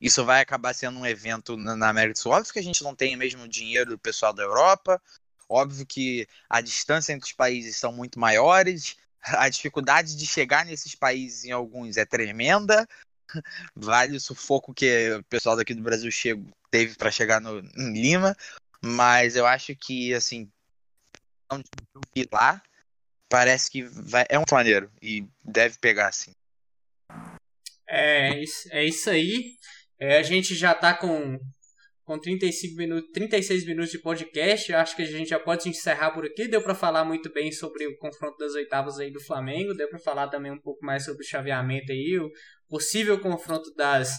isso 0.00 0.24
vai 0.24 0.40
acabar 0.40 0.74
sendo 0.74 0.98
um 0.98 1.06
evento 1.06 1.56
na 1.56 1.88
América 1.88 2.14
do 2.14 2.18
Sul. 2.18 2.32
Óbvio 2.32 2.52
que 2.52 2.58
a 2.58 2.62
gente 2.62 2.82
não 2.82 2.94
tem 2.94 3.14
o 3.14 3.18
mesmo 3.18 3.48
dinheiro 3.48 3.90
do 3.90 3.98
pessoal 3.98 4.32
da 4.32 4.42
Europa, 4.42 5.00
óbvio 5.48 5.86
que 5.86 6.28
a 6.48 6.60
distância 6.60 7.12
entre 7.12 7.26
os 7.26 7.32
países 7.32 7.76
são 7.76 7.92
muito 7.92 8.18
maiores, 8.18 8.96
a 9.22 9.48
dificuldade 9.48 10.16
de 10.16 10.26
chegar 10.26 10.64
nesses 10.64 10.94
países 10.94 11.44
em 11.44 11.52
alguns 11.52 11.96
é 11.96 12.04
tremenda, 12.04 12.86
vale 13.74 14.16
o 14.16 14.20
sufoco 14.20 14.74
que 14.74 15.12
o 15.12 15.24
pessoal 15.24 15.56
daqui 15.56 15.74
do 15.74 15.82
Brasil 15.82 16.10
chego, 16.10 16.46
teve 16.70 16.94
para 16.94 17.10
chegar 17.10 17.40
no, 17.40 17.60
em 17.60 17.92
Lima, 17.92 18.36
mas 18.84 19.34
eu 19.34 19.46
acho 19.46 19.74
que, 19.74 20.12
assim, 20.14 20.50
eu 21.50 22.00
vi 22.14 22.28
lá, 22.32 22.62
parece 23.28 23.70
que 23.70 23.82
vai, 23.82 24.24
é 24.28 24.38
um 24.38 24.44
planeiro 24.44 24.90
e 25.02 25.26
deve 25.44 25.78
pegar, 25.78 26.08
assim. 26.08 26.32
É, 27.88 28.42
é 28.70 28.84
isso 28.84 29.10
aí. 29.10 29.54
É, 29.98 30.18
a 30.18 30.22
gente 30.22 30.54
já 30.54 30.72
está 30.72 30.92
com, 30.92 31.38
com 32.04 32.18
35 32.18 32.76
minutos, 32.76 33.10
36 33.12 33.66
minutos 33.66 33.90
de 33.90 33.98
podcast. 33.98 34.70
Eu 34.70 34.78
acho 34.78 34.96
que 34.96 35.02
a 35.02 35.06
gente 35.06 35.28
já 35.28 35.38
pode 35.38 35.68
encerrar 35.68 36.10
por 36.10 36.24
aqui. 36.24 36.48
Deu 36.48 36.62
para 36.62 36.74
falar 36.74 37.04
muito 37.04 37.32
bem 37.32 37.52
sobre 37.52 37.86
o 37.86 37.96
confronto 37.98 38.36
das 38.38 38.54
oitavas 38.54 38.98
aí 38.98 39.10
do 39.10 39.20
Flamengo. 39.20 39.74
Deu 39.74 39.88
para 39.88 39.98
falar 39.98 40.28
também 40.28 40.52
um 40.52 40.60
pouco 40.60 40.84
mais 40.84 41.04
sobre 41.04 41.24
o 41.24 41.28
chaveamento 41.28 41.92
aí, 41.92 42.18
o 42.18 42.30
possível 42.68 43.20
confronto 43.20 43.72
das 43.74 44.16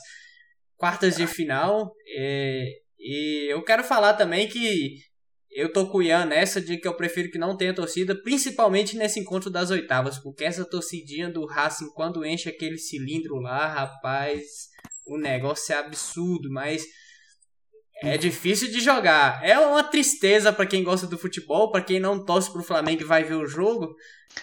quartas 0.76 1.18
de 1.18 1.28
final. 1.28 1.94
É, 2.16 2.66
e 3.00 3.52
eu 3.52 3.64
quero 3.64 3.84
falar 3.84 4.14
também 4.14 4.48
que 4.48 4.96
eu 5.58 5.74
tô 5.74 5.88
com 5.88 5.98
o 5.98 6.04
Ian 6.04 6.26
nessa 6.26 6.62
de 6.62 6.78
que 6.78 6.88
eu 6.88 6.94
prefiro 6.94 7.32
que 7.32 7.40
não 7.40 7.58
tenha 7.58 7.74
torcida, 7.74 8.14
principalmente 8.14 8.96
nesse 8.96 9.20
encontro 9.20 9.50
das 9.50 9.72
oitavas, 9.72 10.20
porque 10.20 10.44
essa 10.44 10.64
torcidinha 10.64 11.32
do 11.32 11.48
Racing, 11.48 11.90
quando 11.96 12.24
enche 12.24 12.48
aquele 12.48 12.78
cilindro 12.78 13.38
lá, 13.38 13.68
rapaz, 13.68 14.46
o 15.08 15.18
negócio 15.18 15.74
é 15.74 15.80
absurdo, 15.80 16.52
mas 16.52 16.86
é 18.04 18.20
difícil 18.20 18.70
de 18.70 18.80
jogar. 18.80 19.44
É 19.44 19.58
uma 19.58 19.84
tristeza 19.84 20.54
para 20.54 20.68
quem 20.68 20.84
gosta 20.84 21.08
do 21.08 21.18
futebol, 21.18 21.72
para 21.72 21.84
quem 21.84 22.00
não 22.00 22.24
torce 22.24 22.52
pro 22.52 22.62
Flamengo 22.62 23.02
e 23.02 23.06
vai 23.06 23.24
ver 23.24 23.34
o 23.34 23.48
jogo, 23.48 23.96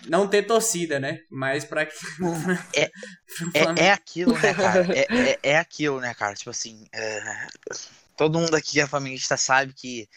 não 0.09 0.27
ter 0.27 0.43
torcida, 0.43 0.99
né? 0.99 1.21
Mas 1.31 1.65
para 1.65 1.83
é, 2.75 2.91
é, 3.55 3.85
é, 3.85 3.93
aquilo, 3.93 4.37
né, 4.37 4.53
cara? 4.53 4.85
É, 4.93 5.31
é, 5.31 5.39
é, 5.45 5.59
aquilo, 5.59 6.01
né, 6.01 6.13
cara? 6.13 6.35
Tipo 6.35 6.51
assim, 6.51 6.85
é... 6.93 7.47
todo 8.17 8.41
mundo 8.41 8.57
aqui 8.57 8.81
é 8.81 8.87
flamenguista 8.89 9.37
sabe 9.37 9.73
que 9.73 10.09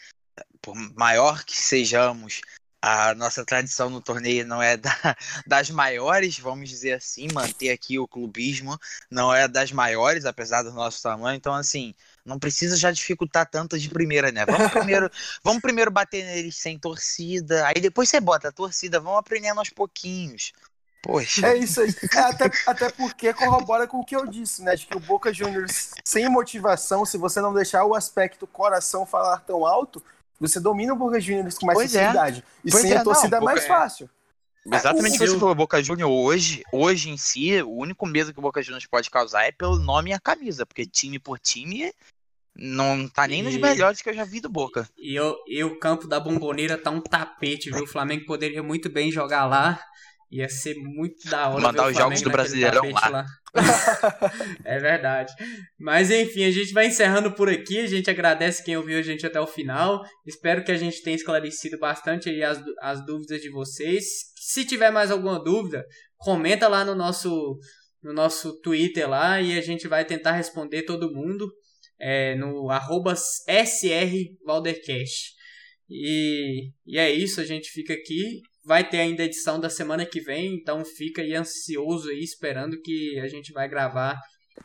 por 0.68 0.76
maior 0.94 1.44
que 1.44 1.56
sejamos, 1.56 2.42
a 2.80 3.14
nossa 3.14 3.44
tradição 3.44 3.88
no 3.88 4.02
torneio 4.02 4.46
não 4.46 4.62
é 4.62 4.76
da, 4.76 4.90
das 5.46 5.70
maiores, 5.70 6.38
vamos 6.38 6.68
dizer 6.68 6.92
assim, 6.92 7.26
manter 7.32 7.70
aqui 7.70 7.98
o 7.98 8.06
clubismo 8.06 8.78
não 9.10 9.34
é 9.34 9.48
das 9.48 9.72
maiores, 9.72 10.26
apesar 10.26 10.62
do 10.62 10.72
nosso 10.72 11.02
tamanho. 11.02 11.36
Então, 11.36 11.54
assim, 11.54 11.94
não 12.24 12.38
precisa 12.38 12.76
já 12.76 12.90
dificultar 12.90 13.48
tanto 13.48 13.78
de 13.78 13.88
primeira, 13.88 14.30
né? 14.30 14.44
Vamos 14.44 14.70
primeiro, 14.70 15.10
vamos 15.42 15.62
primeiro 15.62 15.90
bater 15.90 16.24
neles 16.24 16.56
sem 16.56 16.78
torcida, 16.78 17.66
aí 17.66 17.80
depois 17.80 18.10
você 18.10 18.20
bota 18.20 18.48
a 18.48 18.52
torcida, 18.52 19.00
vamos 19.00 19.18
aprendendo 19.18 19.58
aos 19.58 19.70
pouquinhos. 19.70 20.52
Poxa. 21.02 21.46
É 21.46 21.56
isso 21.56 21.80
aí. 21.80 21.94
É, 22.14 22.18
até, 22.18 22.50
até 22.66 22.90
porque 22.90 23.32
corrobora 23.32 23.86
com 23.86 24.00
o 24.00 24.04
que 24.04 24.16
eu 24.16 24.26
disse, 24.26 24.62
né? 24.62 24.74
De 24.74 24.84
que 24.84 24.96
o 24.96 25.00
Boca 25.00 25.32
Juniors, 25.32 25.92
sem 26.04 26.28
motivação, 26.28 27.06
se 27.06 27.16
você 27.16 27.40
não 27.40 27.54
deixar 27.54 27.84
o 27.84 27.94
aspecto 27.94 28.46
coração 28.46 29.06
falar 29.06 29.38
tão 29.40 29.64
alto, 29.64 30.02
você 30.38 30.60
domina 30.60 30.92
o 30.92 30.96
Boca 30.96 31.20
Juniors 31.20 31.58
com 31.58 31.66
mais 31.66 31.78
pois 31.78 31.94
é. 31.94 32.00
facilidade. 32.00 32.44
É. 32.46 32.68
E 32.68 32.70
pois 32.70 32.82
sem 32.82 32.92
é, 32.92 32.96
a 32.96 33.04
torcida 33.04 33.40
não, 33.40 33.48
é 33.48 33.54
mais 33.54 33.66
fácil. 33.66 34.08
Exatamente 34.66 35.16
o 35.16 35.18
que 35.18 35.26
você 35.26 35.38
falou, 35.38 35.54
Boca 35.54 35.82
Juniors 35.82 36.10
hoje, 36.10 36.62
hoje 36.72 37.10
em 37.10 37.16
si, 37.16 37.62
o 37.62 37.70
único 37.70 38.06
medo 38.06 38.32
que 38.32 38.38
o 38.38 38.42
Boca 38.42 38.62
Juniors 38.62 38.86
pode 38.86 39.10
causar 39.10 39.44
é 39.44 39.52
pelo 39.52 39.78
nome 39.78 40.10
e 40.10 40.12
a 40.12 40.20
camisa, 40.20 40.66
porque 40.66 40.84
time 40.84 41.18
por 41.18 41.38
time 41.38 41.92
não 42.54 43.08
tá 43.08 43.26
nem 43.26 43.40
e... 43.40 43.42
nos 43.44 43.56
melhores 43.56 44.02
que 44.02 44.10
eu 44.10 44.14
já 44.14 44.24
vi 44.24 44.40
do 44.40 44.48
Boca. 44.48 44.88
E, 44.98 45.14
eu, 45.14 45.36
e 45.46 45.62
o 45.62 45.78
campo 45.78 46.06
da 46.06 46.18
Bomboneira 46.18 46.76
tá 46.76 46.90
um 46.90 47.00
tapete, 47.00 47.70
viu? 47.70 47.84
O 47.84 47.88
Flamengo 47.88 48.26
poderia 48.26 48.62
muito 48.62 48.90
bem 48.90 49.12
jogar 49.12 49.46
lá. 49.46 49.80
Ia 50.30 50.48
ser 50.48 50.74
muito 50.74 51.28
da 51.30 51.48
hora. 51.48 51.62
Mandar 51.62 51.88
os 51.88 51.96
jogos 51.96 52.20
do 52.20 52.28
Brasileirão 52.28 52.90
lá. 52.90 53.08
lá. 53.08 53.26
é 54.64 54.78
verdade. 54.78 55.32
Mas 55.78 56.10
enfim, 56.10 56.44
a 56.44 56.50
gente 56.50 56.74
vai 56.74 56.86
encerrando 56.86 57.32
por 57.32 57.48
aqui. 57.48 57.80
A 57.80 57.86
gente 57.86 58.10
agradece 58.10 58.62
quem 58.62 58.76
ouviu 58.76 58.98
a 58.98 59.02
gente 59.02 59.26
até 59.26 59.40
o 59.40 59.46
final. 59.46 60.04
Espero 60.26 60.62
que 60.62 60.70
a 60.70 60.76
gente 60.76 61.02
tenha 61.02 61.16
esclarecido 61.16 61.78
bastante 61.78 62.42
as, 62.42 62.62
as 62.82 63.02
dúvidas 63.06 63.40
de 63.40 63.50
vocês. 63.50 64.04
Se 64.36 64.66
tiver 64.66 64.90
mais 64.90 65.10
alguma 65.10 65.42
dúvida, 65.42 65.82
comenta 66.18 66.68
lá 66.68 66.84
no 66.84 66.94
nosso, 66.94 67.58
no 68.02 68.12
nosso 68.12 68.60
Twitter 68.60 69.08
lá 69.08 69.40
e 69.40 69.56
a 69.56 69.62
gente 69.62 69.88
vai 69.88 70.04
tentar 70.04 70.32
responder 70.32 70.82
todo 70.82 71.14
mundo 71.14 71.50
é, 71.98 72.34
no 72.34 72.70
arroba 72.70 73.14
srvaldercast. 73.14 75.38
E, 75.88 76.70
e 76.86 76.98
é 76.98 77.10
isso, 77.10 77.40
a 77.40 77.44
gente 77.44 77.70
fica 77.70 77.94
aqui 77.94 78.42
Vai 78.68 78.86
ter 78.86 78.98
ainda 78.98 79.24
edição 79.24 79.58
da 79.58 79.70
semana 79.70 80.04
que 80.04 80.20
vem, 80.20 80.54
então 80.54 80.84
fica 80.84 81.22
aí 81.22 81.34
ansioso 81.34 82.10
aí, 82.10 82.20
esperando 82.22 82.78
que 82.82 83.18
a 83.18 83.26
gente 83.26 83.50
vai 83.50 83.66
gravar 83.66 84.20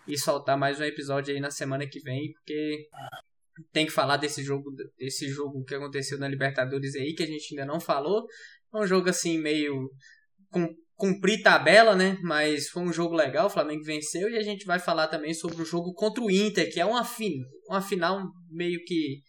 e 0.05 0.17
soltar 0.17 0.57
mais 0.57 0.81
um 0.81 0.83
episódio 0.83 1.33
aí 1.33 1.39
na 1.39 1.49
semana 1.49 1.87
que 1.87 2.01
vem, 2.01 2.33
porque 2.33 2.85
tem 3.71 3.85
que 3.85 3.93
falar 3.93 4.17
desse 4.17 4.43
jogo, 4.43 4.69
desse 4.97 5.29
jogo 5.29 5.63
que 5.63 5.73
aconteceu 5.73 6.19
na 6.19 6.27
Libertadores 6.27 6.95
aí, 6.95 7.13
que 7.13 7.23
a 7.23 7.25
gente 7.25 7.53
ainda 7.57 7.65
não 7.65 7.79
falou. 7.79 8.25
É 8.75 8.77
um 8.77 8.85
jogo 8.85 9.09
assim 9.09 9.37
meio 9.37 9.89
cumprir 10.97 11.41
tabela, 11.41 11.95
né? 11.95 12.17
Mas 12.23 12.67
foi 12.67 12.83
um 12.83 12.91
jogo 12.91 13.15
legal, 13.15 13.45
o 13.45 13.49
Flamengo 13.49 13.85
venceu 13.85 14.29
e 14.29 14.35
a 14.35 14.43
gente 14.43 14.65
vai 14.65 14.79
falar 14.79 15.07
também 15.07 15.33
sobre 15.33 15.61
o 15.61 15.65
jogo 15.65 15.93
contra 15.93 16.21
o 16.21 16.29
Inter, 16.29 16.69
que 16.69 16.81
é 16.81 16.85
uma, 16.85 17.05
fin 17.05 17.35
uma 17.69 17.81
final 17.81 18.21
meio 18.51 18.83
que 18.83 19.21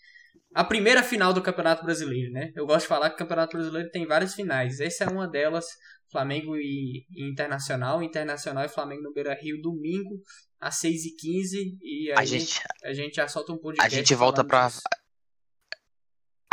a 0.54 0.64
primeira 0.64 1.02
final 1.02 1.32
do 1.32 1.42
Campeonato 1.42 1.84
Brasileiro, 1.84 2.32
né? 2.32 2.52
Eu 2.54 2.64
gosto 2.64 2.82
de 2.82 2.88
falar 2.88 3.10
que 3.10 3.16
o 3.16 3.18
Campeonato 3.18 3.56
Brasileiro 3.56 3.90
tem 3.90 4.06
várias 4.06 4.34
finais. 4.34 4.78
Essa 4.80 5.04
é 5.04 5.08
uma 5.08 5.26
delas, 5.26 5.66
Flamengo 6.10 6.56
e, 6.56 7.04
e 7.10 7.28
Internacional. 7.28 8.02
Internacional 8.02 8.64
e 8.64 8.68
Flamengo 8.68 9.02
no 9.02 9.12
Beira 9.12 9.34
Rio, 9.34 9.60
domingo, 9.60 10.20
às 10.60 10.76
6h15. 10.76 11.76
E 11.82 12.12
a, 12.12 12.20
a 12.20 12.24
gente, 12.24 12.60
a 12.84 12.92
gente 12.92 13.16
já 13.16 13.26
solta 13.26 13.52
um 13.52 13.58
podcast. 13.58 13.92
A 13.92 13.98
gente 13.98 14.14
volta 14.14 14.44
pra. 14.44 14.68
Disso. 14.68 14.80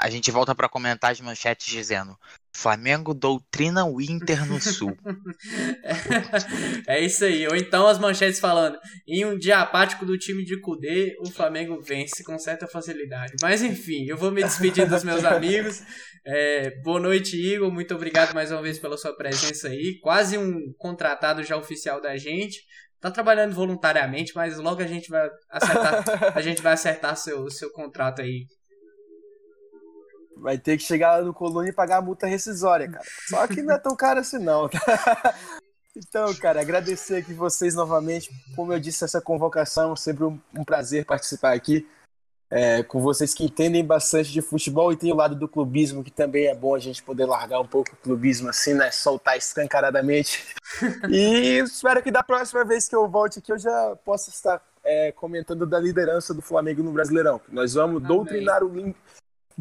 A 0.02 0.10
gente 0.10 0.32
volta 0.32 0.56
para 0.56 0.68
comentar 0.68 1.12
as 1.12 1.22
manchetes 1.22 1.68
dizendo: 1.68 2.18
Flamengo 2.52 3.14
doutrina 3.14 3.86
o 3.86 4.02
Inter 4.02 4.48
no 4.48 4.60
Sul. 4.60 4.98
é 6.88 7.00
isso 7.00 7.24
aí. 7.24 7.48
Ou 7.48 7.56
então 7.56 7.86
as 7.86 8.00
manchetes 8.00 8.40
falando: 8.40 8.80
em 9.08 9.24
um 9.24 9.38
dia 9.38 9.60
apático 9.60 10.04
do 10.04 10.18
time 10.18 10.44
de 10.44 10.60
Cudê, 10.60 11.16
o 11.20 11.30
Flamengo 11.30 11.80
vence 11.80 12.24
com 12.24 12.36
certa 12.40 12.68
facilidade. 12.68 13.34
Mas 13.44 13.62
enfim, 13.62 14.08
eu 14.08 14.18
vou 14.18 14.32
me 14.32 14.42
despedir 14.42 14.90
dos 14.90 15.04
meus 15.04 15.24
amigos. 15.24 15.84
É, 16.26 16.72
boa 16.82 17.00
noite, 17.00 17.38
Igor. 17.38 17.72
Muito 17.72 17.94
obrigado 17.94 18.34
mais 18.34 18.52
uma 18.52 18.62
vez 18.64 18.80
pela 18.80 18.98
sua 18.98 19.16
presença 19.16 19.68
aí. 19.68 20.00
Quase 20.02 20.36
um 20.36 20.74
contratado 20.80 21.44
já 21.44 21.56
oficial 21.56 22.02
da 22.02 22.18
gente. 22.18 22.60
Tá 23.00 23.12
trabalhando 23.12 23.54
voluntariamente, 23.54 24.34
mas 24.36 24.58
logo 24.58 24.82
a 24.82 24.88
gente 24.88 25.10
vai 25.10 25.30
acertar, 25.50 26.36
a 26.36 26.42
gente 26.42 26.62
vai 26.62 26.74
acertar 26.74 27.16
seu, 27.16 27.50
seu 27.52 27.72
contrato 27.72 28.22
aí 28.22 28.46
Vai 30.38 30.58
ter 30.58 30.78
que 30.78 30.84
chegar 30.84 31.18
lá 31.18 31.22
no 31.24 31.34
Colônia 31.34 31.70
e 31.70 31.74
pagar 31.74 31.98
a 31.98 32.02
multa 32.02 32.28
rescisória, 32.28 32.90
cara. 32.90 33.06
Só 33.28 33.48
que 33.48 33.62
não 33.62 33.76
é 33.76 33.78
tão 33.78 33.96
caro 33.96 34.20
assim, 34.20 34.40
não. 34.40 34.70
Tá? 34.70 34.80
Então, 35.94 36.34
cara, 36.36 36.62
agradecer 36.62 37.18
aqui 37.18 37.34
vocês 37.34 37.76
novamente. 37.76 38.30
Como 38.56 38.72
eu 38.72 38.80
disse, 38.80 39.04
essa 39.04 39.20
convocação, 39.20 39.94
sempre 39.94 40.24
um, 40.24 40.40
um 40.58 40.64
prazer 40.64 41.04
participar 41.04 41.54
aqui 41.54 41.86
é, 42.52 42.84
com 42.84 43.00
vocês 43.02 43.34
que 43.34 43.46
entendem 43.46 43.84
bastante 43.84 44.30
de 44.30 44.42
futebol 44.42 44.92
e 44.92 44.98
tem 44.98 45.12
o 45.12 45.16
lado 45.16 45.36
do 45.36 45.48
clubismo, 45.48 46.04
que 46.04 46.12
também 46.12 46.48
é 46.48 46.54
bom 46.54 46.76
a 46.76 46.80
gente 46.80 47.02
poder 47.02 47.26
largar 47.26 47.62
um 47.62 47.68
pouco 47.68 47.94
o 47.94 47.96
clubismo 47.96 48.50
assim, 48.50 48.74
né? 48.74 48.92
Soltar 48.92 49.38
escancaradamente. 49.38 50.44
e 51.10 51.60
espero 51.60 52.04
que 52.04 52.12
da 52.12 52.22
próxima 52.22 52.66
vez 52.66 52.90
que 52.90 52.96
eu 52.96 53.08
volte 53.08 53.40
aqui 53.40 53.54
eu 53.54 53.58
já 53.58 53.96
possa 54.04 54.30
estar 54.30 54.62
é, 54.84 55.14
comentando 55.14 55.66
da 55.66 55.80
liderança 55.80 56.34
do 56.34 56.42
Flamengo 56.42 56.84
no 56.84 56.92
Brasileirão. 56.92 57.40
Nós 57.48 57.74
vamos 57.74 58.04
doutrinar 58.04 58.64
o, 58.64 58.94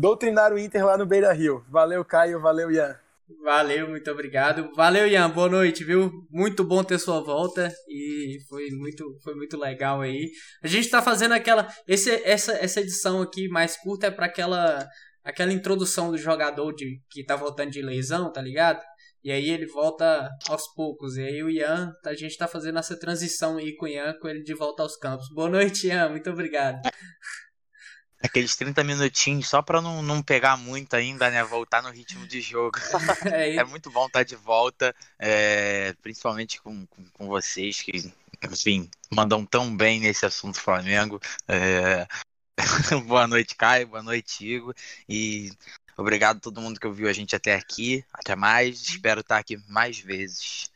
doutrinar 0.00 0.52
o 0.52 0.58
Inter 0.58 0.84
lá 0.84 0.96
no 0.96 1.04
Beira 1.04 1.30
Rio. 1.32 1.62
Valeu, 1.68 2.02
Caio. 2.04 2.40
Valeu, 2.40 2.72
Ian. 2.72 2.98
Valeu, 3.44 3.88
muito 3.88 4.10
obrigado. 4.10 4.72
Valeu, 4.74 5.06
Ian. 5.06 5.28
Boa 5.30 5.48
noite, 5.48 5.84
viu? 5.84 6.10
Muito 6.30 6.64
bom 6.64 6.82
ter 6.82 6.98
sua 6.98 7.20
volta 7.20 7.70
e 7.86 8.38
foi 8.48 8.70
muito, 8.70 9.04
foi 9.22 9.34
muito 9.34 9.56
legal 9.58 10.00
aí. 10.00 10.30
A 10.62 10.66
gente 10.66 10.88
tá 10.88 11.02
fazendo 11.02 11.32
aquela. 11.32 11.68
Esse, 11.86 12.10
essa, 12.24 12.52
essa 12.52 12.80
edição 12.80 13.20
aqui 13.20 13.46
mais 13.48 13.76
curta 13.76 14.06
é 14.06 14.10
para 14.10 14.26
aquela 14.26 14.88
aquela 15.22 15.52
introdução 15.52 16.10
do 16.10 16.16
jogador 16.16 16.72
de, 16.72 16.98
que 17.10 17.22
tá 17.22 17.36
voltando 17.36 17.70
de 17.70 17.82
lesão, 17.82 18.32
tá 18.32 18.40
ligado? 18.40 18.82
E 19.22 19.30
aí 19.30 19.50
ele 19.50 19.66
volta 19.66 20.30
aos 20.48 20.66
poucos. 20.74 21.18
E 21.18 21.22
aí 21.22 21.42
o 21.42 21.50
Ian, 21.50 21.92
a 22.06 22.14
gente 22.14 22.38
tá 22.38 22.48
fazendo 22.48 22.78
essa 22.78 22.98
transição 22.98 23.58
aí 23.58 23.76
com 23.76 23.84
o 23.84 23.88
Ian, 23.88 24.14
com 24.18 24.28
ele 24.28 24.42
de 24.42 24.54
volta 24.54 24.82
aos 24.82 24.96
campos. 24.96 25.28
Boa 25.34 25.50
noite, 25.50 25.88
Ian. 25.88 26.08
Muito 26.08 26.30
obrigado. 26.30 26.80
Aqueles 28.22 28.54
30 28.54 28.84
minutinhos 28.84 29.48
só 29.48 29.62
pra 29.62 29.80
não, 29.80 30.02
não 30.02 30.22
pegar 30.22 30.56
muito 30.56 30.94
ainda, 30.94 31.30
né? 31.30 31.42
Voltar 31.42 31.82
no 31.82 31.90
ritmo 31.90 32.26
de 32.26 32.40
jogo. 32.40 32.78
É, 33.32 33.56
é 33.56 33.64
muito 33.64 33.90
bom 33.90 34.06
estar 34.06 34.22
de 34.22 34.36
volta, 34.36 34.94
é, 35.18 35.94
principalmente 36.02 36.60
com, 36.60 36.86
com, 36.86 37.04
com, 37.12 37.26
vocês 37.26 37.80
que, 37.80 38.12
enfim, 38.50 38.90
mandam 39.10 39.44
tão 39.44 39.74
bem 39.74 40.00
nesse 40.00 40.26
assunto 40.26 40.60
Flamengo. 40.60 41.20
É... 41.48 42.06
boa 43.06 43.26
noite, 43.26 43.54
Caio. 43.54 43.86
Boa 43.88 44.02
noite, 44.02 44.46
Igor. 44.46 44.74
E 45.08 45.50
obrigado 45.96 46.36
a 46.38 46.40
todo 46.40 46.60
mundo 46.60 46.78
que 46.78 46.86
ouviu 46.86 47.08
a 47.08 47.12
gente 47.12 47.34
até 47.34 47.54
aqui. 47.54 48.04
Até 48.12 48.36
mais. 48.36 48.82
Espero 48.82 49.20
estar 49.20 49.38
aqui 49.38 49.56
mais 49.68 49.98
vezes. 49.98 50.70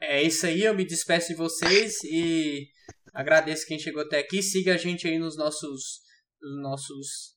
É 0.00 0.22
isso 0.22 0.46
aí. 0.46 0.62
Eu 0.62 0.74
me 0.74 0.84
despeço 0.84 1.28
de 1.28 1.34
vocês 1.34 2.02
e 2.02 2.68
agradeço 3.14 3.66
quem 3.66 3.78
chegou 3.78 4.02
até 4.02 4.18
aqui. 4.18 4.42
Siga 4.42 4.74
a 4.74 4.78
gente 4.78 5.06
aí 5.06 5.18
nos 5.18 5.36
nossos 5.36 6.07
os 6.42 6.62
nossos 6.62 7.36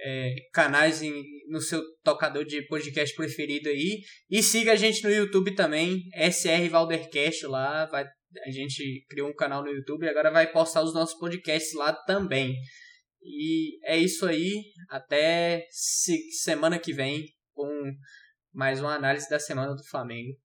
é, 0.00 0.34
canais 0.52 1.02
em, 1.02 1.24
no 1.48 1.60
seu 1.60 1.82
tocador 2.02 2.44
de 2.44 2.66
podcast 2.68 3.14
preferido 3.16 3.68
aí. 3.68 4.00
E 4.30 4.42
siga 4.42 4.72
a 4.72 4.76
gente 4.76 5.02
no 5.02 5.10
YouTube 5.10 5.54
também, 5.54 6.04
SR 6.14 6.68
Valdercast 6.70 7.46
lá. 7.46 7.86
Vai, 7.86 8.04
a 8.04 8.50
gente 8.50 9.04
criou 9.08 9.28
um 9.28 9.34
canal 9.34 9.62
no 9.62 9.70
YouTube 9.70 10.04
e 10.04 10.08
agora 10.08 10.30
vai 10.30 10.50
postar 10.50 10.82
os 10.82 10.94
nossos 10.94 11.18
podcasts 11.18 11.74
lá 11.74 11.92
também. 11.92 12.56
E 13.22 13.78
é 13.84 13.96
isso 13.96 14.26
aí. 14.26 14.64
Até 14.88 15.66
se, 15.70 16.30
semana 16.32 16.78
que 16.78 16.92
vem 16.92 17.26
com 17.52 17.68
mais 18.52 18.80
uma 18.80 18.94
análise 18.94 19.28
da 19.28 19.38
semana 19.38 19.74
do 19.74 19.84
Flamengo. 19.84 20.36